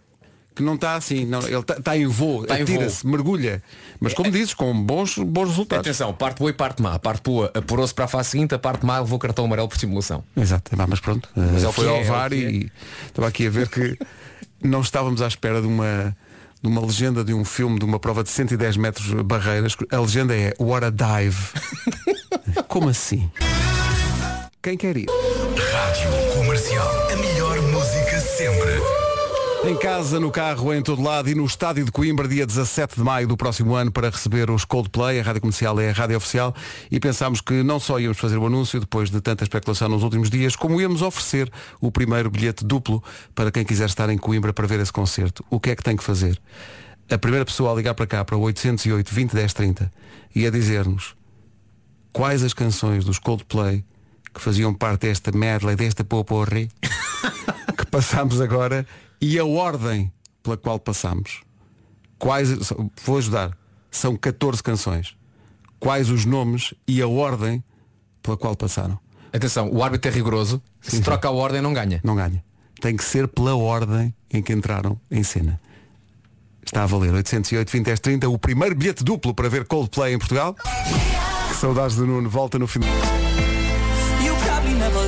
que 0.60 0.66
não 0.66 0.74
está 0.74 0.94
assim. 0.94 1.24
Não, 1.24 1.40
ele 1.40 1.58
está 1.58 1.74
está 1.74 1.96
em 1.96 2.06
voo, 2.06 2.42
Está 2.42 2.58
em 2.58 2.62
atira-se, 2.62 3.06
mergulha. 3.06 3.62
Mas 3.98 4.14
como 4.14 4.30
dizes, 4.30 4.54
com 4.54 4.72
bons, 4.82 5.16
bons 5.18 5.48
resultados. 5.48 5.86
Atenção, 5.86 6.12
parte 6.12 6.38
boa 6.38 6.50
e 6.50 6.54
parte 6.54 6.82
má. 6.82 6.94
A 6.94 6.98
parte 6.98 7.22
boa 7.24 7.50
apurou-se 7.54 7.94
para 7.94 8.04
a 8.04 8.08
fase 8.08 8.30
seguinte, 8.30 8.54
a 8.54 8.58
parte 8.58 8.84
má 8.84 9.00
levou 9.00 9.18
cartão 9.18 9.44
amarelo 9.44 9.68
por 9.68 9.78
simulação. 9.78 10.22
Exato, 10.36 10.70
mas 10.88 11.00
pronto, 11.00 11.28
Mas 11.34 11.62
eh, 11.62 11.66
é 11.66 11.68
o 11.68 11.72
foi 11.72 11.86
é, 11.86 11.88
ao 11.88 11.96
é 11.96 12.04
VAR 12.04 12.30
que 12.30 12.36
e 12.36 12.72
estava 13.06 13.28
aqui 13.28 13.46
a 13.46 13.50
ver 13.50 13.68
que 13.68 13.98
não 14.62 14.80
estávamos 14.80 15.22
à 15.22 15.26
espera 15.26 15.60
de 15.60 15.66
uma, 15.66 16.16
de 16.62 16.68
uma 16.68 16.80
legenda 16.80 17.24
de 17.24 17.32
um 17.32 17.44
filme, 17.44 17.78
de 17.78 17.84
uma 17.84 17.98
prova 17.98 18.22
de 18.22 18.30
110 18.30 18.76
metros 18.76 19.12
barreiras. 19.22 19.76
A 19.90 19.98
legenda 19.98 20.36
é 20.36 20.54
What 20.58 20.86
a 20.86 20.90
Dive. 20.90 21.38
Como 22.68 22.88
assim? 22.88 23.30
Quem 24.62 24.76
quer 24.76 24.96
ir? 24.96 25.06
Rádio 25.08 26.34
Comercial. 26.34 27.08
A 27.10 27.16
melhor 27.16 27.62
música 27.62 28.20
sempre. 28.20 29.09
Em 29.62 29.76
casa, 29.76 30.18
no 30.18 30.30
carro, 30.30 30.72
em 30.72 30.82
todo 30.82 31.02
lado 31.02 31.28
e 31.28 31.34
no 31.34 31.44
estádio 31.44 31.84
de 31.84 31.92
Coimbra, 31.92 32.26
dia 32.26 32.46
17 32.46 32.96
de 32.96 33.02
maio 33.02 33.28
do 33.28 33.36
próximo 33.36 33.74
ano, 33.74 33.92
para 33.92 34.08
receber 34.08 34.50
os 34.50 34.64
Coldplay. 34.64 35.20
A 35.20 35.22
rádio 35.22 35.42
comercial 35.42 35.78
é 35.78 35.90
a 35.90 35.92
rádio 35.92 36.16
oficial 36.16 36.54
e 36.90 36.98
pensámos 36.98 37.42
que 37.42 37.62
não 37.62 37.78
só 37.78 38.00
íamos 38.00 38.18
fazer 38.18 38.38
o 38.38 38.46
anúncio, 38.46 38.80
depois 38.80 39.10
de 39.10 39.20
tanta 39.20 39.44
especulação 39.44 39.86
nos 39.90 40.02
últimos 40.02 40.30
dias, 40.30 40.56
como 40.56 40.80
íamos 40.80 41.02
oferecer 41.02 41.52
o 41.78 41.92
primeiro 41.92 42.30
bilhete 42.30 42.64
duplo 42.64 43.04
para 43.34 43.52
quem 43.52 43.62
quiser 43.62 43.84
estar 43.84 44.08
em 44.08 44.16
Coimbra 44.16 44.50
para 44.54 44.66
ver 44.66 44.80
esse 44.80 44.92
concerto. 44.92 45.44
O 45.50 45.60
que 45.60 45.70
é 45.70 45.76
que 45.76 45.82
tem 45.82 45.94
que 45.94 46.02
fazer? 46.02 46.40
A 47.10 47.18
primeira 47.18 47.44
pessoa 47.44 47.70
a 47.70 47.74
ligar 47.74 47.92
para 47.92 48.06
cá, 48.06 48.24
para 48.24 48.38
o 48.38 48.40
808 48.40 49.14
20 49.14 49.34
10 49.34 49.52
30 49.52 49.92
e 50.34 50.46
a 50.46 50.50
dizer-nos 50.50 51.14
quais 52.14 52.42
as 52.42 52.54
canções 52.54 53.04
dos 53.04 53.18
Coldplay 53.18 53.84
que 54.32 54.40
faziam 54.40 54.72
parte 54.72 55.02
desta 55.02 55.30
medley, 55.32 55.76
desta 55.76 56.02
poporri 56.02 56.70
que 57.76 57.86
passámos 57.86 58.40
agora 58.40 58.86
e 59.20 59.38
a 59.38 59.44
ordem 59.44 60.12
pela 60.42 60.56
qual 60.56 60.78
passamos. 60.78 61.42
Quais, 62.18 62.50
vou 63.04 63.18
ajudar, 63.18 63.56
são 63.90 64.16
14 64.16 64.62
canções. 64.62 65.16
Quais 65.78 66.10
os 66.10 66.24
nomes 66.24 66.74
e 66.86 67.00
a 67.00 67.08
ordem 67.08 67.62
pela 68.22 68.36
qual 68.36 68.54
passaram. 68.54 68.98
Atenção, 69.32 69.70
o 69.70 69.82
árbitro 69.82 70.10
é 70.10 70.14
rigoroso. 70.14 70.62
Se 70.80 71.00
troca 71.00 71.28
a 71.28 71.30
ordem, 71.30 71.62
não 71.62 71.72
ganha. 71.72 72.00
Não 72.02 72.16
ganha. 72.16 72.42
Tem 72.80 72.96
que 72.96 73.04
ser 73.04 73.28
pela 73.28 73.54
ordem 73.54 74.14
em 74.30 74.42
que 74.42 74.52
entraram 74.52 74.98
em 75.10 75.22
cena. 75.22 75.60
Está 76.64 76.82
a 76.82 76.86
valer 76.86 77.12
808 77.12 77.70
20 77.70 77.84
10 77.84 78.00
30 78.00 78.28
o 78.28 78.38
primeiro 78.38 78.74
bilhete 78.74 79.02
duplo 79.02 79.34
para 79.34 79.48
ver 79.48 79.66
Coldplay 79.66 80.14
em 80.14 80.18
Portugal. 80.18 80.54
Que 81.48 81.56
saudades 81.56 81.96
do 81.96 82.06
Nuno, 82.06 82.28
volta 82.28 82.58
no 82.58 82.66
final. 82.66 82.90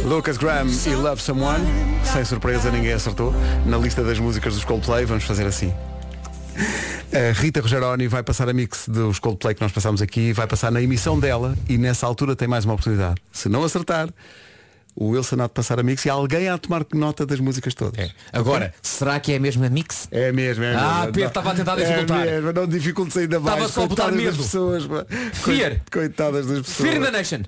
Lucas 0.05 0.37
Graham 0.37 0.67
e 0.87 0.95
Love 0.95 1.23
Someone. 1.23 1.65
Sem 2.05 2.25
surpresa, 2.25 2.71
ninguém 2.71 2.93
acertou. 2.93 3.33
Na 3.65 3.79
lista 3.79 4.03
das 4.03 4.19
músicas 4.19 4.55
dos 4.55 4.65
Coldplay, 4.65 5.05
vamos 5.05 5.25
fazer 5.25 5.47
assim. 5.47 5.73
A 7.13 7.33
Rita 7.33 7.61
Rogeroni 7.61 8.09
vai 8.09 8.23
passar 8.23 8.49
a 8.49 8.53
mix 8.53 8.89
dos 8.89 9.19
Coldplay 9.19 9.55
que 9.55 9.61
nós 9.61 9.71
passamos 9.71 10.03
aqui, 10.03 10.33
vai 10.33 10.47
passar 10.47 10.73
na 10.73 10.83
emissão 10.83 11.21
dela 11.21 11.55
e 11.69 11.79
nessa 11.79 12.07
altura 12.07 12.35
tem 12.35 12.49
mais 12.49 12.65
uma 12.65 12.75
oportunidade. 12.75 13.21
Se 13.31 13.49
não 13.49 13.63
acertar, 13.63 14.09
o 14.95 15.09
Wilson 15.09 15.37
há 15.41 15.47
de 15.47 15.53
passar 15.53 15.81
a 15.81 15.83
mix 15.83 16.05
e 16.05 16.11
alguém 16.11 16.49
há 16.49 16.55
de 16.55 16.61
tomar 16.63 16.85
nota 16.95 17.25
das 17.25 17.41
músicas 17.41 17.75
todas. 17.75 17.99
É. 17.99 18.11
Agora, 18.33 18.75
será 18.83 19.19
que 19.19 19.33
é 19.33 19.37
a 19.37 19.41
mesma 19.41 19.69
mix? 19.69 20.07
É 20.11 20.31
mesmo, 20.33 20.65
é 20.65 20.73
mesmo. 20.73 20.83
Ah, 20.87 21.03
Pedro, 21.07 21.29
estava 21.29 21.51
a 21.53 21.55
tentar 21.55 21.77
dificultar. 21.77 22.27
É 22.27 22.31
mesmo, 22.33 22.53
não 22.53 22.67
dificultes 22.67 23.17
ainda 23.17 23.41
mais. 23.41 23.55
Estava 23.57 23.73
só 23.73 23.85
a 23.85 23.87
botar 23.87 24.05
Coitadas 24.05 24.25
das 24.25 24.35
medo. 24.35 24.43
pessoas. 24.45 24.85
Fear. 25.33 25.81
Coitadas 25.91 26.47
das 26.47 26.61
pessoas. 26.61 26.91
Fear 26.91 27.05
the 27.05 27.11
Nation. 27.11 27.41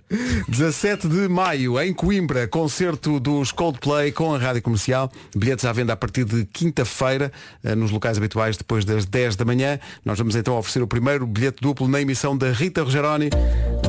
17 0.48 1.08
de 1.08 1.28
maio, 1.28 1.80
em 1.80 1.92
Coimbra, 1.92 2.46
concerto 2.48 3.20
dos 3.20 3.52
Coldplay 3.52 4.12
com 4.12 4.34
a 4.34 4.38
Rádio 4.38 4.62
Comercial. 4.62 5.10
Bilhetes 5.36 5.64
à 5.64 5.72
venda 5.72 5.92
a 5.92 5.96
partir 5.96 6.24
de 6.24 6.44
quinta-feira, 6.46 7.30
eh, 7.62 7.74
nos 7.74 7.90
locais 7.90 8.16
habituais, 8.16 8.56
depois 8.56 8.84
das 8.84 9.04
10 9.04 9.36
da 9.36 9.44
manhã. 9.44 9.78
Nós 10.04 10.18
vamos 10.18 10.34
então 10.36 10.56
oferecer 10.56 10.82
o 10.82 10.86
primeiro 10.86 11.26
bilhete 11.26 11.58
duplo 11.60 11.86
na 11.88 12.00
emissão 12.00 12.36
da 12.36 12.50
Rita 12.50 12.82
Rogeroni, 12.82 13.30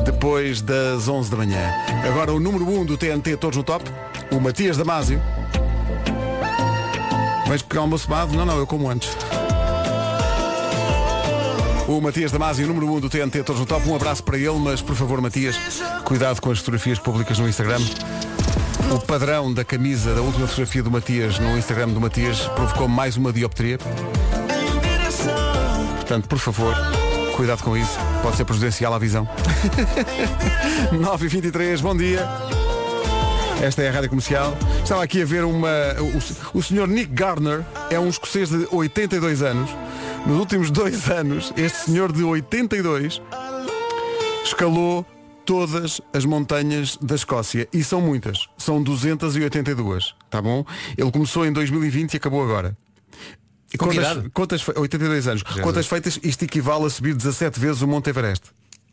depois 0.04 0.60
das 0.60 1.08
11 1.08 1.30
da 1.30 1.36
manhã. 1.36 1.58
Agora 2.06 2.32
o 2.32 2.40
número 2.40 2.68
1 2.68 2.84
do 2.84 2.96
TNT, 2.96 3.36
todos 3.46 3.58
no 3.58 3.62
top, 3.62 3.88
o 4.32 4.40
Matias 4.40 4.76
Damasio. 4.76 5.22
Vais 7.46 7.62
pegar 7.62 7.82
o 7.82 7.84
almoço 7.84 8.08
tomado? 8.08 8.32
Não, 8.32 8.44
não, 8.44 8.58
eu 8.58 8.66
como 8.66 8.90
antes. 8.90 9.08
O 11.86 12.00
Matias 12.00 12.32
Damasio, 12.32 12.66
número 12.66 12.92
1 12.94 13.00
do 13.00 13.08
TNT, 13.08 13.44
todos 13.44 13.60
no 13.60 13.66
top. 13.66 13.88
Um 13.88 13.94
abraço 13.94 14.24
para 14.24 14.36
ele, 14.36 14.58
mas 14.58 14.82
por 14.82 14.96
favor, 14.96 15.20
Matias, 15.20 15.56
cuidado 16.04 16.40
com 16.40 16.50
as 16.50 16.58
fotografias 16.58 16.98
públicas 16.98 17.38
no 17.38 17.48
Instagram. 17.48 17.78
O 18.92 18.98
padrão 18.98 19.54
da 19.54 19.64
camisa 19.64 20.12
da 20.12 20.22
última 20.22 20.48
fotografia 20.48 20.82
do 20.82 20.90
Matias 20.90 21.38
no 21.38 21.56
Instagram 21.56 21.90
do 21.90 22.00
Matias 22.00 22.40
provocou 22.48 22.88
mais 22.88 23.16
uma 23.16 23.32
dioptria. 23.32 23.78
Portanto, 25.94 26.26
por 26.26 26.38
favor, 26.40 26.74
cuidado 27.36 27.62
com 27.62 27.76
isso. 27.76 27.96
Pode 28.22 28.36
ser 28.38 28.44
prejudicial 28.44 28.92
à 28.92 28.98
visão. 28.98 29.28
9 30.90 31.26
e 31.26 31.28
23 31.28 31.80
bom 31.80 31.96
dia. 31.96 32.28
Esta 33.62 33.82
é 33.82 33.88
a 33.88 33.92
Rádio 33.92 34.10
Comercial. 34.10 34.56
Estava 34.82 35.02
aqui 35.02 35.22
a 35.22 35.24
ver 35.24 35.44
uma. 35.44 35.68
O, 36.52 36.58
o 36.58 36.62
senhor 36.62 36.86
Nick 36.86 37.12
Gardner 37.12 37.64
é 37.90 37.98
um 37.98 38.08
escocês 38.08 38.48
de 38.50 38.66
82 38.70 39.42
anos. 39.42 39.70
Nos 40.26 40.38
últimos 40.38 40.70
dois 40.70 41.08
anos, 41.10 41.52
este 41.56 41.78
senhor 41.86 42.12
de 42.12 42.22
82 42.22 43.20
escalou 44.44 45.04
todas 45.44 46.00
as 46.12 46.24
montanhas 46.24 46.96
da 47.00 47.14
Escócia. 47.14 47.68
E 47.72 47.82
são 47.82 48.00
muitas. 48.00 48.48
São 48.58 48.82
282. 48.82 50.14
Tá 50.30 50.40
bom? 50.42 50.64
Ele 50.96 51.10
começou 51.10 51.46
em 51.46 51.52
2020 51.52 52.14
e 52.14 52.16
acabou 52.18 52.42
agora. 52.42 52.76
Com 53.78 53.88
que 53.88 53.96
Contas, 53.98 54.24
contas 54.32 54.62
fe- 54.62 54.72
82 54.76 55.26
anos. 55.28 55.42
Contas 55.42 55.86
feitas, 55.86 56.18
isto 56.22 56.44
equivale 56.44 56.84
a 56.86 56.90
subir 56.90 57.14
17 57.14 57.58
vezes 57.58 57.82
o 57.82 57.88
Monte 57.88 58.10
Everest. 58.10 58.44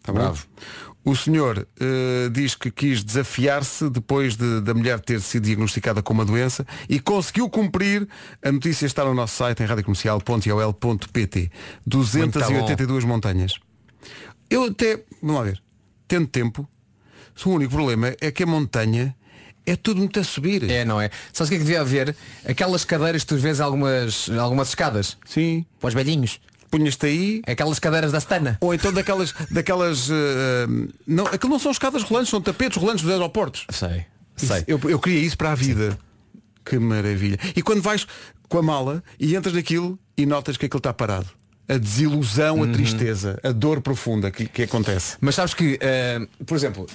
Tá 0.02 0.12
bom? 0.12 0.19
Bravo. 0.19 0.45
O 1.06 1.16
senhor 1.18 1.68
eh, 1.82 2.30
diz 2.32 2.56
que 2.56 2.72
quis 2.72 3.04
desafiar-se 3.04 3.89
depois 3.89 4.38
de- 4.38 4.62
da 4.62 4.74
mulher 4.74 5.00
ter 5.02 5.20
sido 5.20 5.44
diagnosticada 5.44 6.02
com 6.02 6.13
uma 6.13 6.24
doença 6.24 6.66
e 6.88 6.98
conseguiu 7.00 7.50
cumprir. 7.50 8.08
A 8.42 8.52
notícia 8.52 8.86
está 8.86 9.04
no 9.04 9.13
nosso 9.13 9.36
site 9.36 9.62
em 9.62 9.66
radiocomercial.ol.pt. 9.66 11.52
282 11.86 13.04
montanhas. 13.04 13.56
Eu 14.50 14.66
até, 14.66 15.04
vamos 15.22 15.36
lá 15.38 15.44
ver, 15.44 15.62
tendo 16.08 16.28
tempo, 16.28 16.68
o 17.46 17.50
único 17.50 17.74
problema 17.74 18.16
é 18.22 18.32
que 18.32 18.44
a 18.44 18.46
montanha 18.46 19.16
é 19.66 19.76
tudo 19.76 19.98
muito 20.00 20.20
a 20.20 20.24
subir. 20.24 20.70
É, 20.70 20.86
não 20.86 21.02
é? 21.02 21.10
Sabes 21.32 21.48
o 21.48 21.52
que 21.52 21.56
é 21.56 21.58
que 21.60 21.63
devia 21.66 21.82
haver? 21.82 22.16
Aquelas 22.48 22.86
cadeiras 22.86 23.24
que 23.24 23.30
tu 23.30 23.38
vês 23.38 23.60
algumas, 23.60 24.30
algumas 24.30 24.70
escadas. 24.70 25.18
Sim. 25.26 25.66
Para 25.80 25.88
os 25.89 25.94
velhinhos. 25.94 26.39
Punhas-te 26.77 27.05
aí. 27.05 27.41
Aquelas 27.45 27.77
cadeiras 27.77 28.12
da 28.12 28.17
Stana. 28.17 28.57
Ou 28.59 28.73
então 28.73 28.91
daquelas. 28.91 29.31
daquelas 29.51 30.09
eh, 30.09 30.65
não, 31.05 31.27
aquilo 31.27 31.51
não 31.51 31.59
são 31.59 31.71
escadas 31.71 32.01
rolantes, 32.01 32.29
são 32.31 32.41
tapetes 32.41 32.77
rolantes 32.77 33.03
dos 33.03 33.12
aeroportos. 33.12 33.67
Sei. 33.69 34.05
Isso, 34.36 34.47
Sei. 34.47 34.63
Eu, 34.65 34.79
eu 34.89 34.97
queria 34.97 35.19
isso 35.19 35.38
para 35.38 35.51
a 35.51 35.55
vida. 35.55 35.95
Que 36.65 36.79
maravilha. 36.79 37.38
E 37.55 37.62
quando 37.62 37.81
vais 37.83 38.07
com 38.49 38.57
a 38.57 38.63
mala 38.63 39.03
e 39.19 39.36
entras 39.36 39.53
naquilo 39.53 39.99
e 40.17 40.25
notas 40.25 40.57
que 40.57 40.65
aquilo 40.65 40.79
está 40.79 40.91
parado. 40.91 41.27
A 41.69 41.77
desilusão, 41.77 42.57
Uhum. 42.57 42.63
a 42.63 42.73
tristeza, 42.73 43.39
a 43.43 43.51
dor 43.51 43.79
profunda 43.81 44.31
que, 44.31 44.47
que 44.47 44.63
acontece. 44.63 45.15
Mas 45.21 45.36
sabes 45.36 45.53
que, 45.53 45.77
eh, 45.79 46.25
por 46.45 46.57
exemplo, 46.57 46.88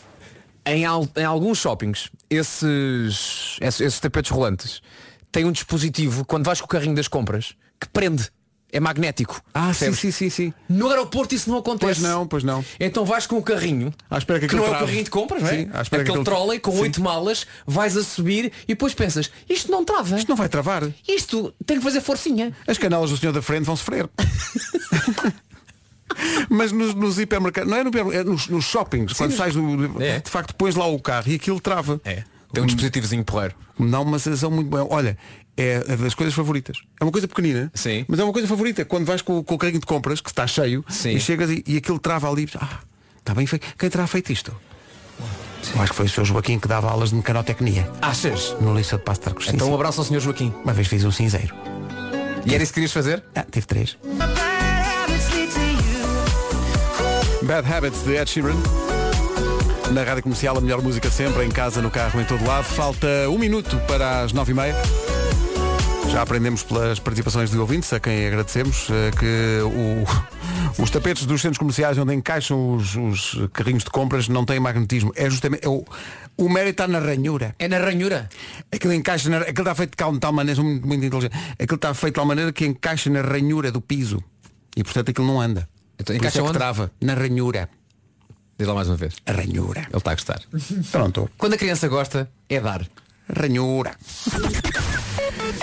em, 0.66 0.84
al- 0.84 1.08
em 1.16 1.24
alguns 1.24 1.58
shoppings, 1.58 2.10
esses, 2.28 3.56
esses, 3.60 3.80
esses 3.80 4.00
tapetes 4.00 4.30
rolantes 4.30 4.82
têm 5.30 5.44
um 5.44 5.52
dispositivo, 5.52 6.24
quando 6.24 6.44
vais 6.44 6.60
com 6.60 6.66
o 6.66 6.68
carrinho 6.68 6.94
das 6.96 7.06
compras, 7.08 7.54
que 7.80 7.88
prende. 7.88 8.28
É 8.70 8.78
magnético. 8.80 9.40
Ah, 9.54 9.72
sim, 9.72 9.92
sim, 9.94 10.10
sim, 10.10 10.28
sim. 10.28 10.52
No 10.68 10.90
aeroporto 10.90 11.34
isso 11.34 11.48
não 11.48 11.56
acontece. 11.58 12.00
Pois 12.00 12.12
não, 12.12 12.26
pois 12.26 12.44
não. 12.44 12.62
Então 12.78 13.02
vais 13.04 13.26
com 13.26 13.38
o 13.38 13.42
carrinho, 13.42 13.92
À 14.10 14.18
espera 14.18 14.38
que 14.38 14.46
que 14.46 14.54
não 14.56 14.64
é 14.66 14.68
o 14.68 14.72
carrinho 14.72 15.04
de 15.04 15.10
compras, 15.10 15.42
não 15.42 15.48
é? 15.48 15.52
Sim, 15.60 15.70
à 15.72 15.80
espera 15.80 16.04
que 16.04 16.10
Aquele 16.10 16.20
aquilo- 16.20 16.24
trolley 16.24 16.60
com 16.60 16.72
Sim. 16.72 16.80
oito 16.80 17.00
malas, 17.02 17.46
vais 17.66 17.96
a 17.96 18.04
subir 18.04 18.52
e 18.64 18.68
depois 18.68 18.92
pensas, 18.92 19.30
isto 19.48 19.72
não 19.72 19.84
trava. 19.86 20.18
Isto 20.18 20.28
não 20.28 20.36
vai 20.36 20.50
travar. 20.50 20.82
Isto 21.08 21.54
tem 21.64 21.78
que 21.78 21.82
fazer 21.82 22.02
forcinha. 22.02 22.52
As 22.66 22.76
canelas 22.76 23.08
do 23.08 23.16
senhor 23.16 23.32
da 23.32 23.40
frente 23.40 23.64
vão 23.64 23.74
sofrer. 23.74 24.06
Mas 26.48 26.72
nos, 26.72 26.94
nos 26.94 27.18
hipermercados, 27.18 27.70
não 27.70 27.76
é, 27.78 27.84
no 27.84 28.12
é 28.12 28.24
nos, 28.24 28.48
nos 28.48 28.64
shoppings, 28.64 29.12
quando 29.12 29.32
sais 29.36 29.54
do, 29.54 30.02
É. 30.02 30.18
de 30.20 30.30
facto 30.30 30.54
pões 30.54 30.74
lá 30.74 30.86
o 30.86 30.98
carro 30.98 31.30
e 31.30 31.34
aquilo 31.36 31.60
trava. 31.60 32.00
É. 32.04 32.24
Tem 32.52 32.62
um 32.62 32.66
dispositivozinho 32.66 33.24
porreiro. 33.24 33.54
Não 33.78 34.02
uma 34.02 34.18
sensação 34.18 34.50
muito 34.50 34.68
boa. 34.68 34.86
Olha, 34.90 35.16
é 35.58 35.96
das 35.96 36.14
coisas 36.14 36.34
favoritas. 36.34 36.78
É 37.00 37.04
uma 37.04 37.10
coisa 37.12 37.26
pequenina, 37.26 37.70
Sim. 37.74 38.04
mas 38.08 38.18
é 38.20 38.24
uma 38.24 38.32
coisa 38.32 38.46
favorita. 38.46 38.84
Quando 38.84 39.04
vais 39.04 39.20
com, 39.22 39.42
com 39.42 39.54
o 39.54 39.58
carrinho 39.58 39.80
de 39.80 39.86
compras, 39.86 40.20
que 40.20 40.30
está 40.30 40.46
cheio, 40.46 40.84
Sim. 40.88 41.10
e 41.10 41.20
chegas 41.20 41.50
e, 41.50 41.64
e 41.66 41.76
aquilo 41.76 41.98
trava 41.98 42.30
ali, 42.30 42.48
ah, 42.60 42.78
está 43.18 43.34
bem 43.34 43.46
feito. 43.46 43.66
Quem 43.76 43.90
terá 43.90 44.06
feito 44.06 44.32
isto? 44.32 44.54
Eu 45.74 45.82
acho 45.82 45.90
que 45.90 45.96
foi 45.96 46.06
o 46.06 46.08
Sr. 46.08 46.24
Joaquim 46.24 46.58
que 46.58 46.68
dava 46.68 46.88
aulas 46.88 47.10
de 47.10 47.16
mecanotecnia 47.16 47.90
Achas? 48.00 48.54
no 48.60 48.74
Liceu 48.76 48.96
de 48.96 49.04
Passo 49.04 49.22
de 49.22 49.28
Arcos. 49.28 49.46
Sim, 49.46 49.56
Então 49.56 49.70
um 49.70 49.74
abraço 49.74 50.00
ao 50.00 50.06
Sr. 50.06 50.20
Joaquim. 50.20 50.54
Uma 50.62 50.72
vez 50.72 50.86
fiz 50.86 51.04
um 51.04 51.10
cinzeiro. 51.10 51.52
E 52.46 52.54
era 52.54 52.62
isso 52.62 52.72
que 52.72 52.74
querias 52.76 52.92
fazer? 52.92 53.24
Ah, 53.34 53.44
tive 53.50 53.66
três. 53.66 53.98
Bad 57.42 57.72
Habits 57.72 58.04
de 58.04 58.16
Ed 58.16 58.30
Sheeran. 58.30 58.54
Na 59.92 60.04
rádio 60.04 60.22
comercial, 60.22 60.56
a 60.56 60.60
melhor 60.60 60.82
música 60.82 61.10
sempre, 61.10 61.44
em 61.44 61.50
casa, 61.50 61.80
no 61.82 61.90
carro, 61.90 62.20
em 62.20 62.24
todo 62.24 62.44
lado. 62.46 62.64
Falta 62.64 63.08
um 63.28 63.38
minuto 63.38 63.76
para 63.86 64.22
as 64.22 64.32
nove 64.32 64.52
e 64.52 64.54
meia. 64.54 64.74
Já 66.10 66.22
aprendemos 66.22 66.62
pelas 66.62 66.98
participações 66.98 67.50
de 67.50 67.58
ouvintes, 67.58 67.92
a 67.92 68.00
quem 68.00 68.26
agradecemos, 68.26 68.88
eh, 68.90 69.10
que 69.18 69.60
o- 69.62 70.04
os 70.82 70.90
tapetes 70.90 71.26
dos 71.26 71.40
centros 71.40 71.58
comerciais 71.58 71.98
onde 71.98 72.14
encaixam 72.14 72.74
os, 72.74 72.96
os 72.96 73.48
carrinhos 73.52 73.84
de 73.84 73.90
compras 73.90 74.26
não 74.28 74.44
têm 74.44 74.58
magnetismo. 74.58 75.12
É 75.14 75.28
justamente. 75.28 75.64
é 75.64 75.68
o, 75.68 75.84
o 76.36 76.48
mérito 76.48 76.82
está 76.82 76.88
na 76.88 76.98
ranhura. 76.98 77.54
É 77.58 77.68
na 77.68 77.78
ranhura. 77.78 78.28
Aquilo 78.72 78.94
encaixa 78.94 79.28
na, 79.28 79.38
aquilo 79.38 79.60
está 79.60 79.74
feito 79.74 79.90
de 79.90 79.96
tal- 80.20 80.32
maneira, 80.32 80.62
muito, 80.62 80.86
muito 80.86 81.04
inteligente. 81.04 81.36
Aquilo 81.58 81.76
está 81.76 81.92
feito 81.94 82.14
de 82.14 82.16
tal 82.16 82.26
maneira 82.26 82.52
que 82.52 82.66
encaixa 82.66 83.10
na 83.10 83.20
ranhura 83.20 83.70
do 83.70 83.80
piso. 83.80 84.22
E 84.76 84.82
portanto 84.82 85.10
aquilo 85.10 85.26
não 85.26 85.40
anda. 85.40 85.68
Então, 86.00 86.16
encaixa 86.16 86.38
é 86.38 86.42
que 86.42 86.48
onde? 86.48 86.56
trava. 86.58 86.90
Na 87.02 87.14
ranhura. 87.14 87.68
Diz 88.58 88.66
lá 88.66 88.74
mais 88.74 88.88
uma 88.88 88.96
vez. 88.96 89.14
A 89.26 89.32
ranhura. 89.32 89.80
Ele 89.82 89.96
está 89.98 90.10
a 90.10 90.14
gostar. 90.14 90.40
Pronto. 90.90 91.30
Quando 91.36 91.52
a 91.54 91.58
criança 91.58 91.86
gosta, 91.86 92.28
é 92.48 92.58
dar. 92.60 92.84
Ranhura. 93.36 93.94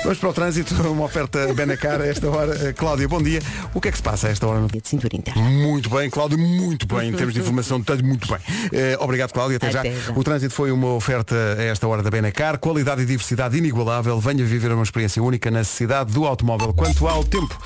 Vamos 0.05 0.19
para 0.19 0.29
o 0.29 0.33
trânsito, 0.33 0.75
uma 0.91 1.05
oferta 1.05 1.51
Benacar 1.55 1.99
a 1.99 2.05
esta 2.05 2.29
hora. 2.29 2.53
Eh, 2.69 2.73
Cláudia, 2.73 3.07
bom 3.07 3.19
dia. 3.21 3.39
O 3.73 3.81
que 3.81 3.87
é 3.87 3.91
que 3.91 3.97
se 3.97 4.03
passa 4.03 4.27
a 4.27 4.29
esta 4.29 4.45
hora? 4.45 4.59
no- 4.59 4.67
De 4.67 4.79
cintura 4.87 5.15
interna. 5.15 5.41
Muito 5.41 5.89
bem, 5.89 6.07
Cláudio, 6.11 6.37
muito 6.37 6.85
bem. 6.85 7.09
Em 7.09 7.13
termos 7.13 7.33
de 7.33 7.39
informação, 7.39 7.81
muito 8.03 8.27
bem. 8.27 8.37
Eh, 8.71 8.95
obrigado, 8.99 9.31
Cláudia. 9.33 9.57
Até, 9.57 9.71
já. 9.71 9.79
Até 9.79 9.91
já. 9.95 10.11
O 10.13 10.23
trânsito 10.23 10.53
foi 10.53 10.71
uma 10.71 10.89
oferta 10.93 11.35
a 11.57 11.63
esta 11.63 11.87
hora 11.87 12.03
da 12.03 12.11
Benacar. 12.11 12.59
Qualidade 12.59 13.01
e 13.01 13.05
diversidade 13.05 13.57
inigualável. 13.57 14.19
Venha 14.19 14.45
viver 14.45 14.71
uma 14.71 14.83
experiência 14.83 15.23
única 15.23 15.49
na 15.49 15.63
cidade 15.63 16.13
do 16.13 16.25
automóvel. 16.27 16.71
Quanto 16.71 17.07
ao 17.07 17.23
tempo, 17.23 17.57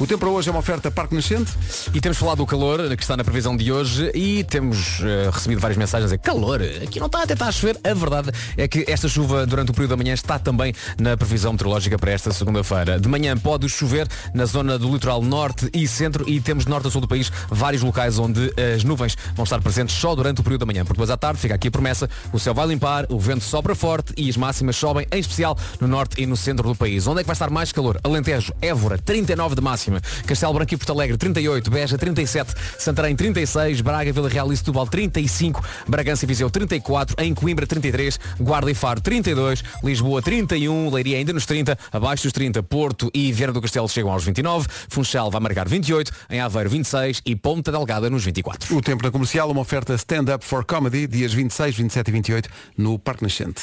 o 0.00 0.06
tempo 0.06 0.20
para 0.20 0.28
hoje 0.28 0.48
é 0.48 0.50
uma 0.50 0.58
oferta 0.58 0.90
Parque 0.90 1.14
Nascente. 1.14 1.52
E 1.92 2.00
temos 2.00 2.18
falado 2.18 2.38
do 2.38 2.46
calor 2.46 2.96
que 2.96 3.02
está 3.02 3.16
na 3.16 3.22
previsão 3.22 3.56
de 3.56 3.70
hoje 3.70 4.10
e 4.14 4.42
temos 4.44 5.00
eh, 5.02 5.30
recebido 5.32 5.60
várias 5.60 5.78
mensagens 5.78 6.04
a 6.04 6.16
dizer 6.16 6.18
calor, 6.18 6.60
aqui 6.82 6.98
não 6.98 7.06
está 7.06 7.22
a 7.22 7.26
tentar 7.26 7.52
chover. 7.52 7.78
A 7.84 7.94
verdade 7.94 8.30
é 8.56 8.66
que 8.66 8.84
esta 8.88 9.08
chuva 9.08 9.46
durante 9.46 9.70
o 9.70 9.72
período 9.72 9.90
da 9.90 9.96
manhã 9.96 10.12
está 10.12 10.38
também 10.38 10.74
na 10.98 11.16
previsão 11.16 11.52
meteorológica 11.52 11.96
para 11.98 12.10
esta 12.10 12.32
segunda-feira. 12.32 12.98
De 12.98 13.08
manhã 13.08 13.36
pode 13.36 13.68
chover 13.68 14.08
na 14.34 14.44
zona 14.46 14.78
do 14.78 14.92
litoral 14.92 15.22
norte 15.22 15.68
e 15.72 15.86
centro 15.86 16.28
e 16.28 16.40
temos 16.40 16.66
norte 16.66 16.88
a 16.88 16.90
sul 16.90 17.00
do 17.00 17.08
país 17.08 17.30
vários 17.48 17.82
locais 17.82 18.18
onde 18.18 18.52
as 18.74 18.82
nuvens 18.82 19.16
vão 19.34 19.44
estar 19.44 19.60
presentes 19.60 19.94
só 19.94 20.14
durante 20.14 20.40
o 20.40 20.44
período 20.44 20.60
da 20.60 20.66
manhã. 20.66 20.84
Porque 20.84 20.94
depois 20.94 21.10
à 21.10 21.16
tarde 21.16 21.40
fica 21.40 21.54
aqui 21.54 21.68
a 21.68 21.70
promessa, 21.70 22.10
o 22.32 22.38
céu 22.38 22.52
vai 22.52 22.66
limpar, 22.66 23.06
o 23.10 23.18
vento 23.18 23.44
sopra 23.44 23.74
forte 23.74 24.12
e 24.16 24.28
as 24.28 24.36
máximas 24.36 24.76
sobem, 24.76 25.06
em 25.12 25.20
especial 25.20 25.56
no 25.80 25.86
norte 25.86 26.20
e 26.20 26.26
no 26.26 26.36
centro 26.36 26.68
do 26.68 26.74
país. 26.74 27.06
Onde 27.06 27.20
é 27.20 27.22
que 27.22 27.26
vai 27.28 27.34
estar 27.34 27.50
mais 27.50 27.70
calor? 27.70 28.00
Alentejo, 28.02 28.52
Évora, 28.60 28.98
39 28.98 29.54
de 29.54 29.60
máxima. 29.60 29.83
Castelo 30.26 30.52
Branco 30.54 30.74
e 30.74 30.76
Porto 30.76 30.92
Alegre, 30.92 31.16
38. 31.16 31.70
Beja, 31.70 31.98
37. 31.98 32.54
Santarém, 32.78 33.14
36. 33.16 33.80
Braga, 33.80 34.12
Vila 34.12 34.28
Real 34.28 34.52
e 34.52 34.56
Setúbal, 34.56 34.86
35. 34.86 35.64
Bragança 35.88 36.24
e 36.24 36.28
Viseu, 36.28 36.50
34. 36.50 37.16
Em 37.22 37.34
Coimbra, 37.34 37.66
33. 37.66 38.18
Guarda 38.40 38.70
e 38.70 38.74
Faro, 38.74 39.00
32. 39.00 39.62
Lisboa, 39.82 40.22
31. 40.22 40.90
Leiria 40.90 41.18
ainda 41.18 41.32
nos 41.32 41.46
30. 41.46 41.78
Abaixo 41.92 42.24
dos 42.24 42.32
30. 42.32 42.62
Porto 42.62 43.10
e 43.14 43.32
Viana 43.32 43.52
do 43.52 43.60
Castelo 43.60 43.88
chegam 43.88 44.10
aos 44.10 44.24
29. 44.24 44.68
Funchal 44.88 45.30
vai 45.30 45.40
marcar 45.40 45.68
28. 45.68 46.12
Em 46.30 46.40
Aveiro, 46.40 46.70
26. 46.70 47.22
E 47.24 47.36
Ponta 47.36 47.70
Delgada 47.70 48.08
nos 48.10 48.24
24. 48.24 48.76
O 48.76 48.80
tempo 48.80 49.04
na 49.04 49.10
comercial, 49.10 49.50
uma 49.50 49.60
oferta 49.60 49.94
Stand 49.94 50.34
Up 50.34 50.44
for 50.44 50.64
Comedy, 50.64 51.06
dias 51.06 51.32
26, 51.32 51.76
27 51.76 52.08
e 52.08 52.12
28, 52.12 52.48
no 52.76 52.98
Parque 52.98 53.22
Nascente. 53.22 53.62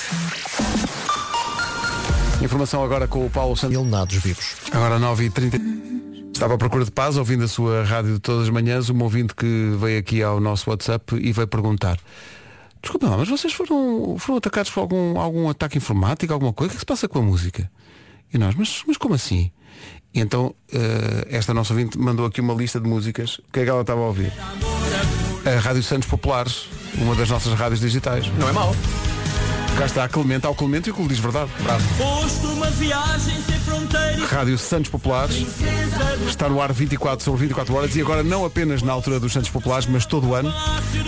Informação 2.41 2.83
agora 2.83 3.07
com 3.07 3.25
o 3.25 3.29
Paulo 3.29 3.55
Santos. 3.55 3.77
Elenados 3.77 4.15
vivos. 4.15 4.55
Agora 4.71 4.99
9h30. 4.99 5.90
Estava 6.41 6.55
à 6.55 6.57
procura 6.57 6.83
de 6.83 6.89
paz, 6.89 7.17
ouvindo 7.17 7.43
a 7.43 7.47
sua 7.47 7.83
rádio 7.83 8.15
de 8.15 8.19
todas 8.19 8.45
as 8.45 8.49
manhãs, 8.49 8.89
um 8.89 8.99
ouvinte 9.03 9.35
que 9.35 9.75
veio 9.79 9.99
aqui 9.99 10.23
ao 10.23 10.39
nosso 10.39 10.71
WhatsApp 10.71 11.15
e 11.15 11.31
veio 11.31 11.47
perguntar. 11.47 11.99
Desculpa 12.81 13.15
mas 13.15 13.29
vocês 13.29 13.53
foram, 13.53 14.15
foram 14.17 14.39
atacados 14.39 14.71
por 14.71 14.79
algum, 14.79 15.19
algum 15.19 15.47
ataque 15.49 15.77
informático, 15.77 16.33
alguma 16.33 16.51
coisa? 16.51 16.69
O 16.69 16.71
que 16.71 16.77
é 16.77 16.77
que 16.77 16.79
se 16.79 16.85
passa 16.87 17.07
com 17.07 17.19
a 17.19 17.21
música? 17.21 17.69
E 18.33 18.39
nós, 18.39 18.55
mas, 18.55 18.81
mas 18.87 18.97
como 18.97 19.13
assim? 19.13 19.51
E 20.11 20.19
então, 20.19 20.55
eh, 20.73 21.27
esta 21.29 21.53
nossa 21.53 21.73
ouvinte 21.73 21.95
mandou 21.99 22.25
aqui 22.25 22.41
uma 22.41 22.55
lista 22.55 22.79
de 22.79 22.89
músicas. 22.89 23.37
O 23.37 23.51
que 23.53 23.59
é 23.59 23.63
que 23.63 23.69
ela 23.69 23.81
estava 23.81 24.01
a 24.01 24.07
ouvir? 24.07 24.33
A 25.45 25.59
Rádio 25.59 25.83
Santos 25.83 26.09
Populares, 26.09 26.69
uma 26.97 27.13
das 27.13 27.29
nossas 27.29 27.53
rádios 27.53 27.81
digitais. 27.81 28.25
Não 28.39 28.49
é 28.49 28.51
mau. 28.51 28.75
Cá 29.77 29.85
está 29.85 30.03
a 30.03 30.09
Clemente, 30.09 30.45
ao 30.45 30.53
Clemente 30.53 30.89
e 30.89 30.91
o 30.91 30.95
que 30.95 31.01
lhe 31.01 31.07
diz 31.07 31.19
verdade. 31.19 31.49
Bravo. 31.61 31.83
Foste 31.95 32.45
uma 32.45 32.67
viagem 32.71 33.41
sem 33.41 33.59
fronteiras. 33.59 34.29
Rádio 34.29 34.57
Santos 34.57 34.91
Populares 34.91 35.45
está 36.27 36.47
no 36.47 36.61
ar 36.61 36.71
24 36.71 37.23
sobre 37.23 37.41
24 37.41 37.75
horas 37.75 37.95
e 37.95 38.01
agora 38.01 38.23
não 38.23 38.45
apenas 38.45 38.81
na 38.81 38.91
altura 38.93 39.19
dos 39.19 39.33
Santos 39.33 39.49
Populares, 39.49 39.87
mas 39.87 40.05
todo 40.05 40.29
o 40.29 40.35
ano. 40.35 40.53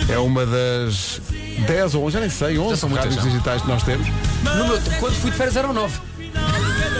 É 0.08 0.18
uma 0.18 0.44
das 0.44 1.20
10 1.66 1.94
ou 1.94 2.04
11, 2.06 2.12
já 2.12 2.20
nem 2.20 2.30
sei, 2.30 2.58
11 2.58 2.76
são 2.76 2.88
muitas, 2.88 3.14
rádios 3.14 3.24
digitais 3.24 3.62
que 3.62 3.68
nós 3.68 3.82
temos. 3.82 4.06
No 4.42 4.68
meu, 4.68 4.80
quando 4.98 5.14
fui 5.14 5.30
de 5.30 5.36
férias 5.36 5.56
eram 5.56 5.72
9. 5.72 6.13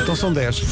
Então 0.02 0.14
são 0.16 0.32
10. 0.32 0.62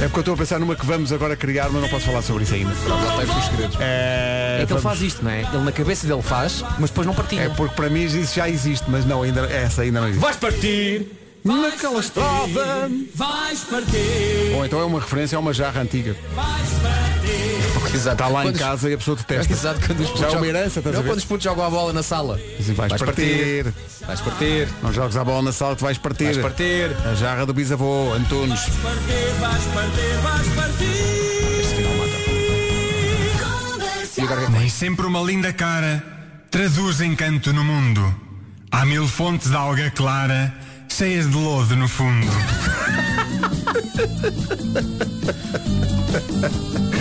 É 0.00 0.08
porque 0.08 0.18
eu 0.18 0.20
estou 0.20 0.34
a 0.34 0.36
pensar 0.36 0.58
numa 0.58 0.76
que 0.76 0.84
vamos 0.86 1.12
agora 1.12 1.34
criar, 1.36 1.68
mas 1.70 1.82
não 1.82 1.88
posso 1.88 2.06
falar 2.06 2.22
sobre 2.22 2.44
isso 2.44 2.54
ainda. 2.54 2.70
Lá 2.88 3.16
tem 3.24 3.36
os 3.38 3.44
segredos. 3.46 3.76
É, 3.80 3.82
É 3.82 4.56
que 4.56 4.62
ele 4.62 4.66
vamos- 4.80 4.82
faz 4.82 5.02
isto, 5.02 5.24
não 5.24 5.30
é? 5.30 5.40
Ele 5.40 5.58
na 5.64 5.72
cabeça 5.72 6.06
dele 6.06 6.22
faz, 6.22 6.62
mas 6.78 6.90
depois 6.90 7.06
não 7.06 7.14
partilha. 7.14 7.40
é 7.42 7.48
porque 7.48 7.74
para 7.74 7.88
mim 7.90 8.04
isso 8.04 8.34
já 8.34 8.48
existe, 8.48 8.84
mas 8.88 9.04
não, 9.04 9.22
ainda, 9.22 9.40
essa 9.46 9.82
ainda 9.82 10.00
não 10.00 10.08
existe. 10.08 10.22
Vais 10.22 10.36
partir! 10.36 11.06
Naquela 11.44 12.00
estrada! 12.00 12.90
Vais 13.14 13.60
partir. 13.64 14.52
Ou 14.56 14.64
então 14.66 14.80
é 14.80 14.84
uma 14.84 15.00
referência 15.00 15.36
a 15.36 15.40
uma 15.40 15.52
jarra 15.52 15.80
antiga. 15.80 16.16
Exato. 17.94 18.12
Está 18.12 18.28
lá 18.28 18.40
em 18.42 18.46
Quando 18.48 18.54
os- 18.56 18.60
casa 18.60 18.90
e 18.90 18.94
a 18.94 18.98
pessoa 18.98 19.16
detesta. 19.16 19.52
Exato, 19.52 19.80
quando 19.86 20.00
os 20.00 20.06
putos 20.06 20.20
Já 20.20 20.26
é 20.26 20.30
uma 20.30 20.38
jogam- 20.38 20.56
herança, 20.56 20.78
estás 20.80 20.96
Não, 20.96 21.02
quando 21.04 21.18
os 21.18 21.24
putos 21.24 21.44
jogam 21.44 21.64
a 21.64 21.70
bola 21.70 21.92
na 21.92 22.02
sala. 22.02 22.38
Assim, 22.60 22.72
vais, 22.74 22.92
partir. 22.92 23.72
Vais 24.06 24.20
partir. 24.20 24.68
Não 24.82 24.92
jogues 24.92 25.16
a 25.16 25.24
bola 25.24 25.42
na 25.42 25.52
sala 25.52 25.74
que 25.76 25.82
vais 25.82 25.98
partir. 25.98 26.24
Vais 26.24 26.36
partir. 26.38 26.90
A 27.10 27.14
jarra 27.14 27.46
do 27.46 27.54
bisavô, 27.54 28.12
Antunes. 28.12 28.60
Partir, 28.60 29.32
vais 29.40 29.64
partir, 29.74 30.16
vais 30.22 30.48
partir. 30.54 30.96
E 34.18 34.22
agora 34.22 34.42
é 34.44 34.48
Nem 34.48 34.66
sempre 34.68 35.06
uma 35.06 35.20
linda 35.20 35.52
cara 35.52 36.02
traduz 36.50 37.00
encanto 37.02 37.52
no 37.52 37.62
mundo. 37.62 38.14
Há 38.70 38.84
mil 38.86 39.06
fontes 39.06 39.50
de 39.50 39.56
alga 39.56 39.90
clara, 39.90 40.52
cheias 40.88 41.28
de 41.30 41.36
lodo 41.36 41.76
no 41.76 41.86
fundo. 41.88 42.26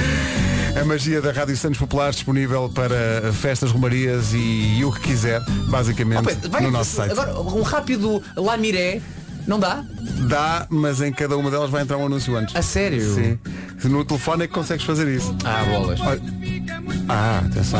A 0.79 0.83
magia 0.83 1.21
da 1.21 1.31
Rádio 1.31 1.55
Santos 1.55 1.79
Populares 1.79 2.15
disponível 2.15 2.69
para 2.69 3.31
festas, 3.33 3.71
romarias 3.71 4.33
e, 4.33 4.83
o 4.83 4.91
que 4.91 4.99
quiser, 5.01 5.41
basicamente, 5.69 6.19
Oh, 6.45 6.49
vai- 6.49 6.61
no 6.61 6.71
nosso 6.71 6.91
site. 6.95 7.11
Agora, 7.11 7.39
um 7.39 7.61
rápido 7.61 8.21
Lamiré, 8.35 9.01
não 9.47 9.57
dá? 9.59 9.83
Dá, 10.27 10.67
mas 10.69 11.01
em 11.01 11.13
cada 11.13 11.37
uma 11.37 11.49
delas 11.49 11.69
vai 11.69 11.81
entrar 11.81 11.97
um 11.97 12.05
anúncio 12.05 12.35
antes. 12.35 12.55
A 12.55 12.61
sério? 12.61 13.13
Sim. 13.15 13.39
No 13.85 14.03
telefone 14.03 14.43
é 14.43 14.47
que 14.47 14.53
consegues 14.53 14.85
fazer 14.85 15.07
isso. 15.07 15.33
Ah, 15.45 15.63
bolas. 15.65 15.99
Olha. 16.01 16.21
Ah, 17.07 17.41
atenção. 17.45 17.79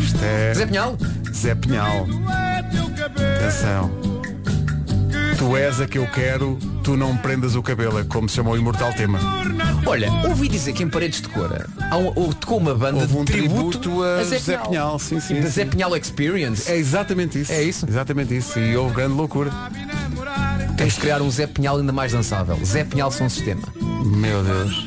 Isto 0.00 0.18
é 0.24 0.54
Zé 0.54 0.66
Pinhal? 0.66 0.96
Zé 1.34 1.54
Pinhal. 1.56 2.06
Atenção. 3.36 3.90
Tu 5.42 5.56
és 5.56 5.80
a 5.80 5.88
que 5.88 5.98
eu 5.98 6.06
quero, 6.06 6.56
tu 6.84 6.96
não 6.96 7.16
prendas 7.16 7.56
o 7.56 7.62
cabelo, 7.64 7.98
é 7.98 8.04
como 8.04 8.28
se 8.28 8.36
chama 8.36 8.50
o 8.50 8.56
imortal 8.56 8.92
tema. 8.92 9.18
Olha, 9.84 10.08
ouvi 10.28 10.46
dizer 10.46 10.72
que 10.72 10.84
em 10.84 10.88
Paredes 10.88 11.20
de 11.20 11.28
Cora 11.30 11.68
há 11.90 11.96
um, 11.98 12.12
ou 12.14 12.32
tocou 12.32 12.58
uma 12.58 12.72
banda 12.76 13.00
Houve 13.00 13.16
um 13.16 13.24
de 13.24 13.32
tributo, 13.32 13.80
tributo 13.80 14.04
a 14.04 14.22
Zé 14.22 14.56
Pinhal, 14.58 14.96
sim, 15.00 15.18
sim, 15.18 15.40
Da. 15.40 15.48
Zé 15.48 15.64
Pinhal 15.64 15.96
Experience. 15.96 16.70
É 16.70 16.76
exatamente 16.76 17.40
isso. 17.40 17.50
É 17.50 17.60
isso? 17.60 17.84
Exatamente 17.88 18.36
isso. 18.36 18.56
E 18.60 18.76
houve 18.76 18.94
grande 18.94 19.14
loucura. 19.14 19.50
Tens 20.76 20.94
de 20.94 21.00
criar 21.00 21.20
um 21.20 21.28
Zé 21.28 21.48
Pinhal 21.48 21.76
ainda 21.76 21.92
mais 21.92 22.12
dançável. 22.12 22.56
Zé 22.64 22.84
Pinhal 22.84 23.10
Som 23.10 23.28
Sistema. 23.28 23.62
Meu 24.04 24.44
Deus. 24.44 24.86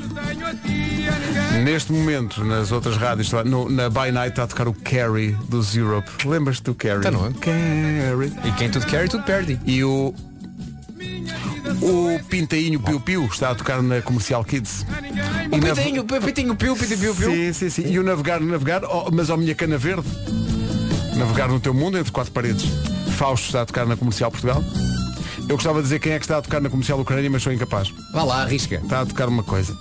Neste 1.65 1.91
momento, 1.91 2.45
nas 2.45 2.71
outras 2.71 2.95
rádios, 2.95 3.29
no- 3.45 3.69
na 3.69 3.89
By 3.89 4.09
Night 4.13 4.29
está 4.29 4.43
a 4.43 4.47
tocar 4.47 4.69
o 4.69 4.73
Carrie 4.73 5.35
dos 5.49 5.75
Europe. 5.75 6.09
Lembras-te 6.25 6.63
do 6.63 6.73
Carrie? 6.75 7.01
Tá, 7.01 7.11
não 7.11 7.25
é? 7.25 7.31
Carrie. 7.41 8.31
E 8.45 8.51
quem 8.53 8.69
tudo 8.69 8.85
quer, 8.85 9.09
tudo 9.09 9.23
perde. 9.23 9.59
E 9.65 9.83
o. 9.83 10.13
O 11.81 12.19
Pintainho 12.29 12.79
Piu 12.79 12.99
Piu 12.99 13.25
está 13.25 13.51
a 13.51 13.55
tocar 13.55 13.81
na 13.81 14.01
Comercial 14.01 14.43
Kids. 14.43 14.85
O 15.51 15.55
E 15.55 15.59
na- 15.59 15.75
Pitinho, 15.75 16.01
o 16.01 16.21
Pitinho 16.21 16.55
Piu, 16.55 16.75
Pitinho 16.75 16.99
Piu 16.99 17.15
Piu. 17.15 17.31
Sim, 17.31 17.53
sim, 17.53 17.69
sim. 17.69 17.87
E 17.91 17.99
o 17.99 18.03
Navegar, 18.03 18.39
Navegar, 18.39 18.83
oh, 18.85 19.09
mas 19.11 19.29
ao 19.29 19.37
minha 19.37 19.53
cana 19.55 19.77
verde. 19.77 20.07
Navegar 21.15 21.47
no 21.49 21.59
teu 21.59 21.73
mundo 21.73 21.97
entre 21.97 22.11
quatro 22.11 22.31
paredes. 22.31 22.65
Fausto 23.17 23.47
está 23.47 23.61
a 23.61 23.65
tocar 23.65 23.85
na 23.85 23.95
Comercial 23.95 24.31
Portugal. 24.31 24.63
Eu 25.47 25.55
gostava 25.55 25.77
de 25.77 25.83
dizer 25.83 25.99
quem 25.99 26.13
é 26.13 26.19
que 26.19 26.25
está 26.25 26.37
a 26.37 26.41
tocar 26.41 26.59
na 26.59 26.69
Comercial 26.69 26.99
Ucrânia, 26.99 27.29
mas 27.29 27.43
sou 27.43 27.53
incapaz. 27.53 27.93
Vá 28.13 28.23
lá, 28.23 28.41
arrisca. 28.43 28.75
Está 28.83 29.01
a 29.01 29.05
tocar 29.05 29.27
uma 29.29 29.43
coisa. 29.43 29.77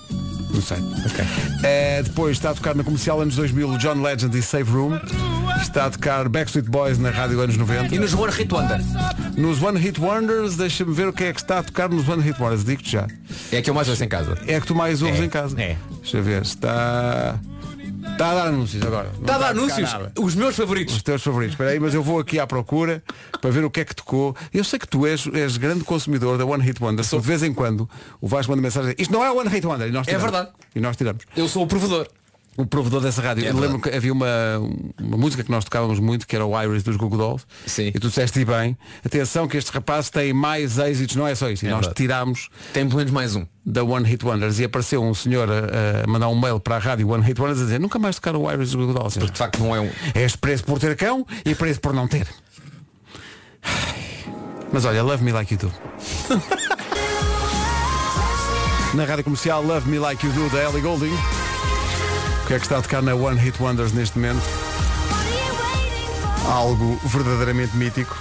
Não 0.53 0.61
sei. 0.61 0.77
Eh, 1.63 2.01
depois 2.03 2.37
está 2.37 2.51
a 2.51 2.53
tocar 2.53 2.75
na 2.75 2.83
comercial 2.83 3.19
anos 3.19 3.35
2000 3.35 3.67
o 3.71 3.77
John 3.77 4.01
Legend 4.01 4.37
e 4.37 4.41
Save 4.41 4.71
Room. 4.71 4.97
Está 5.61 5.87
a 5.87 5.89
tocar 5.89 6.29
Backstreet 6.29 6.69
Boys 6.69 6.97
na 6.97 7.09
rádio 7.09 7.41
anos 7.41 7.57
90. 7.57 7.93
E 7.93 7.99
nos 7.99 8.13
One 8.13 8.31
Hit 8.31 8.53
Wonder. 8.53 8.79
Nos 9.37 9.61
One 9.61 9.77
Hit 9.77 9.99
Wonders, 9.99 10.55
deixa-me 10.55 10.93
ver 10.93 11.07
o 11.09 11.13
que 11.13 11.25
é 11.25 11.33
que 11.33 11.41
está 11.41 11.59
a 11.59 11.63
tocar 11.63 11.89
nos 11.89 12.07
One 12.07 12.23
Hit 12.23 12.41
Wonders. 12.41 12.63
Digo-te 12.63 12.91
já. 12.91 13.07
É 13.51 13.61
que 13.61 13.69
eu 13.69 13.73
mais 13.73 13.89
ouço 13.89 14.03
em 14.03 14.07
casa. 14.07 14.37
É 14.47 14.59
que 14.61 14.65
tu 14.67 14.73
mais 14.73 15.01
ouves 15.01 15.19
É, 15.19 15.25
em 15.25 15.29
casa. 15.29 15.61
é. 15.61 15.75
Deixa 16.01 16.17
eu 16.17 16.23
ver. 16.23 16.41
Está. 16.41 17.37
Está 18.11 18.31
a 18.31 18.35
dar 18.35 18.47
anúncios 18.47 18.81
agora. 18.85 19.09
Não 19.15 19.21
Está 19.21 19.35
a 19.35 19.37
dar 19.39 19.49
anúncios. 19.49 19.91
nada. 19.91 20.11
Os 20.17 20.35
meus 20.35 20.55
favoritos. 20.55 20.95
Os 20.95 21.03
teus 21.03 21.21
favoritos. 21.21 21.53
Espera 21.55 21.71
aí, 21.71 21.79
mas 21.79 21.93
eu 21.93 22.01
vou 22.01 22.19
aqui 22.19 22.39
à 22.39 22.47
procura 22.47 23.03
para 23.41 23.49
ver 23.49 23.65
o 23.65 23.69
que 23.69 23.81
é 23.81 23.85
que 23.85 23.93
tocou. 23.95 24.33
Eu 24.53 24.63
sei 24.63 24.79
que 24.79 24.87
tu 24.87 25.05
és, 25.05 25.27
és 25.33 25.57
grande 25.57 25.83
consumidor 25.83 26.37
da 26.37 26.45
One 26.45 26.63
Hit 26.63 26.81
Wonder. 26.81 27.03
Só 27.03 27.17
de 27.17 27.27
vez 27.27 27.43
em 27.43 27.53
quando 27.53 27.89
o 28.21 28.27
Vasco 28.27 28.51
manda 28.51 28.61
mensagem. 28.61 28.95
Isto 28.97 29.11
não 29.11 29.23
é 29.25 29.29
One 29.31 29.49
Hit 29.49 29.67
Wonder. 29.67 29.89
E 29.89 29.91
nós 29.91 30.07
É 30.07 30.17
verdade. 30.17 30.49
E 30.73 30.79
nós 30.79 30.95
tiramos. 30.95 31.23
Eu 31.35 31.49
sou 31.49 31.63
o 31.63 31.67
provedor. 31.67 32.07
O 32.57 32.65
provedor 32.65 33.01
dessa 33.01 33.21
rádio. 33.21 33.45
É 33.45 33.49
eu 33.49 33.59
lembro 33.59 33.79
que 33.79 33.89
havia 33.89 34.13
uma, 34.13 34.27
uma 35.01 35.17
música 35.17 35.43
que 35.43 35.51
nós 35.51 35.65
tocávamos 35.65 35.99
muito, 35.99 36.25
que 36.25 36.35
era 36.35 36.45
o 36.45 36.61
Iris 36.63 36.83
dos 36.83 36.95
Google 36.95 37.17
Dolls. 37.17 37.45
Sim. 37.65 37.87
E 37.87 37.91
tu 37.99 38.07
disseste 38.07 38.39
e 38.39 38.45
bem, 38.45 38.77
atenção 39.05 39.47
que 39.47 39.57
este 39.57 39.71
rapaz 39.71 40.09
tem 40.09 40.33
mais 40.33 40.77
êxitos, 40.77 41.15
não 41.15 41.27
é 41.27 41.35
só 41.35 41.49
isto. 41.49 41.63
E 41.63 41.67
É 41.67 41.71
nós 41.71 41.81
verdade. 41.81 41.95
tirámos 41.95 42.49
Tem 42.73 42.85
pelo 42.85 42.97
menos 42.97 43.11
mais 43.11 43.35
um. 43.35 43.45
da 43.65 43.83
One 43.83 44.07
Hit 44.07 44.25
Wonders 44.25 44.59
e 44.59 44.63
apareceu 44.63 45.03
um 45.03 45.13
senhor 45.13 45.49
a, 45.51 46.03
a 46.03 46.07
mandar 46.07 46.29
um 46.29 46.39
mail 46.39 46.59
para 46.59 46.75
a 46.77 46.79
rádio 46.79 47.09
One 47.09 47.23
Hit 47.25 47.39
Wonders 47.41 47.61
a 47.61 47.65
dizer 47.65 47.79
nunca 47.79 47.99
mais 47.99 48.15
tocar 48.15 48.35
o 48.35 48.49
Iris 48.51 48.71
dos 48.71 48.75
Google 48.75 48.93
Dolls. 48.95 49.19
Porque 49.19 49.33
de 49.33 49.37
facto 49.37 49.59
não 49.59 49.75
é 49.75 49.79
um. 49.81 49.89
És 50.13 50.35
preso 50.35 50.63
por 50.63 50.79
ter 50.79 50.95
cão 50.95 51.25
e 51.45 51.53
preso 51.55 51.79
por 51.81 51.93
não 51.93 52.07
ter. 52.07 52.27
Mas 54.71 54.85
olha, 54.85 55.03
Love 55.03 55.23
Me 55.23 55.31
Like 55.31 55.53
You 55.53 55.59
Do. 55.59 55.71
Na 58.93 59.03
rádio 59.05 59.23
comercial 59.25 59.61
Love 59.63 59.89
Me 59.89 59.99
Like 59.99 60.25
You 60.25 60.31
Do 60.33 60.49
da 60.49 60.63
Ellie 60.63 60.81
Goulding. 60.81 61.44
O 62.45 62.47
que 62.47 62.53
é 62.53 62.59
que 62.59 62.65
está 62.65 62.77
a 62.77 62.81
tocar 62.83 63.01
na 63.01 63.15
One 63.15 63.39
Hit 63.39 63.59
Wonders 63.59 63.91
neste 63.91 64.19
momento? 64.19 64.43
Algo 66.47 66.95
verdadeiramente 67.07 67.75
mítico. 67.75 68.15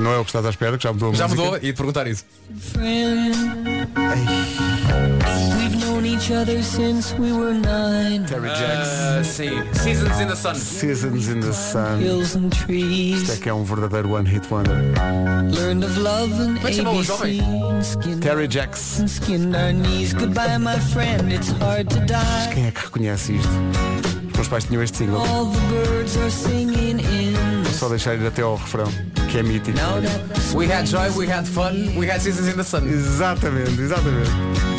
Não 0.00 0.10
é 0.12 0.18
o 0.18 0.24
que 0.24 0.30
estás 0.30 0.44
à 0.44 0.50
espera, 0.50 0.76
que 0.76 0.82
já 0.82 0.92
mudou 0.92 1.12
a 1.12 1.14
Já 1.14 1.28
música. 1.28 1.42
mudou 1.44 1.58
e 1.58 1.60
de 1.60 1.72
perguntar 1.72 2.08
isso. 2.08 2.24
Each 6.16 6.30
other 6.30 6.62
since 6.62 7.12
we 7.18 7.32
were 7.32 7.52
nine. 7.52 8.24
Terry 8.26 8.48
Jacks. 8.48 8.88
Ah, 9.00 9.22
sim. 9.22 9.62
Seasons 9.74 10.20
in 10.20 10.28
the 10.28 10.36
Sun. 10.36 10.54
Seasons 10.54 11.28
in 11.28 11.40
the 11.40 11.52
Sun. 11.52 12.00
Hills 12.00 12.34
and 12.34 12.52
Isto 12.52 12.62
é 12.62 12.66
trees. 12.66 13.38
que 13.38 13.48
é 13.48 13.54
um 13.54 13.64
verdadeiro 13.64 14.12
One 14.12 14.28
Hit 14.28 14.46
Wonder. 14.50 14.76
Learned 15.52 15.84
of 15.84 15.98
love 16.00 16.32
and 16.40 16.58
é? 16.58 16.80
ABC. 16.80 18.20
Terry 18.20 18.48
Jacks. 18.48 19.02
skinned 19.06 19.54
our 19.54 19.72
knees. 19.72 20.14
Goodbye, 20.14 20.58
my 20.58 20.78
friend. 20.92 21.32
It's 21.32 21.50
hard 21.60 21.88
to 21.90 22.00
die. 22.00 22.54
Quem 22.54 22.66
é 22.66 22.70
que 22.70 22.80
reconhece 22.80 23.34
isto? 23.34 23.48
Os 24.30 24.36
meus 24.36 24.48
pais 24.48 24.64
tinham 24.64 24.82
este 24.82 24.98
single. 24.98 25.20
All 25.20 25.46
the 25.46 25.60
birds 25.68 26.16
are 26.16 26.30
singing 26.30 27.00
in 27.00 27.62
the 27.64 27.72
Só 27.72 27.88
deixar 27.88 28.14
ir 28.14 28.26
até 28.26 28.42
ao 28.42 28.56
refrão, 28.56 28.88
que 29.30 29.38
é 29.38 29.42
mítico. 29.42 29.78
We 30.54 30.66
had 30.70 30.86
joy, 30.86 31.10
we 31.16 31.26
had 31.30 31.46
fun, 31.46 31.96
we 31.96 32.10
had 32.10 32.20
seasons 32.20 32.48
in 32.48 32.56
the 32.56 32.64
sun. 32.64 32.86
Exatamente, 32.88 33.80
exatamente. 33.80 34.75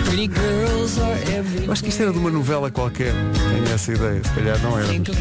Eu 1.65 1.71
acho 1.71 1.83
que 1.83 1.89
isto 1.89 2.01
era 2.01 2.11
de 2.11 2.17
uma 2.17 2.29
novela 2.29 2.71
qualquer. 2.71 3.13
Tenho 3.53 3.73
essa 3.73 3.91
ideia, 3.91 4.21
se 4.23 4.31
calhar 4.31 4.59
não 4.59 4.77
era. 4.77 4.87
Think 4.87 5.11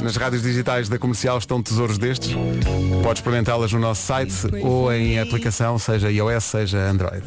Nas 0.00 0.16
rádios 0.16 0.42
digitais 0.42 0.88
da 0.88 0.98
comercial 0.98 1.38
estão 1.38 1.62
tesouros 1.62 1.98
destes. 1.98 2.32
Podes 3.00 3.20
experimentá-las 3.20 3.72
no 3.72 3.78
nosso 3.78 4.02
site 4.02 4.34
ou 4.60 4.92
em 4.92 5.20
aplicação, 5.20 5.78
seja 5.78 6.10
iOS, 6.10 6.42
seja 6.42 6.78
Android. 6.78 7.22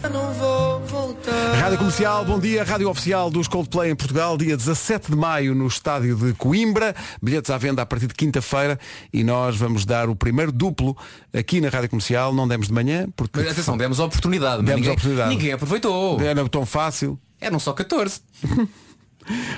Rádio 1.61 1.78
Comercial, 1.78 2.26
bom 2.26 2.38
dia, 2.38 2.65
Rádio 2.65 2.89
Oficial 2.89 3.30
dos 3.32 3.47
Coldplay 3.47 3.89
em 3.89 3.95
Portugal, 3.95 4.38
dia 4.38 4.57
17 4.57 5.11
de 5.11 5.15
maio 5.15 5.55
no 5.55 5.65
estádio 5.65 6.17
de 6.17 6.34
Coimbra, 6.34 6.93
bilhetes 7.21 7.49
à 7.49 7.57
venda 7.57 7.82
a 7.82 7.86
partir 7.86 8.07
de 8.07 8.15
quinta-feira 8.15 8.78
e 9.13 9.24
nós 9.24 9.55
vamos 9.55 9.86
dar 9.86 10.09
o 10.09 10.15
primeiro 10.17 10.51
duplo 10.51 10.97
aqui 11.34 11.61
na 11.61 11.69
Rádio 11.69 11.89
Comercial, 11.89 12.34
não 12.34 12.45
demos 12.45 12.67
de 12.67 12.74
manhã, 12.74 13.07
porque 13.15 13.39
Mas 13.39 13.51
atenção, 13.51 13.78
demos 13.78 14.01
a 14.01 14.03
oportunidade. 14.03 14.57
Demos 14.57 14.71
a 14.71 14.76
ninguém, 14.76 14.91
oportunidade. 14.91 15.30
ninguém 15.30 15.51
aproveitou. 15.53 16.19
era 16.19 16.49
tão 16.49 16.65
fácil. 16.65 17.17
Eram 17.39 17.59
só 17.59 17.71
14. 17.71 18.19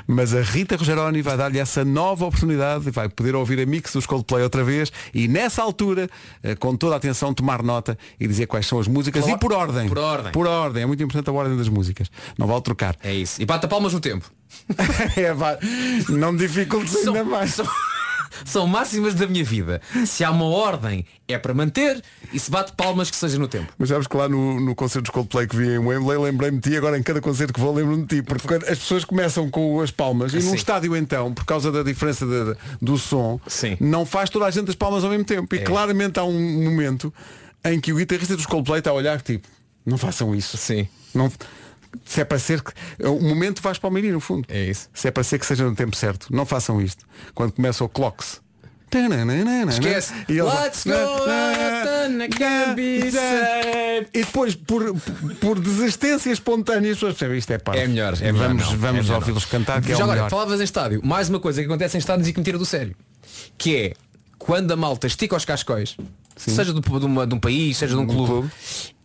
Mas 0.08 0.34
a 0.34 0.42
Rita 0.42 0.76
Rogeroni 0.76 1.22
vai 1.22 1.38
dar-lhe 1.38 1.60
essa 1.60 1.84
nova 1.86 2.26
oportunidade 2.26 2.88
e 2.88 2.92
vai 2.92 3.10
poder 3.10 3.36
ouvir 3.36 3.60
a 3.60 3.66
mix 3.66 3.94
dos 3.94 4.06
Coldplay 4.06 4.44
outra 4.44 4.64
vez 4.64 4.92
e 5.14 5.28
nessa 5.28 5.62
altura, 5.62 6.10
eh, 6.44 6.56
com 6.56 6.76
toda 6.76 6.94
a 6.96 6.98
atenção, 6.98 7.34
tomar 7.34 7.62
nota 7.64 7.98
e 8.20 8.28
dizer 8.28 8.46
quais 8.48 8.66
são 8.68 8.80
as 8.80 8.88
músicas 8.88 9.24
Por- 9.24 9.32
e 9.32 9.38
por 9.38 9.54
ordem. 9.54 9.88
por 9.88 9.98
ordem. 9.98 10.32
Por 10.32 10.48
ordem. 10.48 10.84
É 10.84 10.86
muito 10.86 11.02
importante 11.04 11.30
a 11.30 11.34
ordem 11.34 11.58
das 11.58 11.70
músicas. 11.70 12.10
Não 12.38 12.48
vale 12.48 12.62
trocar. 12.62 12.96
É 13.04 13.14
isso. 13.14 13.42
E 13.42 13.46
bata 13.46 13.68
palmas 13.68 13.94
no 13.94 14.00
tempo. 14.00 14.30
É. 15.18 15.34
Não 16.12 16.36
dificultes 16.36 16.96
ainda 16.96 17.24
mais. 17.24 17.56
são, 17.56 17.66
são 18.44 18.68
máximas 18.68 19.14
da 19.16 19.28
minha 19.28 19.44
vida. 19.44 19.82
Se 20.06 20.24
há 20.24 20.32
uma 20.32 20.46
ordem, 20.46 21.06
é 21.28 21.38
para 21.38 21.54
manter 21.54 22.02
e 22.34 22.40
se 22.40 22.52
bate 22.52 22.74
palmas 22.74 23.10
que 23.10 23.16
seja 23.16 23.38
no 23.40 23.48
tempo. 23.48 23.72
Mas 23.78 23.90
sabes 23.90 24.08
que 24.08 24.18
lá 24.18 24.28
no, 24.28 24.60
no 24.60 24.76
concerto 24.76 25.04
dos 25.04 25.12
Coldplay 25.14 25.48
que 25.48 25.56
vi 25.56 25.70
em 25.70 25.78
Wembley 25.78 26.18
lembrei-me 26.18 26.60
de 26.60 26.70
ti, 26.72 26.78
agora 26.78 26.98
em 26.98 27.04
cada 27.04 27.22
concerto 27.22 27.54
que 27.54 27.60
vou 27.60 27.74
lembro-me 27.74 28.04
de 28.06 28.18
ti, 28.18 28.22
porque 28.22 28.54
as 28.56 28.80
pessoas 28.80 29.06
começam 29.06 29.50
com 29.50 29.80
as 29.82 29.92
palmas 29.92 30.34
e 30.34 30.38
num 30.38 30.50
Sim. 30.50 30.56
estádio 30.56 30.96
então, 30.96 31.34
por 31.34 31.46
causa 31.46 31.72
da 31.72 31.84
diferença 31.84 32.26
de- 32.26 32.54
de- 32.54 32.58
do 32.82 32.98
som, 32.98 33.40
Sim. 33.48 33.78
não 33.80 34.06
faz 34.06 34.30
toda 34.30 34.46
a 34.46 34.52
gente 34.52 34.70
as 34.70 34.76
palmas 34.76 35.04
ao 35.04 35.10
mesmo 35.10 35.26
tempo. 35.26 35.54
E 35.56 35.60
É. 35.60 35.62
claramente 35.62 36.20
há 36.20 36.24
um 36.24 36.64
momento 36.64 37.14
em 37.64 37.80
que 37.80 37.92
o 37.94 37.96
guitarrista 37.98 38.36
dos 38.36 38.46
Coldplay 38.46 38.80
está 38.80 38.92
a 38.92 38.94
olhar 38.94 39.22
tipo, 39.22 39.48
não 39.86 39.98
façam 39.98 40.34
isso. 40.36 40.58
Sim. 40.58 40.88
Não, 41.14 41.32
se 42.04 42.22
é 42.22 42.26
para 42.26 42.40
ser 42.40 42.62
que. 42.62 42.72
O 43.06 43.20
momento 43.22 43.62
vais 43.62 43.78
para 43.78 43.88
o 43.90 43.92
menino, 43.94 44.16
no 44.16 44.20
fundo. 44.20 44.46
É 44.50 44.64
isso. 44.66 44.90
Se 44.94 45.08
é 45.08 45.12
para 45.12 45.24
ser 45.24 45.40
que 45.40 45.46
seja 45.46 45.64
no 45.64 45.76
tempo 45.76 45.96
certo. 45.96 46.28
Não 46.36 46.46
façam 46.46 46.82
isto. 46.82 47.06
Quando 47.34 47.52
começa 47.54 47.84
o 47.84 47.90
clocks. 47.90 48.42
Esquece. 49.74 50.14
E 50.30 50.34
ele- 50.34 50.44
Let's 50.44 50.84
go. 50.86 50.92
E 54.14 54.20
depois, 54.24 54.56
por, 54.56 54.96
por 55.40 55.60
desistência 55.60 56.32
espontânea, 56.32 56.92
as 56.92 56.98
pessoas 56.98 57.14
percebem 57.14 57.38
isto 57.38 57.52
é 57.52 57.58
pá. 57.58 57.76
É 57.76 57.88
melhor, 57.88 58.14
é 58.22 58.32
melhor 58.32 58.48
Vamos, 58.50 58.66
não. 58.72 58.78
vamos 58.78 59.10
É 59.10 59.14
ouvi-los 59.16 59.46
cantar, 59.46 59.82
que 59.82 59.92
é 59.92 59.96
agora, 59.96 60.12
melhor. 60.14 60.30
falavas 60.30 60.60
em 60.62 60.64
estádio, 60.64 61.02
mais 61.04 61.30
uma 61.30 61.40
coisa 61.40 61.62
que 61.62 61.66
acontece 61.68 61.98
em 61.98 62.00
estádios 62.00 62.28
e 62.28 62.34
que 62.34 62.40
me 62.40 62.46
tira 62.46 62.58
do 62.58 62.66
sério. 62.66 62.96
Que 63.58 63.76
é 63.78 63.94
quando 64.38 64.72
a 64.72 64.76
malta 64.76 65.08
estica 65.08 65.36
os 65.36 65.46
cascóis 65.46 65.98
seja 66.38 66.72
do- 66.74 66.82
de, 66.82 67.06
uma- 67.06 67.26
de 67.28 67.34
um 67.34 67.40
país, 67.40 67.78
seja 67.78 67.96
de 67.96 68.00
um 68.02 68.06
clube, 68.06 68.28
clube. 68.32 68.52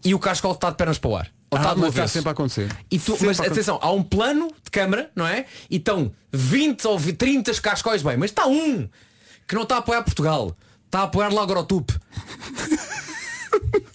e 0.05 0.14
o 0.14 0.18
cascol 0.18 0.53
está 0.53 0.70
de 0.70 0.76
pernas 0.76 0.99
para 0.99 1.11
o 1.11 1.16
ar. 1.16 1.28
Ou 1.51 1.59
Ah, 1.59 1.74
mas 1.76 1.88
está 1.90 2.07
sempre 2.07 2.28
a 2.28 2.32
acontecer. 2.32 2.68
E 2.90 2.98
tu, 2.98 3.12
Sempre 3.12 3.26
mas 3.26 3.40
a 3.40 3.42
acontecer. 3.44 3.61
atenção, 3.61 3.78
há 3.82 3.90
um 3.92 4.03
plano 4.03 4.48
de 4.62 4.70
câmara, 4.70 5.11
não 5.16 5.26
é? 5.26 5.46
E 5.68 5.76
estão 5.76 6.12
20 6.32 6.86
ou 6.86 6.98
30 7.01 7.53
cascóis 7.61 8.03
bem, 8.03 8.16
mas 8.16 8.30
está 8.30 8.46
um 8.46 8.88
que 9.48 9.55
não 9.57 9.62
está 9.64 9.76
a 9.76 9.78
apoiar 9.78 10.03
Portugal, 10.03 10.57
está 10.86 11.01
a 11.01 11.03
apoiar 11.05 11.32
Lagrotup. 11.32 11.92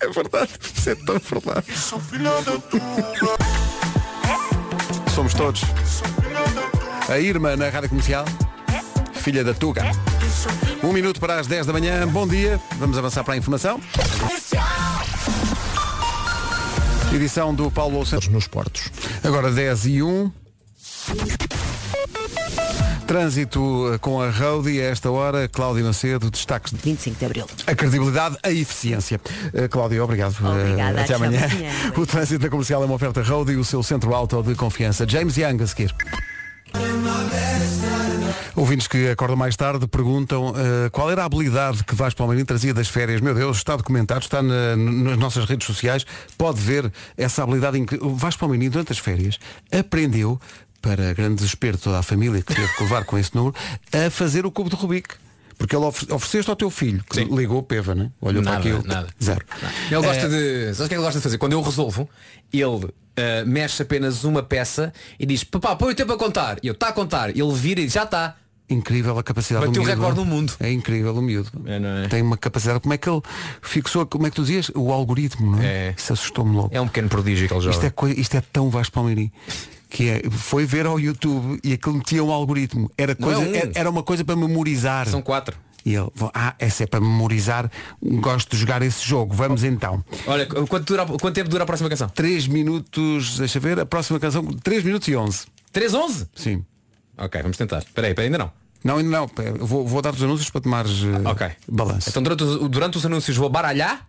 É 0.01 0.09
verdade, 0.09 0.51
isso 0.61 0.89
é 0.89 0.95
tão 0.95 1.17
verdade. 1.17 1.65
Somos 5.13 5.33
todos. 5.33 5.61
A 7.09 7.17
Irma 7.17 7.55
na 7.55 7.69
Rádio 7.69 7.89
Comercial, 7.89 8.25
filha 9.13 9.43
da 9.43 9.53
Tuga. 9.53 9.83
Um 10.83 10.91
minuto 10.93 11.19
para 11.19 11.39
as 11.39 11.47
10 11.47 11.65
da 11.65 11.73
manhã, 11.73 12.07
bom 12.07 12.27
dia. 12.27 12.59
Vamos 12.77 12.97
avançar 12.97 13.23
para 13.23 13.33
a 13.33 13.37
informação. 13.37 13.79
Edição 17.13 17.53
do 17.53 17.71
Paulo 17.71 18.05
Santos 18.05 18.27
nos 18.27 18.47
Portos. 18.47 18.89
Agora 19.23 19.51
10 19.51 19.85
e 19.85 20.03
1. 20.03 20.31
Trânsito 23.07 23.93
eh, 23.93 23.97
com 23.99 24.19
a 24.21 24.29
Roadie 24.31 24.81
a 24.81 24.85
esta 24.85 25.11
hora, 25.11 25.47
Cláudio 25.47 25.85
Macedo, 25.85 26.29
destaques 26.31 26.73
de 26.73 26.79
25 26.79 27.19
de 27.19 27.25
Abril. 27.25 27.45
a 27.67 27.75
credibilidade, 27.75 28.35
a 28.41 28.51
eficiência. 28.51 29.21
Uh, 29.53 29.69
Cláudio, 29.69 30.03
obrigado. 30.03 30.33
Uh, 30.41 30.47
Obrigada, 30.47 31.01
até 31.01 31.13
até 31.13 31.13
amanhã. 31.13 31.45
amanhã. 31.45 31.71
O 31.95 32.05
trânsito 32.05 32.43
na 32.43 32.49
comercial 32.49 32.81
é 32.81 32.85
uma 32.85 32.95
oferta 32.95 33.21
Road 33.21 33.51
e 33.51 33.55
o 33.55 33.63
seu 33.63 33.83
centro 33.83 34.13
auto 34.13 34.41
de 34.41 34.55
confiança. 34.55 35.07
James 35.07 35.37
Young 35.37 35.61
a 35.61 35.67
seguir. 35.67 35.93
Ouvintes 38.65 38.87
que 38.87 39.07
acordam 39.09 39.37
mais 39.37 39.55
tarde 39.55 39.85
perguntam 39.87 40.47
uh, 40.49 40.89
qual 40.91 41.11
era 41.11 41.21
a 41.21 41.25
habilidade 41.25 41.83
que 41.83 41.93
Vasco 41.93 42.17
Palmeirinho 42.17 42.47
trazia 42.47 42.73
das 42.73 42.87
férias. 42.87 43.21
Meu 43.21 43.35
Deus, 43.35 43.57
está 43.57 43.75
documentado, 43.75 44.21
está 44.21 44.41
na- 44.41 44.75
nas 44.75 45.19
nossas 45.19 45.45
redes 45.45 45.67
sociais. 45.67 46.03
Pode 46.35 46.59
ver 46.59 46.91
essa 47.15 47.43
habilidade 47.43 47.77
incrível. 47.77 48.07
O 48.07 48.15
Vasco 48.15 48.39
Palmeirinho, 48.39 48.71
durante 48.71 48.91
as 48.91 48.97
férias, 48.97 49.37
aprendeu, 49.71 50.41
para 50.81 51.13
grande 51.13 51.35
desespero 51.35 51.77
de 51.77 51.83
toda 51.83 51.99
a 51.99 52.01
família 52.01 52.41
que 52.41 52.55
teve 52.55 52.67
que 52.75 52.81
levar 52.81 53.05
com 53.05 53.19
esse 53.19 53.35
número, 53.35 53.53
a 53.93 54.09
fazer 54.09 54.47
o 54.47 54.51
cubo 54.51 54.67
de 54.71 54.75
Rubik. 54.75 55.09
Porque 55.59 55.75
ele 55.75 55.85
ofe- 55.85 56.11
ofereceste 56.11 56.49
ao 56.49 56.55
teu 56.55 56.71
filho, 56.71 57.03
que 57.07 57.17
Sim. 57.17 57.35
ligou 57.35 57.61
peva, 57.61 57.93
né? 57.93 58.09
Olhou 58.19 58.41
Nada, 58.41 58.59
para 58.61 58.67
aquilo. 58.71 58.83
nada. 58.87 59.07
Zero. 59.23 59.45
Ele 59.91 60.01
gosta 60.01 60.25
Eh, 60.25 60.69
de. 60.69 60.73
Sabe 60.73 60.73
o 60.73 60.75
que 60.77 60.83
é 60.85 60.87
que 60.87 60.93
ele 60.95 61.01
gosta 61.03 61.19
de 61.19 61.23
fazer? 61.23 61.37
Quando 61.37 61.53
eu 61.53 61.61
resolvo, 61.61 62.09
ele 62.51 62.89
eh, 63.15 63.45
mexe 63.45 63.83
apenas 63.83 64.23
uma 64.23 64.41
peça 64.41 64.91
e 65.19 65.25
diz, 65.27 65.43
papá, 65.43 65.75
põe 65.75 65.91
o 65.91 65.95
tempo 65.95 66.11
a 66.11 66.17
contar. 66.17 66.57
E 66.63 66.67
eu 66.67 66.73
está 66.73 66.87
a 66.87 66.91
contar. 66.91 67.29
Ele 67.29 67.53
vira 67.53 67.79
e 67.79 67.85
diz, 67.85 67.93
já 67.93 68.03
está. 68.03 68.35
Incrível 68.69 69.17
a 69.19 69.23
capacidade 69.23 69.65
Bateu 69.67 69.81
do 69.83 69.85
miúdo. 69.87 69.99
recorde 70.01 70.19
do 70.19 70.25
mundo. 70.25 70.53
É 70.59 70.71
incrível 70.71 71.13
o 71.15 71.21
miúdo. 71.21 71.49
É, 71.65 71.77
não 71.79 71.89
é? 71.89 72.07
Tem 72.07 72.21
uma 72.21 72.35
capacidade. 72.37 72.79
Como 72.79 72.93
é 72.93 72.97
que 72.97 73.07
ele 73.07 73.21
fixou, 73.61 74.05
como 74.05 74.25
é 74.25 74.29
que 74.29 74.35
tu 74.35 74.41
dizias? 74.41 74.71
O 74.75 74.91
algoritmo, 74.91 75.51
não 75.51 75.61
é? 75.61 75.65
É. 75.89 75.95
Isso 75.97 76.13
assustou-me 76.13 76.55
logo. 76.55 76.69
É 76.71 76.81
um 76.81 76.87
pequeno 76.87 77.07
prodígio 77.09 77.47
que 77.47 77.53
ele 77.53 77.61
joga. 77.61 77.75
Isto 77.75 77.85
é, 77.85 77.89
coi- 77.91 78.13
isto 78.13 78.35
é 78.35 78.41
tão 78.41 78.69
Vasco 78.69 78.93
Palmeirim. 78.93 79.31
Que 79.87 80.09
é, 80.09 80.21
foi 80.31 80.65
ver 80.65 80.85
ao 80.87 80.99
YouTube 80.99 81.59
e 81.63 81.73
aquilo 81.73 81.95
metia 81.95 82.23
um 82.23 82.31
algoritmo. 82.31 82.89
Era, 82.97 83.11
é 83.11 83.15
coisa, 83.15 83.39
um. 83.41 83.53
era, 83.55 83.71
era 83.75 83.89
uma 83.89 84.01
coisa 84.03 84.25
para 84.25 84.35
memorizar. 84.35 85.07
São 85.07 85.21
quatro. 85.21 85.55
E 85.85 85.93
ele, 85.93 86.09
ah, 86.33 86.55
essa 86.57 86.83
é 86.83 86.87
para 86.87 86.99
memorizar, 86.99 87.69
gosto 88.01 88.49
de 88.49 88.57
jogar 88.57 88.81
esse 88.81 89.07
jogo. 89.07 89.35
Vamos 89.35 89.63
então. 89.63 90.03
Olha, 90.25 90.47
quanto, 90.47 90.79
dura, 90.85 91.05
quanto 91.05 91.31
tempo 91.35 91.47
dura 91.47 91.61
a 91.61 91.65
próxima 91.67 91.87
canção? 91.87 92.09
3 92.09 92.47
minutos, 92.47 93.37
deixa 93.37 93.59
ver, 93.59 93.79
a 93.79 93.85
próxima 93.85 94.19
canção, 94.19 94.43
3 94.45 94.83
minutos 94.83 95.07
e 95.07 95.15
11. 95.15 95.45
3, 95.71 95.93
11? 95.93 96.27
Sim. 96.33 96.65
Ok, 97.17 97.41
vamos 97.41 97.57
tentar. 97.57 97.79
Espera 97.79 98.07
aí, 98.07 98.11
espera 98.11 98.27
aí, 98.27 98.33
ainda 98.33 98.37
não. 98.37 98.51
Não, 98.83 98.97
ainda 98.97 99.09
não. 99.09 99.29
Eu 99.43 99.65
Vou, 99.65 99.87
vou 99.87 100.01
dar 100.01 100.13
os 100.13 100.21
anúncios 100.21 100.49
para 100.49 100.61
tomares 100.61 100.91
eh, 101.03 101.27
Ok. 101.29 101.47
balanço. 101.67 102.09
Então 102.09 102.21
durante, 102.21 102.43
os- 102.43 102.69
durante 102.69 102.97
os 102.97 103.05
anúncios 103.05 103.35
vou 103.37 103.49
baralhar 103.49 104.07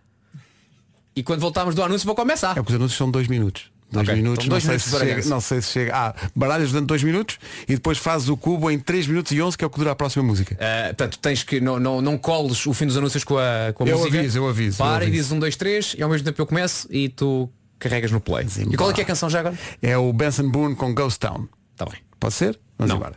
e 1.15 1.23
quando 1.23 1.39
voltarmos 1.39 1.73
do 1.73 1.81
anúncio 1.83 2.05
vou 2.05 2.15
começar. 2.15 2.51
É 2.51 2.55
porque 2.55 2.71
os 2.73 2.75
anúncios 2.75 2.97
são 2.97 3.09
dois 3.09 3.27
minutos. 3.27 3.71
Dois 3.89 4.05
Ok, 4.05 4.15
minutos, 4.21 4.45
então 4.45 4.49
dois 4.49 4.63
não, 4.65 4.71
minutos 4.71 4.91
sei 4.91 4.99
se 4.99 5.05
chega, 5.15 5.29
não 5.29 5.39
sei 5.41 5.61
se 5.61 5.71
chega. 5.71 5.95
Ah, 5.95 6.15
baralhas 6.35 6.71
durante 6.71 6.87
dois 6.87 7.01
minutos 7.01 7.39
e 7.69 7.73
depois 7.75 7.97
fazes 7.97 8.27
o 8.27 8.35
cubo 8.35 8.69
em 8.69 8.77
3 8.77 9.07
minutos 9.07 9.31
e 9.31 9.41
11, 9.41 9.57
que 9.57 9.63
é 9.63 9.67
o 9.67 9.69
que 9.69 9.77
dura 9.79 9.91
a 9.91 9.95
próxima 9.95 10.23
música. 10.25 10.55
Uh, 10.55 10.87
portanto, 10.87 11.17
tens 11.19 11.41
que 11.41 11.61
não, 11.61 11.79
não, 11.79 12.01
não 12.01 12.17
coles 12.17 12.67
o 12.67 12.73
fim 12.73 12.85
dos 12.85 12.97
anúncios 12.97 13.23
com 13.23 13.37
a, 13.37 13.71
com 13.73 13.85
a 13.85 13.87
Eu 13.87 13.97
música. 13.97 14.19
aviso, 14.19 14.37
eu 14.39 14.49
aviso, 14.49 14.77
Para 14.79 14.87
eu 14.87 14.93
e 14.93 14.95
aviso. 15.03 15.11
dizes 15.13 15.31
um, 15.31 15.39
dois, 15.39 15.55
três 15.55 15.95
e 15.97 16.03
ao 16.03 16.09
mesmo 16.09 16.25
tempo 16.25 16.41
eu 16.41 16.45
começo 16.45 16.85
e 16.91 17.07
tu 17.07 17.49
carregas 17.79 18.11
no 18.11 18.19
play. 18.19 18.45
E 18.69 18.75
qual 18.75 18.91
é 18.91 18.93
que 18.93 18.99
é 18.99 19.03
a 19.05 19.07
canção 19.07 19.29
já 19.29 19.39
agora? 19.39 19.57
É 19.81 19.97
o 19.97 20.11
Benson 20.11 20.49
Boone 20.49 20.75
com 20.75 20.93
Ghost 20.93 21.17
Town. 21.21 21.47
Tá 21.77 21.85
bem. 21.85 22.01
Pode 22.19 22.33
ser? 22.33 22.59
Vamos 22.77 22.89
Não. 22.89 22.97
embora. 22.97 23.15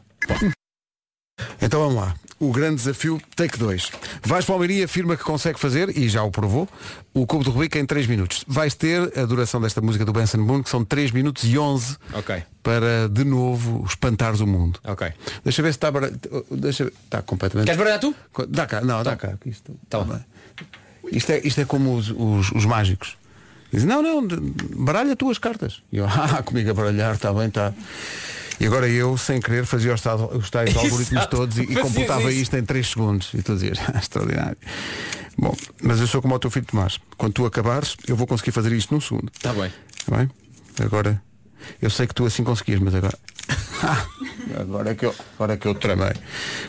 Então 1.62 1.80
vamos 1.80 1.94
lá. 1.96 2.14
O 2.38 2.52
grande 2.52 2.76
desafio, 2.76 3.20
take 3.36 3.58
2. 3.58 3.90
Vais 4.22 4.44
para 4.46 4.52
o 4.52 4.54
Almeria, 4.54 4.84
afirma 4.86 5.14
que 5.16 5.22
consegue 5.22 5.58
fazer, 5.60 5.94
e 5.96 6.08
já 6.08 6.22
o 6.22 6.30
provou, 6.30 6.66
o 7.12 7.26
cubo 7.26 7.44
de 7.44 7.50
Rubik 7.50 7.78
em 7.78 7.84
3 7.84 8.06
minutos. 8.06 8.44
Vais 8.48 8.74
ter 8.74 9.12
a 9.18 9.26
duração 9.26 9.60
desta 9.60 9.80
música 9.82 10.04
do 10.06 10.12
Benson 10.12 10.42
Boone, 10.44 10.62
que 10.64 10.70
são 10.70 10.82
3 10.82 11.10
minutos 11.10 11.44
e 11.44 11.58
11 11.58 11.98
Ok. 12.14 12.42
para, 12.62 13.08
de 13.10 13.24
novo, 13.24 13.84
espantares 13.86 14.40
o 14.40 14.46
mundo. 14.46 14.80
Ok. 14.84 15.12
Deixa 15.44 15.62
ver 15.62 15.72
se 15.72 15.76
está... 15.76 15.90
bara- 15.90 16.10
Deixa 16.50 16.84
ver. 16.84 16.94
Está 17.04 17.20
completamente... 17.20 17.66
Queres 17.66 17.78
baralhar 17.78 18.00
tu? 18.00 18.14
Dá 18.48 18.66
cá, 18.66 18.80
não, 18.80 19.02
dá 19.02 19.16
cá. 19.16 19.34
que 19.38 19.50
Isto, 19.50 19.78
Tá 19.88 20.02
tá 20.02 20.20
isto, 21.12 21.30
é, 21.32 21.40
isto 21.46 21.60
é 21.60 21.64
como 21.66 21.94
os, 21.94 22.08
os, 22.10 22.52
os 22.52 22.64
mágicos. 22.64 23.18
Dizem, 23.70 23.86
não, 23.86 24.02
não, 24.02 24.26
de- 24.26 24.36
baralha 24.76 25.14
tu 25.14 25.30
as 25.30 25.36
cartas. 25.38 25.82
E 25.92 25.98
eu, 25.98 26.06
ah, 26.08 26.42
comigo 26.42 26.70
a 26.70 26.74
baralhar, 26.74 27.14
está 27.14 27.32
bem, 27.34 27.48
está. 27.48 27.74
E 28.60 28.66
agora 28.66 28.86
eu, 28.88 29.16
sem 29.16 29.40
querer, 29.40 29.64
fazia 29.64 29.94
os 29.94 30.00
tais, 30.02 30.20
os 30.20 30.50
tais 30.50 30.76
algoritmos 30.76 31.26
todos 31.26 31.56
e, 31.58 31.62
e 31.62 31.76
computava 31.76 32.30
isto 32.30 32.54
em 32.56 32.62
3 32.64 32.86
segundos. 32.86 33.32
E 33.34 33.42
tu 33.42 33.54
dizias, 33.54 33.78
"Ah, 33.92 33.98
extraordinário. 33.98 34.56
Bom, 35.38 35.56
mas 35.82 35.98
eu 36.00 36.06
sou 36.06 36.20
como 36.20 36.34
o 36.34 36.38
teu 36.38 36.50
filho 36.50 36.66
Tomás. 36.66 36.98
Quando 37.16 37.32
tu 37.32 37.46
acabares, 37.46 37.96
eu 38.06 38.14
vou 38.14 38.26
conseguir 38.26 38.52
fazer 38.52 38.72
isto 38.72 38.92
num 38.92 39.00
segundo. 39.00 39.30
Tá 39.40 39.52
bem. 39.54 39.72
Está 39.98 40.16
bem? 40.16 40.30
Agora, 40.84 41.22
eu 41.80 41.88
sei 41.88 42.06
que 42.06 42.14
tu 42.14 42.26
assim 42.26 42.44
conseguias, 42.44 42.80
mas 42.80 42.94
agora. 42.94 43.18
Ah, 43.82 44.06
agora 44.60 44.90
é 44.90 44.94
que 44.94 45.06
eu, 45.06 45.14
agora 45.36 45.54
é 45.54 45.56
que 45.56 45.66
eu 45.66 45.74
tramei. 45.74 46.12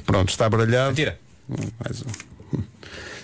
Pronto, 0.05 0.29
está 0.29 0.49
baralhado. 0.49 0.95
Tira. 0.95 1.19
Hum, 1.49 1.55
Mais 1.83 2.01
um. 2.03 2.57
Hum. 2.57 2.63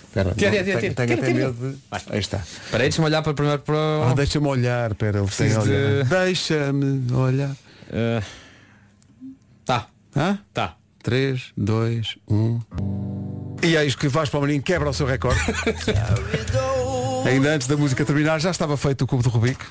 Espera, 0.04 0.34
Tira, 0.34 0.50
não, 0.50 0.64
tira, 0.64 0.80
tira, 0.80 0.92
tenho, 0.94 1.14
até 1.14 1.32
medo 1.32 1.52
de. 1.72 1.78
Aí 2.10 2.20
está. 2.20 2.36
Espera 2.36 2.82
aí, 2.84 2.90
deixa-me 2.90 3.06
olhar 3.06 3.22
para 3.22 3.32
primeiro 3.32 3.62
para. 3.62 3.76
Ah, 4.10 4.12
deixa-me 4.14 4.46
olhar, 4.46 4.90
espera, 4.90 5.22
de- 5.22 6.04
Deixa-me 6.04 7.10
olhar. 7.14 7.50
Uh, 7.50 8.22
Tá. 9.68 9.86
Hã? 10.16 10.38
Tá. 10.54 10.76
3, 11.02 11.52
2, 11.54 12.16
1. 12.26 12.60
E 13.62 13.76
eis 13.76 13.94
que 13.94 14.08
Vasco 14.08 14.32
Palmeirinho 14.32 14.62
quebra 14.62 14.88
o 14.88 14.94
seu 14.94 15.06
recorde. 15.06 15.38
Ainda 17.28 17.54
antes 17.54 17.66
da 17.66 17.76
música 17.76 18.02
terminar 18.02 18.40
já 18.40 18.50
estava 18.50 18.78
feito 18.78 19.02
o 19.02 19.06
cubo 19.06 19.22
de 19.22 19.28
Rubik. 19.28 19.62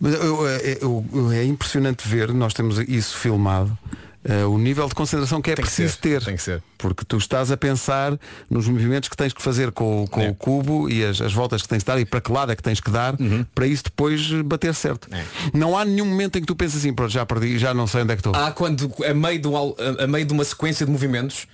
Mas 0.00 0.14
eu- 0.14 0.46
eu- 0.46 1.04
eu- 1.12 1.32
é 1.32 1.44
impressionante 1.44 2.08
ver, 2.08 2.32
nós 2.32 2.54
temos 2.54 2.78
isso 2.88 3.18
filmado, 3.18 3.76
eh, 4.24 4.44
o 4.44 4.56
nível 4.58 4.88
de 4.88 4.94
concentração 4.94 5.40
que 5.42 5.50
é 5.50 5.54
Tem 5.54 5.64
que 5.64 5.70
preciso 5.70 5.94
ser, 5.94 6.00
ter. 6.00 6.24
tem 6.24 6.36
que 6.36 6.42
ser. 6.42 6.62
Porque 6.78 7.04
tu 7.04 7.16
estás 7.18 7.50
a 7.52 7.56
pensar 7.56 8.18
nos 8.50 8.66
movimentos 8.68 9.08
que 9.08 9.16
tens 9.16 9.32
que 9.32 9.42
fazer 9.42 9.70
com, 9.72 10.04
o- 10.04 10.08
com 10.08 10.20
É. 10.22 10.30
o 10.30 10.34
cubo 10.34 10.88
e 10.90 11.04
as, 11.04 11.20
as 11.20 11.32
voltas 11.32 11.62
que 11.62 11.68
tens 11.68 11.78
de 11.80 11.84
dar 11.86 11.98
e 12.00 12.04
para 12.04 12.20
que 12.20 12.32
lado 12.32 12.52
é 12.52 12.56
que 12.56 12.62
tens 12.62 12.80
que 12.80 12.90
dar 12.90 13.14
para 13.54 13.66
isso 13.66 13.84
depois 13.84 14.30
bater 14.44 14.74
certo. 14.74 15.08
É. 15.12 15.22
Não 15.52 15.76
há 15.76 15.84
nenhum 15.84 16.06
momento 16.06 16.36
em 16.38 16.40
que 16.40 16.46
tu 16.46 16.56
pensas 16.56 16.78
assim, 16.80 16.92
pronto, 16.92 17.10
já 17.12 17.24
perdi, 17.26 17.58
já 17.58 17.72
não 17.74 17.86
sei 17.86 18.02
onde 18.02 18.12
é 18.12 18.16
que 18.16 18.20
estou. 18.20 18.34
Há 18.34 18.50
quando 18.52 18.90
a 19.08 19.14
meio, 19.14 19.38
de 19.38 19.48
al- 19.48 19.76
a- 20.00 20.04
a 20.04 20.06
meio 20.06 20.24
de 20.24 20.32
uma 20.32 20.44
sequência 20.44 20.84
de 20.86 20.92
movimentos 20.92 21.46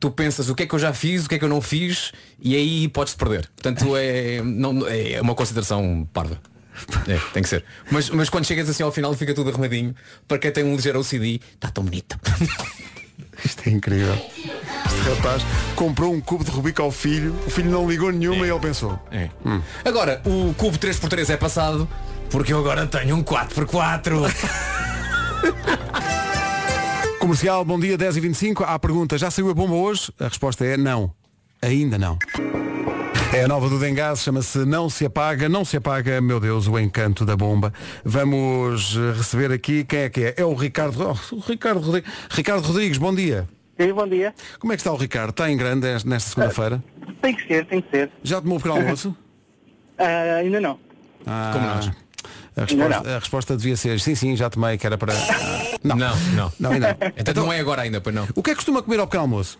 tu 0.00 0.10
pensas 0.12 0.48
o 0.48 0.54
que 0.54 0.62
é 0.62 0.66
que 0.66 0.74
eu 0.74 0.78
já 0.78 0.92
fiz, 0.92 1.26
o 1.26 1.28
que 1.28 1.34
é 1.34 1.38
que 1.40 1.44
eu 1.44 1.48
não 1.48 1.60
fiz 1.60 2.12
e 2.40 2.54
aí 2.54 2.86
podes 2.88 3.14
perder. 3.14 3.48
Portanto 3.56 3.96
é, 3.96 4.40
não, 4.44 4.86
é 4.86 5.20
uma 5.20 5.34
consideração 5.34 6.08
parva. 6.12 6.38
É, 7.06 7.18
tem 7.32 7.42
que 7.42 7.48
ser. 7.48 7.64
Mas, 7.90 8.10
mas 8.10 8.28
quando 8.28 8.44
chegas 8.44 8.68
assim 8.68 8.82
ao 8.82 8.92
final 8.92 9.14
fica 9.14 9.34
tudo 9.34 9.50
arrumadinho. 9.50 9.94
Para 10.26 10.38
quem 10.38 10.50
tem 10.50 10.64
um 10.64 10.76
ligeiro 10.76 11.00
OCD, 11.00 11.40
está 11.54 11.70
tão 11.70 11.84
bonito. 11.84 12.18
Isto 13.44 13.68
é 13.68 13.70
incrível. 13.70 14.14
Este 14.14 15.14
rapaz 15.14 15.42
comprou 15.76 16.12
um 16.12 16.20
cubo 16.20 16.44
de 16.44 16.50
Rubik 16.50 16.80
ao 16.80 16.90
filho, 16.90 17.34
o 17.46 17.50
filho 17.50 17.70
não 17.70 17.88
ligou 17.88 18.10
nenhuma 18.10 18.46
e 18.46 18.50
ele 18.50 18.58
pensou. 18.58 18.98
É. 19.12 19.30
Agora, 19.84 20.20
o 20.24 20.52
cubo 20.54 20.76
3x3 20.76 21.30
é 21.30 21.36
passado 21.36 21.88
porque 22.30 22.52
eu 22.52 22.58
agora 22.58 22.86
tenho 22.86 23.16
um 23.16 23.22
4x4. 23.22 24.28
Comercial, 27.20 27.64
bom 27.64 27.78
dia, 27.78 27.98
10 27.98 28.16
e 28.16 28.20
25 28.20 28.64
À 28.64 28.78
pergunta, 28.78 29.18
já 29.18 29.30
saiu 29.30 29.50
a 29.50 29.54
bomba 29.54 29.74
hoje? 29.74 30.10
A 30.18 30.28
resposta 30.28 30.64
é 30.64 30.76
não. 30.76 31.12
Ainda 31.60 31.98
não. 31.98 32.18
É 33.32 33.44
a 33.44 33.48
nova 33.48 33.68
do 33.68 33.78
Dengás, 33.78 34.20
chama-se 34.22 34.64
Não 34.64 34.88
Se 34.88 35.04
Apaga, 35.04 35.48
Não 35.48 35.64
Se 35.64 35.76
Apaga, 35.76 36.20
meu 36.20 36.40
Deus, 36.40 36.66
o 36.66 36.78
encanto 36.78 37.24
da 37.26 37.36
bomba. 37.36 37.72
Vamos 38.04 38.96
receber 39.16 39.52
aqui, 39.52 39.84
quem 39.84 40.00
é 40.00 40.08
que 40.08 40.24
é? 40.24 40.34
É 40.38 40.44
o 40.44 40.54
Ricardo, 40.54 40.98
oh, 41.10 41.34
o 41.34 41.40
Ricardo, 41.40 41.80
Rodrigues. 41.80 42.10
Ricardo 42.30 42.66
Rodrigues, 42.66 42.96
bom 42.98 43.14
dia. 43.14 43.46
Sim, 43.78 43.92
bom 43.92 44.08
dia. 44.08 44.34
Como 44.58 44.72
é 44.72 44.76
que 44.76 44.80
está 44.80 44.92
o 44.92 44.96
Ricardo? 44.96 45.30
Está 45.30 45.50
em 45.50 45.56
grande 45.56 45.86
nesta 46.06 46.30
segunda-feira? 46.30 46.82
Tem 47.20 47.34
que 47.34 47.46
ser, 47.46 47.66
tem 47.66 47.82
que 47.82 47.90
ser. 47.90 48.10
Já 48.22 48.40
tomou 48.40 48.56
o 48.58 48.60
pequeno 48.60 48.80
almoço? 48.80 49.14
Ah, 50.00 50.36
ainda 50.36 50.60
não. 50.60 50.78
Ah, 51.26 51.50
Como 51.52 51.66
nós. 51.66 51.90
A 52.56 52.60
resposta, 52.64 53.10
a 53.16 53.18
resposta 53.18 53.56
devia 53.56 53.76
ser 53.76 53.98
sim, 53.98 54.14
sim, 54.14 54.36
já 54.36 54.48
tomei, 54.48 54.78
que 54.78 54.86
era 54.86 54.96
para. 54.96 55.12
Não, 55.82 55.96
não. 55.96 56.16
Não, 56.60 56.70
não. 56.70 56.88
Então 57.16 57.34
não 57.34 57.52
é 57.52 57.58
agora 57.58 57.82
ainda, 57.82 58.00
pois 58.00 58.14
não. 58.14 58.28
O 58.36 58.40
que 58.40 58.50
é 58.50 58.52
que 58.52 58.58
costuma 58.58 58.80
comer 58.80 59.00
ao 59.00 59.08
pequeno 59.08 59.22
almoço? 59.22 59.58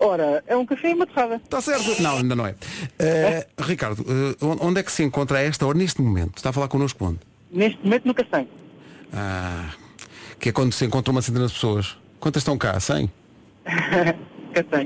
Ora, 0.00 0.44
é 0.46 0.56
um 0.56 0.64
café 0.64 0.90
e 0.90 0.94
uma 0.94 1.06
torrada. 1.06 1.36
Está 1.36 1.60
certo. 1.60 2.00
Não, 2.00 2.18
ainda 2.18 2.36
não 2.36 2.46
é. 2.46 2.54
Eh, 2.98 3.46
Ricardo, 3.58 4.04
eh, 4.08 4.36
onde 4.60 4.80
é 4.80 4.82
que 4.82 4.92
se 4.92 5.02
encontra 5.02 5.38
a 5.38 5.42
esta 5.42 5.66
hora, 5.66 5.76
neste 5.76 6.00
momento? 6.00 6.36
Está 6.36 6.50
a 6.50 6.52
falar 6.52 6.68
connosco 6.68 7.04
onde? 7.04 7.18
Neste 7.50 7.82
momento 7.82 8.06
no 8.06 8.14
Castanho. 8.14 8.48
Ah, 9.12 9.70
que 10.38 10.50
é 10.50 10.52
quando 10.52 10.72
se 10.72 10.84
encontra 10.84 11.10
uma 11.10 11.20
centena 11.20 11.46
de 11.46 11.52
pessoas. 11.52 11.96
Quantas 12.20 12.42
estão 12.42 12.56
cá? 12.56 12.78
100? 12.78 13.10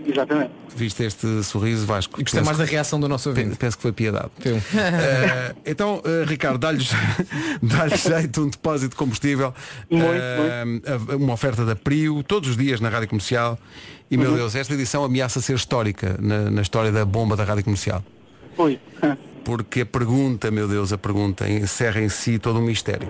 Exatamente. 0.07 0.51
Viste 0.75 1.05
este 1.05 1.43
sorriso, 1.43 1.87
Vasco? 1.87 2.21
E 2.21 2.25
gostei 2.25 2.43
mais 2.43 2.59
da 2.59 2.65
reação 2.65 2.99
do 2.99 3.09
nosso 3.09 3.29
ouvinte. 3.29 3.57
Penso 3.57 3.77
que 3.77 3.83
foi 3.83 3.93
piedade. 3.93 4.31
Eh, 4.45 5.55
então, 5.67 6.03
eh, 6.05 6.25
Ricardo, 6.27 6.59
dá-lhe 6.59 6.85
dá 7.63 7.89
jeito 7.89 8.43
um 8.43 8.49
depósito 8.49 8.91
de 8.91 8.97
combustível, 8.97 9.55
Muito, 9.91 10.07
eh, 10.07 10.65
uma 11.17 11.35
oferta 11.35 11.65
da 11.65 11.77
Prio, 11.77 12.23
todos 12.23 12.51
os 12.51 12.57
dias 12.57 12.81
na 12.81 12.89
Rádio 12.89 13.09
Comercial. 13.09 13.59
E, 14.11 14.17
meu 14.17 14.31
Uhum. 14.31 14.37
Deus, 14.37 14.55
esta 14.55 14.75
edição 14.75 15.05
ameaça 15.05 15.41
ser 15.41 15.55
histórica 15.55 16.17
na, 16.21 16.51
na 16.51 16.63
história 16.63 16.93
da 16.93 17.05
bomba 17.05 17.37
da 17.37 17.45
Rádio 17.45 17.65
Comercial. 17.65 18.05
Ui. 18.59 18.79
Porque 19.45 19.81
a 19.81 19.87
pergunta, 19.87 20.51
meu 20.51 20.69
Deus, 20.69 20.93
a 20.93 20.99
pergunta 20.99 21.49
encerra 21.51 22.01
em 22.01 22.09
si 22.09 22.39
todo 22.39 22.59
um 22.61 22.63
mistério. 22.63 23.09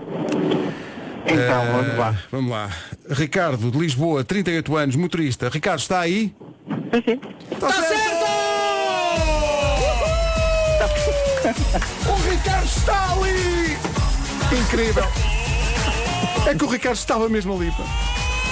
Então, 1.33 1.63
Eh, 1.63 1.73
vamos 1.73 1.99
lá. 1.99 2.19
Vamos 2.31 2.51
lá. 2.51 2.71
Ricardo, 3.11 3.71
de 3.71 3.79
Lisboa, 3.79 4.23
38 4.25 4.77
anos, 4.77 4.97
motorista. 4.97 5.49
Ricardo, 5.49 5.81
está 5.81 6.01
aí? 6.01 6.35
Sim, 6.95 7.03
sim. 7.05 7.21
Está 7.51 7.73
certo! 7.73 8.23
O 12.09 12.31
Ricardo 12.31 12.65
está 12.67 13.13
ali! 13.13 13.77
Incrível! 14.61 15.05
É 16.49 16.55
que 16.55 16.65
o 16.65 16.69
Ricardo 16.69 16.97
estava 16.97 17.29
mesmo 17.29 17.55
ali. 17.55 17.71
pá. 17.71 17.85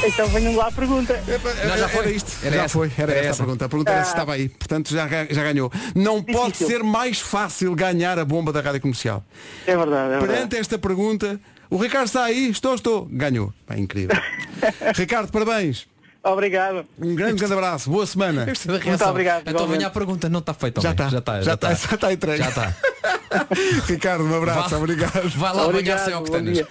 Então 0.06 0.26
venham 0.28 0.56
lá 0.56 0.68
a 0.68 0.72
pergunta. 0.72 1.22
Não, 1.68 1.76
já 1.76 1.88
foi. 1.88 2.00
Era 2.04 2.10
isto. 2.10 2.32
Era 2.42 2.56
já 2.56 2.62
essa. 2.64 2.72
foi. 2.72 2.90
Era, 2.96 3.12
Era 3.12 3.20
essa 3.20 3.26
a 3.26 3.30
essa. 3.30 3.42
pergunta. 3.42 3.64
A 3.64 3.68
pergunta 3.68 3.90
era 3.92 4.04
se 4.04 4.10
estava 4.10 4.32
aí. 4.32 4.48
Portanto, 4.48 4.90
já, 4.94 5.06
já 5.28 5.42
ganhou. 5.42 5.70
Não 5.94 6.22
pode 6.22 6.52
Difícil. 6.52 6.68
ser 6.68 6.82
mais 6.82 7.20
fácil 7.20 7.74
ganhar 7.74 8.18
a 8.18 8.24
bomba 8.24 8.50
da 8.52 8.60
rádio 8.62 8.80
comercial. 8.80 9.22
É 9.66 9.76
verdade, 9.76 10.06
é 10.06 10.08
verdade. 10.18 10.26
Perante 10.32 10.56
esta 10.56 10.78
pergunta, 10.78 11.38
o 11.70 11.76
Ricardo 11.76 12.06
está 12.06 12.24
aí? 12.24 12.50
Estou, 12.50 12.74
estou. 12.74 13.06
Ganhou. 13.10 13.52
Pá, 13.66 13.78
incrível. 13.78 14.16
Ricardo, 14.94 15.30
parabéns. 15.30 15.86
Obrigado. 16.22 16.84
Um 16.98 17.14
grande, 17.14 17.36
grande 17.36 17.54
abraço. 17.54 17.88
Boa 17.88 18.06
semana. 18.06 18.44
Muito 18.44 19.04
obrigado. 19.06 19.40
Então 19.40 19.52
igualmente. 19.52 19.78
venha 19.78 19.86
à 19.86 19.90
pergunta, 19.90 20.28
não 20.28 20.40
está 20.40 20.52
feito. 20.52 20.82
Já 20.82 20.90
está. 20.90 21.08
Já 21.08 21.18
está. 21.18 21.40
Já 21.40 21.54
está. 21.54 21.74
Já 21.74 21.94
está 21.94 22.12
entregue. 22.12 22.42
Já 22.42 22.48
está. 22.50 22.76
Ricardo, 23.86 24.24
um 24.24 24.36
abraço. 24.36 24.68
Vá. 24.70 24.76
Obrigado. 24.76 25.28
Vai 25.30 25.54
lá 25.54 25.66
Obrigado, 25.66 25.98
banhar 25.98 26.04
sem 26.04 26.14
bom 26.14 26.20
octanas. 26.20 26.54
dia. 26.54 26.68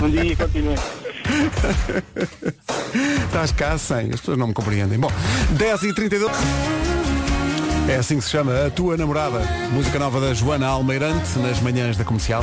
Bom 0.00 0.08
dia, 0.08 0.36
continue. 0.36 0.76
Estás 3.26 3.52
cá 3.52 3.76
sem. 3.76 4.14
As 4.14 4.20
pessoas 4.20 4.38
não 4.38 4.46
me 4.46 4.54
compreendem. 4.54 4.98
Bom, 4.98 5.12
10 5.58 5.82
e 5.82 5.94
32 5.94 7.09
É 7.90 7.96
assim 7.96 8.18
que 8.18 8.24
se 8.24 8.30
chama 8.30 8.66
A 8.66 8.70
Tua 8.70 8.96
Namorada. 8.96 9.40
Música 9.72 9.98
nova 9.98 10.20
da 10.20 10.32
Joana 10.32 10.68
Almeirante 10.68 11.36
nas 11.40 11.60
manhãs 11.60 11.96
da 11.96 12.04
comercial. 12.04 12.42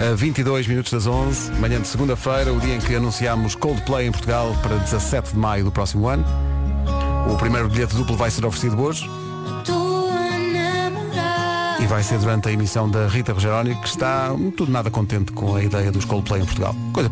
A 0.00 0.14
22 0.14 0.66
minutos 0.66 0.90
das 0.90 1.06
11, 1.06 1.52
manhã 1.60 1.78
de 1.78 1.86
segunda-feira, 1.86 2.52
o 2.52 2.58
dia 2.58 2.74
em 2.74 2.80
que 2.80 2.94
anunciámos 2.94 3.54
Coldplay 3.54 4.06
em 4.06 4.10
Portugal 4.10 4.56
para 4.62 4.76
17 4.76 5.32
de 5.32 5.38
maio 5.38 5.64
do 5.64 5.70
próximo 5.70 6.08
ano. 6.08 6.24
O 7.30 7.36
primeiro 7.36 7.68
bilhete 7.68 7.94
duplo 7.94 8.16
vai 8.16 8.30
ser 8.30 8.46
oferecido 8.46 8.80
hoje 8.80 9.08
e 11.80 11.86
vai 11.86 12.02
ser 12.02 12.18
durante 12.18 12.48
a 12.48 12.52
emissão 12.52 12.90
da 12.90 13.06
Rita 13.06 13.34
Rogeroni, 13.34 13.74
que 13.74 13.88
está 13.88 14.34
tudo 14.56 14.72
nada 14.72 14.90
contente 14.90 15.32
com 15.32 15.54
a 15.54 15.62
ideia 15.62 15.92
dos 15.92 16.06
Coldplay 16.06 16.40
em 16.40 16.46
Portugal. 16.46 16.74
Coisa 16.94 17.10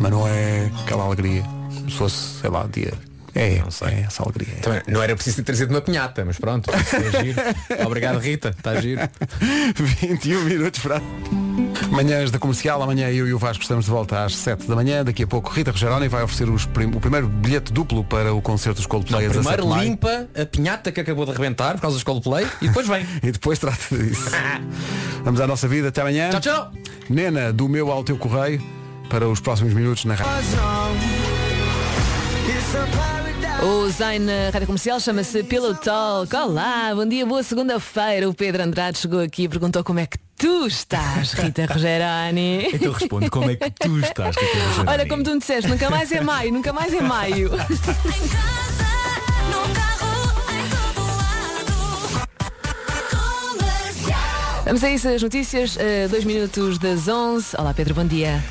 mas 0.00 0.10
não 0.10 0.26
é 0.26 0.70
aquela 0.82 1.04
alegria. 1.04 1.44
Se 1.70 1.96
fosse, 1.96 2.40
sei 2.40 2.50
lá, 2.50 2.66
dia. 2.70 2.92
É, 3.34 3.58
não 3.58 3.70
sei, 3.70 3.88
é 3.88 4.00
essa 4.06 4.22
alegria. 4.22 4.54
Também 4.62 4.80
não 4.86 5.02
era 5.02 5.14
preciso 5.14 5.36
ter 5.38 5.42
trazido 5.42 5.72
uma 5.74 5.80
pinhata, 5.80 6.24
mas 6.24 6.38
pronto. 6.38 6.70
é 6.70 7.24
giro. 7.24 7.40
Obrigado, 7.86 8.18
Rita. 8.18 8.50
Está 8.56 8.80
giro. 8.80 9.00
21 9.74 10.44
minutos 10.44 10.80
para. 10.80 11.00
Manhãs 11.90 12.30
da 12.30 12.38
comercial, 12.38 12.80
amanhã 12.82 13.08
eu 13.10 13.26
e 13.26 13.34
o 13.34 13.38
Vasco 13.38 13.62
estamos 13.62 13.84
de 13.86 13.90
volta 13.90 14.24
às 14.24 14.36
7 14.36 14.66
da 14.66 14.74
manhã. 14.74 15.04
Daqui 15.04 15.24
a 15.24 15.26
pouco 15.26 15.50
Rita 15.50 15.70
Rogeroni 15.72 16.08
vai 16.08 16.22
oferecer 16.22 16.48
os 16.48 16.64
prim- 16.66 16.92
o 16.94 17.00
primeiro 17.00 17.26
bilhete 17.28 17.72
duplo 17.72 18.04
para 18.04 18.32
o 18.32 18.40
concerto 18.40 18.76
dos 18.76 18.86
Coldplay 18.86 19.28
17 19.28 19.56
Primeiro 19.56 19.82
limpa 19.84 20.28
a 20.40 20.46
pinhata 20.46 20.90
que 20.92 21.00
acabou 21.00 21.24
de 21.24 21.32
arrebentar 21.32 21.74
por 21.74 21.80
causa 21.82 21.96
dos 21.96 22.04
Coldplay 22.04 22.46
e 22.62 22.68
depois 22.68 22.86
vem. 22.86 23.04
E 23.22 23.32
depois 23.32 23.58
trata 23.58 23.96
disso. 23.96 24.30
Vamos 25.24 25.40
à 25.40 25.46
nossa 25.46 25.66
vida, 25.68 25.88
até 25.88 26.00
amanhã. 26.00 26.30
Tchau, 26.30 26.40
tchau. 26.40 26.72
Nena, 27.08 27.52
do 27.52 27.68
meu 27.68 27.90
ao 27.90 28.02
teu 28.04 28.16
correio, 28.16 28.62
para 29.08 29.28
os 29.28 29.40
próximos 29.40 29.72
minutos 29.74 30.04
na 30.04 30.14
rádio. 30.14 30.34
O 33.64 33.88
Zain 33.88 34.18
na 34.18 34.50
Rádio 34.52 34.66
Comercial 34.66 35.00
chama-se 35.00 35.42
Pillow 35.42 35.74
Talk. 35.74 36.36
Olá, 36.36 36.92
bom 36.94 37.06
dia, 37.06 37.24
boa 37.24 37.42
segunda-feira. 37.42 38.28
O 38.28 38.34
Pedro 38.34 38.62
Andrade 38.62 38.98
chegou 38.98 39.20
aqui 39.20 39.44
e 39.44 39.48
perguntou 39.48 39.82
como 39.82 40.00
é 40.00 40.06
que 40.06 40.18
tu 40.36 40.66
estás, 40.66 41.32
Rita 41.32 41.64
Rogeroni. 41.72 42.68
Então 42.74 42.92
responde 42.92 43.30
como 43.30 43.48
é 43.48 43.56
que 43.56 43.70
tu 43.70 43.98
estás, 44.00 44.36
Rita 44.36 44.58
Rogeroni? 44.58 44.90
Olha, 44.90 45.08
como 45.08 45.22
tu 45.22 45.30
me 45.30 45.38
disseste, 45.38 45.70
nunca 45.70 45.88
mais 45.88 46.12
é 46.12 46.20
maio, 46.20 46.52
nunca 46.52 46.74
mais 46.74 46.92
é 46.92 47.00
maio. 47.00 47.52
Vamos 54.66 54.84
a 54.84 54.90
isso, 54.90 55.08
as 55.08 55.22
notícias, 55.22 55.78
eh, 55.78 56.06
dois 56.06 56.26
minutos 56.26 56.76
das 56.78 57.08
11. 57.08 57.56
Olá, 57.56 57.72
Pedro, 57.72 57.94
bom 57.94 58.04
dia. 58.04 58.44